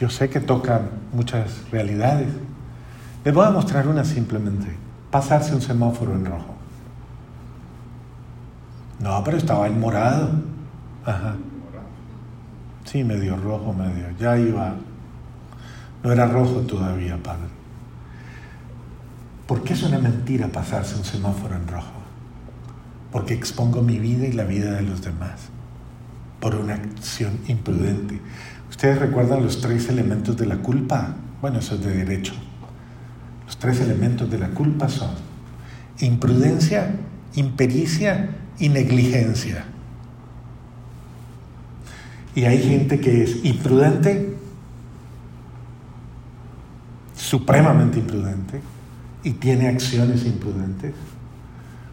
yo 0.00 0.10
sé 0.10 0.28
que 0.28 0.40
tocan 0.40 0.90
muchas 1.12 1.70
realidades. 1.70 2.28
Les 3.24 3.32
voy 3.32 3.46
a 3.46 3.50
mostrar 3.50 3.86
una 3.86 4.04
simplemente. 4.04 4.66
Pasarse 5.10 5.54
un 5.54 5.62
semáforo 5.62 6.12
en 6.14 6.24
rojo. 6.24 6.54
No, 8.98 9.22
pero 9.24 9.36
estaba 9.36 9.68
en 9.68 9.78
morado. 9.78 10.30
Ajá. 11.04 11.36
Sí, 12.84 13.04
medio 13.04 13.36
rojo, 13.36 13.72
medio. 13.72 14.10
Ya 14.18 14.38
iba. 14.38 14.74
No 16.02 16.12
era 16.12 16.26
rojo 16.26 16.60
todavía, 16.60 17.16
padre. 17.22 17.48
¿Por 19.46 19.62
qué 19.62 19.74
es 19.74 19.82
una 19.82 19.98
mentira 19.98 20.48
pasarse 20.48 20.96
un 20.96 21.04
semáforo 21.04 21.54
en 21.54 21.68
rojo? 21.68 21.92
Porque 23.10 23.34
expongo 23.34 23.82
mi 23.82 23.98
vida 23.98 24.26
y 24.26 24.32
la 24.32 24.44
vida 24.44 24.72
de 24.72 24.82
los 24.82 25.02
demás 25.02 25.50
por 26.42 26.56
una 26.56 26.74
acción 26.74 27.38
imprudente. 27.46 28.20
¿Ustedes 28.68 28.98
recuerdan 28.98 29.44
los 29.44 29.60
tres 29.60 29.88
elementos 29.88 30.36
de 30.36 30.46
la 30.46 30.56
culpa? 30.56 31.14
Bueno, 31.40 31.60
eso 31.60 31.76
es 31.76 31.84
de 31.84 31.94
derecho. 31.94 32.34
Los 33.46 33.58
tres 33.58 33.80
elementos 33.80 34.28
de 34.28 34.38
la 34.38 34.48
culpa 34.48 34.88
son 34.88 35.10
imprudencia, 36.00 36.96
impericia 37.36 38.30
y 38.58 38.70
negligencia. 38.70 39.66
Y 42.34 42.44
hay 42.44 42.62
gente 42.62 43.00
que 43.00 43.24
es 43.24 43.44
imprudente, 43.44 44.34
supremamente 47.16 47.98
imprudente, 47.98 48.60
y 49.22 49.32
tiene 49.32 49.68
acciones 49.68 50.24
imprudentes. 50.24 50.94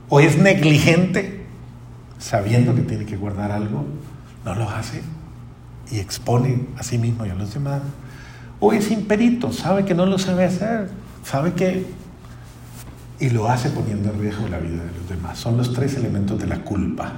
O 0.07 0.19
es 0.19 0.37
negligente, 0.37 1.45
sabiendo 2.17 2.73
que 2.73 2.81
tiene 2.81 3.05
que 3.05 3.17
guardar 3.17 3.51
algo, 3.51 3.85
no 4.45 4.55
lo 4.55 4.69
hace 4.69 5.01
y 5.91 5.99
expone 5.99 6.67
a 6.77 6.83
sí 6.83 6.97
mismo 6.97 7.25
y 7.25 7.29
a 7.29 7.35
los 7.35 7.53
demás. 7.53 7.81
O 8.59 8.73
es 8.73 8.91
imperito, 8.91 9.51
sabe 9.51 9.85
que 9.85 9.95
no 9.95 10.05
lo 10.05 10.19
sabe 10.19 10.45
hacer, 10.45 10.89
sabe 11.23 11.53
que... 11.53 11.85
y 13.19 13.29
lo 13.29 13.49
hace 13.49 13.69
poniendo 13.69 14.11
en 14.11 14.19
riesgo 14.19 14.47
la 14.47 14.59
vida 14.59 14.83
de 14.83 14.91
los 14.97 15.09
demás. 15.09 15.37
Son 15.37 15.57
los 15.57 15.73
tres 15.73 15.95
elementos 15.95 16.39
de 16.39 16.47
la 16.47 16.59
culpa. 16.59 17.13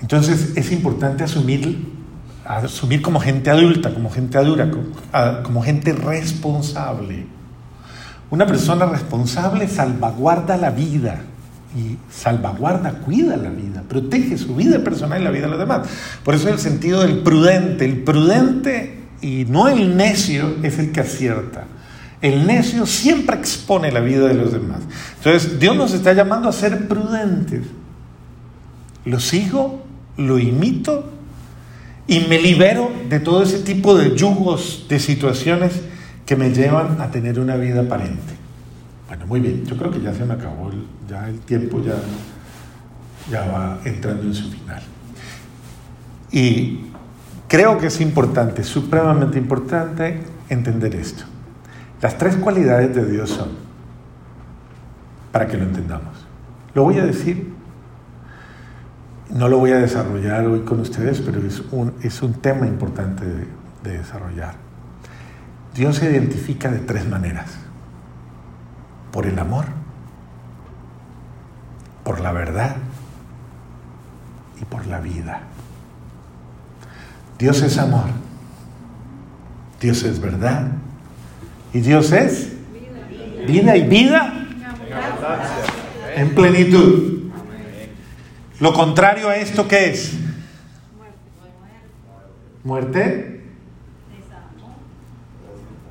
Entonces 0.00 0.52
es 0.56 0.72
importante 0.72 1.24
asumir, 1.24 1.86
asumir 2.44 3.02
como 3.02 3.20
gente 3.20 3.50
adulta, 3.50 3.92
como 3.92 4.10
gente 4.10 4.38
adulta, 4.38 4.70
como, 5.42 5.62
gente 5.62 5.92
responsable. 5.92 7.26
Una 8.30 8.46
persona 8.46 8.86
responsable 8.86 9.68
salvaguarda 9.68 10.56
la 10.56 10.70
vida 10.70 11.20
y 11.76 11.96
salvaguarda, 12.10 12.90
cuida 13.00 13.36
la 13.36 13.50
vida, 13.50 13.82
protege 13.88 14.36
su 14.36 14.54
vida 14.54 14.80
personal 14.80 15.20
y 15.20 15.24
la 15.24 15.30
vida 15.30 15.44
de 15.44 15.50
los 15.50 15.58
demás. 15.58 15.88
Por 16.24 16.34
eso 16.34 16.48
el 16.48 16.58
sentido 16.58 17.02
del 17.02 17.20
prudente, 17.20 17.84
el 17.84 18.02
prudente 18.02 19.04
y 19.20 19.44
no 19.48 19.68
el 19.68 19.96
necio 19.96 20.56
es 20.62 20.78
el 20.78 20.92
que 20.92 21.00
acierta. 21.00 21.64
El 22.20 22.46
necio 22.46 22.86
siempre 22.86 23.36
expone 23.36 23.92
la 23.92 24.00
vida 24.00 24.26
de 24.26 24.34
los 24.34 24.52
demás. 24.52 24.80
Entonces 25.18 25.58
Dios 25.60 25.76
nos 25.76 25.92
está 25.92 26.12
llamando 26.12 26.48
a 26.48 26.52
ser 26.52 26.88
prudentes. 26.88 27.66
Lo 29.04 29.20
sigo 29.20 29.85
lo 30.16 30.38
imito 30.38 31.04
y 32.06 32.20
me 32.20 32.40
libero 32.40 32.90
de 33.08 33.20
todo 33.20 33.42
ese 33.42 33.60
tipo 33.60 33.96
de 33.96 34.16
yugos, 34.16 34.86
de 34.88 34.98
situaciones 34.98 35.80
que 36.24 36.36
me 36.36 36.50
llevan 36.50 37.00
a 37.00 37.10
tener 37.10 37.38
una 37.38 37.56
vida 37.56 37.82
aparente. 37.82 38.34
Bueno, 39.08 39.26
muy 39.26 39.40
bien, 39.40 39.64
yo 39.64 39.76
creo 39.76 39.90
que 39.90 40.00
ya 40.00 40.12
se 40.12 40.24
me 40.24 40.34
acabó, 40.34 40.70
el, 40.70 40.84
ya 41.08 41.28
el 41.28 41.38
tiempo 41.40 41.80
ya, 41.82 41.94
ya 43.30 43.46
va 43.46 43.80
entrando 43.84 44.22
en 44.22 44.34
su 44.34 44.50
final. 44.50 44.82
Y 46.32 46.80
creo 47.48 47.78
que 47.78 47.86
es 47.86 48.00
importante, 48.00 48.64
supremamente 48.64 49.38
importante, 49.38 50.20
entender 50.48 50.94
esto. 50.96 51.24
Las 52.02 52.18
tres 52.18 52.36
cualidades 52.36 52.94
de 52.94 53.10
Dios 53.10 53.30
son, 53.30 53.48
para 55.32 55.46
que 55.46 55.56
lo 55.56 55.64
entendamos. 55.64 56.26
Lo 56.74 56.82
voy 56.84 56.98
a 56.98 57.06
decir 57.06 57.55
no 59.30 59.48
lo 59.48 59.58
voy 59.58 59.72
a 59.72 59.78
desarrollar 59.78 60.46
hoy 60.46 60.60
con 60.60 60.80
ustedes, 60.80 61.20
pero 61.20 61.40
es 61.46 61.62
un, 61.70 61.94
es 62.02 62.22
un 62.22 62.34
tema 62.34 62.66
importante 62.66 63.24
de, 63.24 63.46
de 63.82 63.98
desarrollar. 63.98 64.54
Dios 65.74 65.96
se 65.96 66.10
identifica 66.10 66.70
de 66.70 66.78
tres 66.78 67.06
maneras. 67.06 67.58
Por 69.12 69.26
el 69.26 69.38
amor, 69.38 69.66
por 72.04 72.20
la 72.20 72.32
verdad 72.32 72.76
y 74.60 74.64
por 74.64 74.86
la 74.86 75.00
vida. 75.00 75.40
Dios 77.38 77.60
es 77.62 77.76
amor, 77.78 78.06
Dios 79.80 80.02
es 80.04 80.20
verdad 80.20 80.68
y 81.72 81.80
Dios 81.80 82.12
es 82.12 82.52
vida 83.46 83.76
y 83.76 83.86
vida 83.86 84.32
en 86.14 86.34
plenitud. 86.34 87.15
Lo 88.58 88.72
contrario 88.72 89.28
a 89.28 89.36
esto, 89.36 89.68
¿qué 89.68 89.90
es? 89.90 90.12
Muerte. 92.64 93.44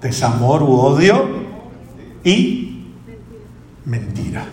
Desamor 0.02 0.64
u 0.64 0.74
odio. 0.74 1.46
Y 2.24 2.92
mentira. 3.86 4.46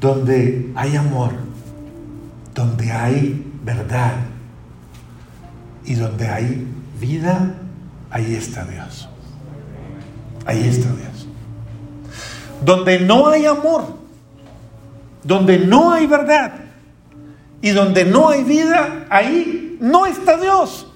Donde 0.00 0.70
hay 0.76 0.96
amor, 0.96 1.32
donde 2.54 2.92
hay 2.92 3.44
verdad 3.64 4.12
y 5.84 5.94
donde 5.94 6.28
hay 6.28 6.66
vida, 7.00 7.54
ahí 8.10 8.34
está 8.34 8.64
Dios. 8.64 9.08
Ahí 10.44 10.68
está 10.68 10.88
Dios. 10.90 11.26
Donde 12.64 13.00
no 13.00 13.28
hay 13.28 13.46
amor, 13.46 13.97
donde 15.22 15.58
no 15.58 15.92
hay 15.92 16.06
verdad 16.06 16.52
y 17.60 17.70
donde 17.70 18.04
no 18.04 18.28
hay 18.28 18.44
vida, 18.44 19.06
ahí 19.10 19.76
no 19.80 20.06
está 20.06 20.36
Dios. 20.36 20.86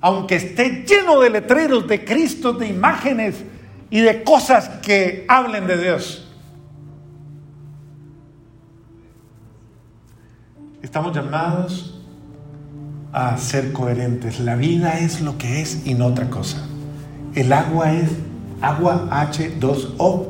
Aunque 0.00 0.36
esté 0.36 0.84
lleno 0.86 1.20
de 1.20 1.30
letreros, 1.30 1.86
de 1.86 2.04
Cristo, 2.04 2.52
de 2.52 2.68
imágenes 2.68 3.36
y 3.90 4.00
de 4.00 4.22
cosas 4.22 4.68
que 4.80 5.24
hablen 5.28 5.66
de 5.66 5.78
Dios. 5.78 6.28
Estamos 10.82 11.14
llamados 11.14 12.00
a 13.12 13.36
ser 13.36 13.72
coherentes. 13.72 14.40
La 14.40 14.56
vida 14.56 14.98
es 14.98 15.20
lo 15.20 15.38
que 15.38 15.60
es 15.62 15.86
y 15.86 15.94
no 15.94 16.06
otra 16.06 16.28
cosa. 16.30 16.66
El 17.34 17.52
agua 17.52 17.92
es 17.92 18.10
agua 18.60 19.08
H2O 19.10 20.28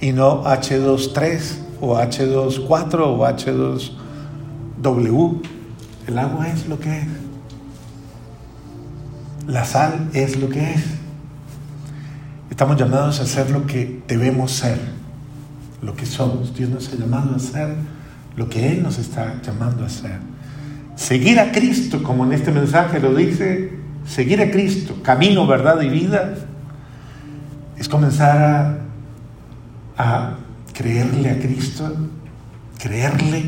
y 0.00 0.12
no 0.12 0.44
H23 0.44 1.65
o 1.80 1.96
H2.4 1.96 3.00
o 3.00 3.26
H2W. 3.26 5.42
El 6.06 6.18
agua 6.18 6.48
es 6.48 6.68
lo 6.68 6.78
que 6.78 6.98
es. 6.98 7.06
La 9.46 9.64
sal 9.64 10.10
es 10.12 10.36
lo 10.36 10.48
que 10.48 10.74
es. 10.74 10.84
Estamos 12.50 12.76
llamados 12.76 13.20
a 13.20 13.26
ser 13.26 13.50
lo 13.50 13.66
que 13.66 14.02
debemos 14.08 14.52
ser, 14.52 14.80
lo 15.82 15.94
que 15.94 16.06
somos. 16.06 16.54
Dios 16.54 16.70
nos 16.70 16.92
ha 16.92 16.96
llamado 16.96 17.36
a 17.36 17.38
ser 17.38 17.74
lo 18.36 18.48
que 18.48 18.72
Él 18.72 18.82
nos 18.82 18.98
está 18.98 19.40
llamando 19.42 19.84
a 19.84 19.88
ser. 19.88 20.18
Seguir 20.94 21.38
a 21.38 21.52
Cristo, 21.52 22.02
como 22.02 22.24
en 22.24 22.32
este 22.32 22.52
mensaje 22.52 23.00
lo 23.00 23.14
dice, 23.14 23.74
seguir 24.06 24.40
a 24.40 24.50
Cristo, 24.50 24.96
camino, 25.02 25.46
verdad 25.46 25.80
y 25.82 25.88
vida, 25.88 26.34
es 27.76 27.88
comenzar 27.88 28.78
a, 29.98 30.02
a 30.02 30.34
creerle 30.76 31.30
a 31.30 31.38
Cristo, 31.38 31.90
creerle, 32.78 33.44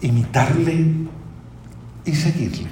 imitarle 0.00 0.86
y 2.04 2.12
seguirle. 2.12 2.68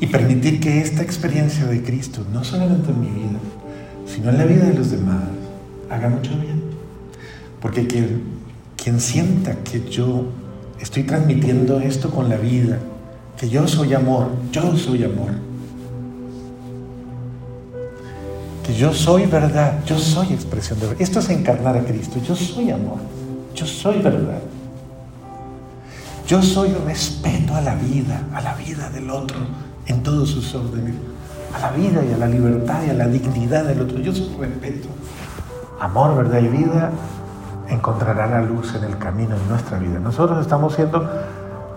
Y 0.00 0.06
permitir 0.08 0.60
que 0.60 0.80
esta 0.80 1.02
experiencia 1.02 1.64
de 1.64 1.82
Cristo, 1.82 2.26
no 2.32 2.44
solamente 2.44 2.90
en 2.90 3.00
mi 3.00 3.06
vida, 3.06 3.38
sino 4.06 4.30
en 4.30 4.38
la 4.38 4.44
vida 4.44 4.66
de 4.66 4.74
los 4.74 4.90
demás, 4.90 5.22
haga 5.88 6.08
mucho 6.08 6.32
bien. 6.32 6.60
Porque 7.60 7.86
quien, 7.86 8.22
quien 8.76 9.00
sienta 9.00 9.56
que 9.62 9.88
yo 9.88 10.26
estoy 10.80 11.04
transmitiendo 11.04 11.80
esto 11.80 12.10
con 12.10 12.28
la 12.28 12.36
vida, 12.36 12.78
que 13.38 13.48
yo 13.48 13.66
soy 13.66 13.94
amor, 13.94 14.30
yo 14.50 14.76
soy 14.76 15.04
amor, 15.04 15.30
yo 18.76 18.92
soy 18.92 19.26
verdad, 19.26 19.84
yo 19.84 19.98
soy 19.98 20.32
expresión 20.32 20.78
de 20.80 20.86
verdad. 20.86 21.02
Esto 21.02 21.18
es 21.18 21.30
encarnar 21.30 21.76
a 21.76 21.80
Cristo, 21.80 22.18
yo 22.26 22.34
soy 22.36 22.70
amor, 22.70 22.98
yo 23.54 23.66
soy 23.66 24.00
verdad. 24.00 24.40
Yo 26.26 26.40
soy 26.40 26.72
respeto 26.86 27.54
a 27.54 27.60
la 27.60 27.74
vida, 27.74 28.22
a 28.32 28.40
la 28.40 28.54
vida 28.54 28.88
del 28.90 29.10
otro 29.10 29.36
en 29.86 30.02
todos 30.02 30.30
sus 30.30 30.54
órdenes, 30.54 30.94
a 31.54 31.58
la 31.58 31.70
vida 31.72 32.02
y 32.08 32.12
a 32.12 32.16
la 32.16 32.26
libertad 32.26 32.80
y 32.86 32.90
a 32.90 32.94
la 32.94 33.06
dignidad 33.06 33.64
del 33.64 33.82
otro. 33.82 33.98
Yo 33.98 34.14
soy 34.14 34.28
respeto. 34.38 34.88
Amor, 35.80 36.16
verdad 36.16 36.40
y 36.40 36.48
vida 36.48 36.90
encontrará 37.68 38.26
la 38.26 38.42
luz 38.42 38.74
en 38.74 38.84
el 38.84 38.96
camino 38.98 39.36
de 39.36 39.46
nuestra 39.48 39.78
vida. 39.78 39.98
Nosotros 39.98 40.40
estamos 40.40 40.74
siendo, 40.74 41.08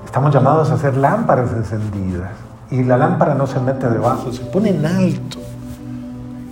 estamos 0.06 0.34
llamados 0.34 0.70
a 0.70 0.78
ser 0.78 0.96
lámparas 0.96 1.52
encendidas. 1.52 2.32
Y 2.72 2.84
la 2.84 2.98
lámpara 2.98 3.36
no 3.36 3.48
se 3.48 3.60
mete 3.60 3.90
debajo, 3.90 4.32
se 4.32 4.42
pone 4.46 4.70
en 4.70 4.86
alto 4.86 5.40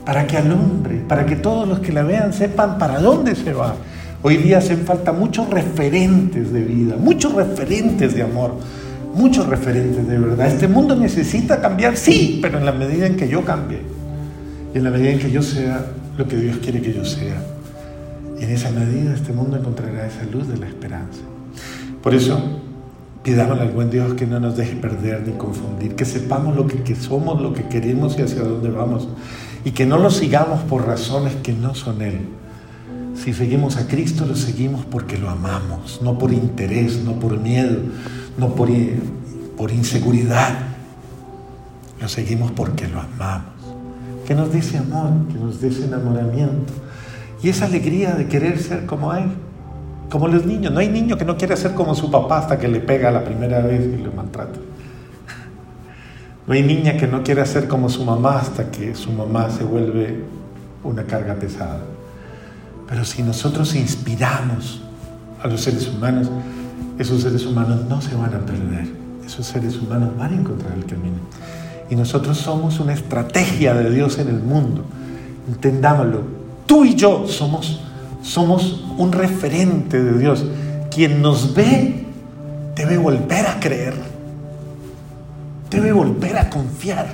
para 0.06 0.28
que 0.28 0.38
alumbre, 0.38 1.01
para 1.08 1.26
que 1.26 1.36
todos 1.36 1.68
los 1.68 1.80
que 1.80 1.93
la 1.93 2.04
vean 2.04 2.34
sepan 2.34 2.78
para 2.78 2.99
dónde 2.99 3.36
se 3.36 3.54
va. 3.54 3.76
Hoy 4.22 4.38
día 4.38 4.60
hacen 4.60 4.80
falta 4.86 5.12
muchos 5.12 5.49
referentes 5.49 6.51
de 6.51 6.62
vida, 6.62 6.95
muchos 6.97 7.34
referentes 7.34 8.16
de 8.16 8.24
amor, 8.24 8.56
muchos 9.14 9.47
referentes 9.47 10.08
de 10.08 10.18
verdad. 10.18 10.47
Este 10.47 10.68
mundo 10.68 10.95
necesita 10.95 11.62
cambiar, 11.62 11.97
sí, 11.97 12.39
pero 12.41 12.58
en 12.58 12.66
la 12.66 12.72
medida 12.72 13.06
en 13.06 13.18
que 13.18 13.28
yo 13.28 13.43
cambie, 13.43 13.82
y 14.74 14.78
en 14.78 14.84
la 14.84 14.91
medida 14.91 15.12
en 15.12 15.20
que 15.20 15.32
yo 15.32 15.41
sea 15.41 15.86
lo 16.18 16.28
que 16.28 16.38
Dios 16.38 16.58
quiere 16.58 16.82
que 16.82 16.93
yo 16.93 17.06
sea. 17.06 17.41
Y 18.39 18.43
en 18.43 18.51
esa 18.51 18.72
medida 18.72 19.14
este 19.14 19.34
mundo 19.34 19.58
encontrará 19.58 20.08
esa 20.08 20.24
luz 20.32 20.47
de 20.47 20.58
la 20.58 20.68
esperanza. 20.68 21.22
Por 22.01 22.14
eso, 22.14 22.41
pidámosle 23.24 23.64
al 23.64 23.72
buen 23.72 23.89
Dios 23.89 24.14
que 24.16 24.26
no 24.26 24.39
nos 24.39 24.58
deje 24.58 24.76
perder 24.76 25.26
ni 25.26 25.34
confundir, 25.34 25.95
que 25.95 26.06
sepamos 26.06 26.56
lo 26.56 26.68
que, 26.68 26.84
que 26.84 26.95
somos, 26.95 27.41
lo 27.41 27.54
que 27.54 27.68
queremos 27.68 28.18
y 28.18 28.22
hacia 28.22 28.41
dónde 28.41 28.70
vamos, 28.70 29.08
y 29.66 29.72
que 29.72 29.86
no 29.86 29.97
lo 29.97 30.11
sigamos 30.11 30.61
por 30.61 30.86
razones 30.86 31.36
que 31.38 31.53
no 31.53 31.76
son 31.76 32.01
Él. 32.01 32.20
Si 33.16 33.34
seguimos 33.34 33.78
a 33.78 33.88
Cristo, 33.88 34.26
lo 34.26 34.36
seguimos 34.36 34.86
porque 34.86 35.18
lo 35.18 35.30
amamos, 35.30 36.01
no 36.01 36.18
por 36.18 36.34
interés, 36.34 37.03
no 37.03 37.14
por 37.14 37.39
miedo, 37.39 37.78
no 38.38 38.55
por, 38.55 38.70
por 39.55 39.72
inseguridad. 39.72 40.57
Lo 42.01 42.09
seguimos 42.09 42.51
porque 42.51 42.88
lo 42.88 42.99
amamos. 42.99 43.53
Que 44.28 44.36
nos 44.36 44.53
ese 44.53 44.78
amor, 44.78 45.28
que 45.32 45.36
nos 45.36 45.61
ese 45.64 45.86
enamoramiento 45.86 46.74
y 47.41 47.49
esa 47.49 47.66
alegría 47.66 48.16
de 48.16 48.28
querer 48.28 48.59
ser 48.59 48.86
como 48.86 49.14
Él. 49.14 49.26
Como 50.09 50.28
los 50.28 50.45
niños. 50.45 50.72
No 50.72 50.80
hay 50.80 50.89
niño 50.89 51.18
que 51.18 51.26
no 51.26 51.38
quiera 51.38 51.55
ser 51.55 51.74
como 51.74 51.95
su 51.95 52.09
papá 52.09 52.39
hasta 52.39 52.57
que 52.57 52.68
le 52.68 52.80
pega 52.80 53.11
la 53.11 53.24
primera 53.24 53.59
vez 53.59 53.82
y 53.82 54.01
lo 54.01 54.11
maltrata. 54.11 54.59
No 56.45 56.53
hay 56.53 56.63
niña 56.63 56.97
que 56.97 57.07
no 57.07 57.23
quiera 57.23 57.45
ser 57.45 57.67
como 57.67 57.89
su 57.89 58.03
mamá 58.03 58.37
hasta 58.37 58.69
que 58.69 58.95
su 58.95 59.11
mamá 59.11 59.49
se 59.49 59.63
vuelve 59.63 60.23
una 60.83 61.03
carga 61.03 61.35
pesada. 61.35 61.81
Pero 62.87 63.05
si 63.05 63.23
nosotros 63.23 63.75
inspiramos 63.75 64.81
a 65.41 65.47
los 65.47 65.61
seres 65.61 65.87
humanos, 65.87 66.29
esos 66.99 67.21
seres 67.21 67.45
humanos 67.45 67.85
no 67.87 68.01
se 68.01 68.15
van 68.15 68.33
a 68.33 68.39
perder. 68.39 68.87
Esos 69.25 69.47
seres 69.47 69.77
humanos 69.77 70.11
van 70.17 70.33
a 70.33 70.35
encontrar 70.35 70.73
el 70.77 70.85
camino. 70.85 71.15
Y 71.89 71.95
nosotros 71.95 72.37
somos 72.37 72.79
una 72.79 72.93
estrategia 72.93 73.73
de 73.73 73.89
Dios 73.89 74.19
en 74.19 74.27
el 74.27 74.39
mundo. 74.39 74.83
Entendámoslo. 75.47 76.21
Tú 76.65 76.83
y 76.83 76.95
yo 76.95 77.25
somos, 77.27 77.81
somos 78.21 78.83
un 78.97 79.11
referente 79.13 80.03
de 80.03 80.19
Dios. 80.19 80.45
Quien 80.91 81.21
nos 81.21 81.53
ve 81.55 82.05
debe 82.75 82.97
volver 82.97 83.47
a 83.47 83.59
creer. 83.59 84.12
Debe 85.74 85.91
volver 85.91 86.38
a 86.38 86.49
confiar. 86.51 87.07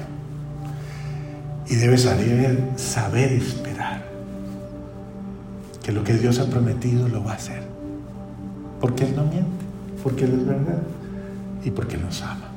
Y 1.66 1.76
debe 1.76 1.98
saber, 1.98 2.62
saber 2.76 3.32
esperar. 3.32 4.04
Que 5.82 5.94
lo 5.94 6.04
que 6.04 6.14
Dios 6.16 6.40
ha 6.40 6.46
prometido 6.46 7.08
lo 7.08 7.24
va 7.24 7.32
a 7.32 7.36
hacer. 7.36 7.64
Porque 8.82 9.06
Él 9.06 9.16
no 9.16 9.24
miente. 9.24 9.66
Porque 10.04 10.26
Él 10.26 10.34
es 10.34 10.46
verdad. 10.46 10.82
Y 11.64 11.72
porque 11.72 11.98
nos 11.98 12.22
ama. 12.22 12.50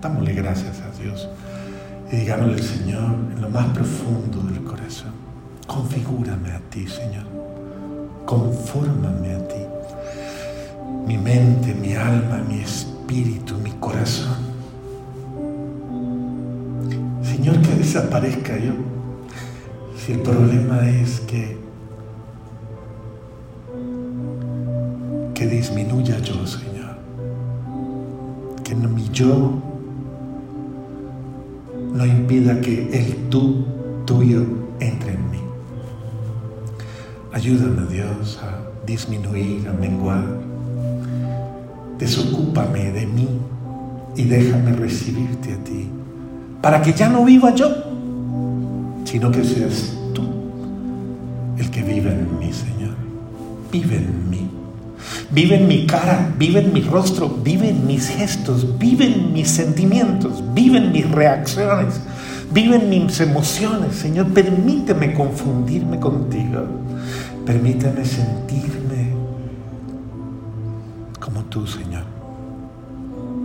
Dámosle 0.00 0.32
gracias 0.32 0.80
a 0.80 1.02
Dios. 1.02 1.28
Y 2.12 2.16
digámosle 2.16 2.62
Señor 2.62 3.16
en 3.34 3.42
lo 3.42 3.50
más 3.50 3.66
profundo 3.66 4.40
del 4.42 4.62
corazón, 4.62 5.12
configúrame 5.66 6.52
a 6.52 6.60
ti, 6.70 6.86
Señor. 6.86 7.26
Confórmame 8.24 9.34
a 9.34 9.48
ti. 9.48 9.60
Mi 11.06 11.18
mente, 11.18 11.74
mi 11.74 11.94
alma, 11.94 12.42
mi 12.48 12.60
espíritu, 12.60 13.56
mi 13.58 13.72
corazón. 13.72 14.47
Señor, 17.38 17.62
que 17.62 17.72
desaparezca 17.76 18.58
yo. 18.58 18.72
Si 19.96 20.10
el 20.10 20.22
problema 20.22 20.90
es 20.90 21.20
que 21.20 21.56
que 25.34 25.46
disminuya 25.46 26.18
yo, 26.18 26.44
Señor. 26.44 26.96
Que 28.64 28.74
no 28.74 28.88
mi 28.88 29.08
yo 29.10 29.62
no 31.94 32.04
impida 32.04 32.60
que 32.60 32.88
el 32.92 33.28
tú 33.28 33.64
tuyo 34.04 34.44
entre 34.80 35.12
en 35.12 35.30
mí. 35.30 35.38
Ayúdame, 37.32 37.86
Dios, 37.88 38.40
a 38.42 38.84
disminuir, 38.84 39.68
a 39.68 39.72
menguar. 39.74 40.26
Desocúpame 42.00 42.90
de 42.90 43.06
mí 43.06 43.28
y 44.16 44.24
déjame 44.24 44.72
recibirte 44.72 45.52
a 45.52 45.58
ti, 45.58 45.88
para 46.60 46.82
que 46.82 46.92
ya 46.92 47.08
no 47.08 47.24
viva 47.24 47.54
yo, 47.54 47.68
sino 49.04 49.30
que 49.30 49.44
seas 49.44 49.92
tú 50.12 50.22
el 51.56 51.70
que 51.70 51.82
vive 51.82 52.10
en 52.12 52.38
mí, 52.38 52.52
Señor. 52.52 52.94
Vive 53.70 53.96
en 53.96 54.30
mí. 54.30 54.48
Vive 55.30 55.56
en 55.56 55.68
mi 55.68 55.86
cara, 55.86 56.32
vive 56.38 56.60
en 56.60 56.72
mi 56.72 56.80
rostro, 56.80 57.28
vive 57.28 57.70
en 57.70 57.86
mis 57.86 58.08
gestos, 58.08 58.78
vive 58.78 59.06
en 59.06 59.32
mis 59.32 59.48
sentimientos, 59.48 60.42
vive 60.54 60.78
en 60.78 60.90
mis 60.90 61.08
reacciones, 61.10 62.00
vive 62.52 62.76
en 62.76 62.88
mis 62.88 63.20
emociones. 63.20 63.94
Señor, 63.94 64.28
permíteme 64.32 65.14
confundirme 65.14 66.00
contigo. 66.00 66.66
Permíteme 67.44 68.04
sentirme 68.04 69.12
como 71.20 71.42
tú, 71.44 71.66
Señor. 71.66 72.04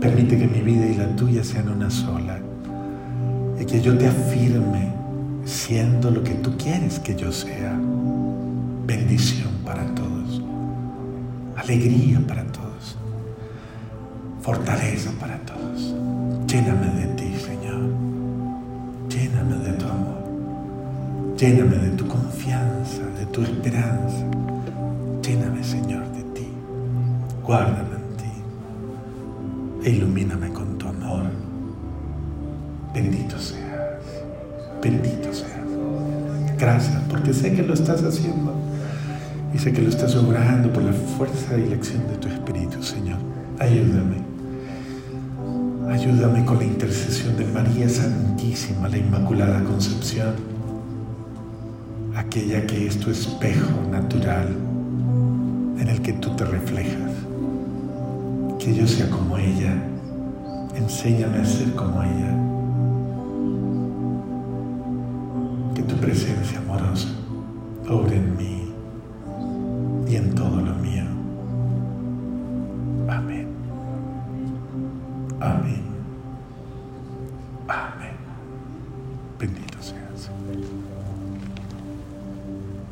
Permite 0.01 0.38
que 0.38 0.47
mi 0.47 0.61
vida 0.61 0.86
y 0.86 0.95
la 0.95 1.07
tuya 1.16 1.43
sean 1.43 1.70
una 1.70 1.89
sola. 1.89 2.39
Y 3.64 3.66
que 3.66 3.82
yo 3.82 3.97
te 3.97 4.07
afirme 4.07 4.91
siendo 5.45 6.11
lo 6.11 6.22
que 6.22 6.34
tú 6.36 6.57
quieres 6.57 6.99
que 6.99 7.16
yo 7.16 7.32
sea. 7.32 7.80
Bendición 8.86 9.51
para 9.64 9.86
todos 9.95 10.14
alegría 11.64 12.20
para 12.28 12.43
todos, 12.45 12.97
fortaleza 14.41 15.11
para 15.20 15.38
todos. 15.39 15.93
Lléname 16.47 16.88
de 16.88 17.07
ti, 17.16 17.34
Señor. 17.39 17.82
Lléname 19.09 19.55
de 19.64 19.74
tu 19.74 19.86
amor. 19.86 20.24
Lléname 21.38 21.78
de 21.78 21.89
tu 21.91 22.07
confianza, 22.07 23.01
de 23.18 23.26
tu 23.28 23.43
esperanza. 23.43 24.26
Lléname, 25.22 25.64
Señor, 25.64 26.05
de 26.11 26.24
ti. 26.36 26.47
Guárdame 27.43 27.95
en 27.95 28.18
ti. 28.18 29.89
E 29.89 29.89
ilumíname 29.91 30.49
con. 30.51 30.72
Bendito 32.94 33.39
seas. 33.39 34.04
Bendito 34.82 35.34
seas. 35.34 35.52
Gracias, 36.60 37.02
porque 37.10 37.34
sé 37.34 37.54
que 37.54 37.64
lo 37.64 37.74
estás 37.74 38.04
haciendo. 38.04 38.54
Y 39.54 39.58
sé 39.58 39.72
que 39.74 39.82
lo 39.82 39.89
estás 39.89 40.16
obrando 40.16 40.72
por 40.72 40.84
la 40.84 40.94
fuerza 40.94 41.58
y 41.58 41.70
la 41.70 41.76
acción 41.76 42.08
de 42.08 42.18
tu 42.18 42.28
Espíritu, 42.28 42.82
Señor. 42.84 43.18
Ayúdame. 43.60 44.18
Ayúdame 45.89 46.46
con 46.46 46.58
la 46.58 46.66
intercesión 46.66 47.36
de 47.38 47.46
María 47.46 47.89
Santísima, 47.89 48.88
la 48.89 48.98
Inmaculada 48.98 49.64
Concepción, 49.64 50.34
aquella 52.16 52.66
que 52.66 52.88
es 52.88 53.00
tu 53.00 53.12
espejo 53.12 53.72
natural 53.91 54.48
en 55.80 55.88
el 55.88 56.02
que 56.02 56.14
tú 56.14 56.30
te 56.36 56.46
reflejas. 56.46 57.12
Que 58.60 58.74
yo 58.74 58.88
sea 58.88 59.10
como 59.10 59.38
ella. 59.38 59.76
Enséñame 60.76 61.39
a 61.39 61.46
ser 61.46 61.74
como 61.74 62.02
ella. 62.02 62.53
Tu 65.88 65.95
presencia 65.97 66.59
amorosa 66.59 67.09
obre 67.89 68.15
en 68.15 68.38
mí 68.38 68.73
y 70.07 70.15
en 70.15 70.34
todo 70.34 70.61
lo 70.61 70.73
mío. 70.75 71.03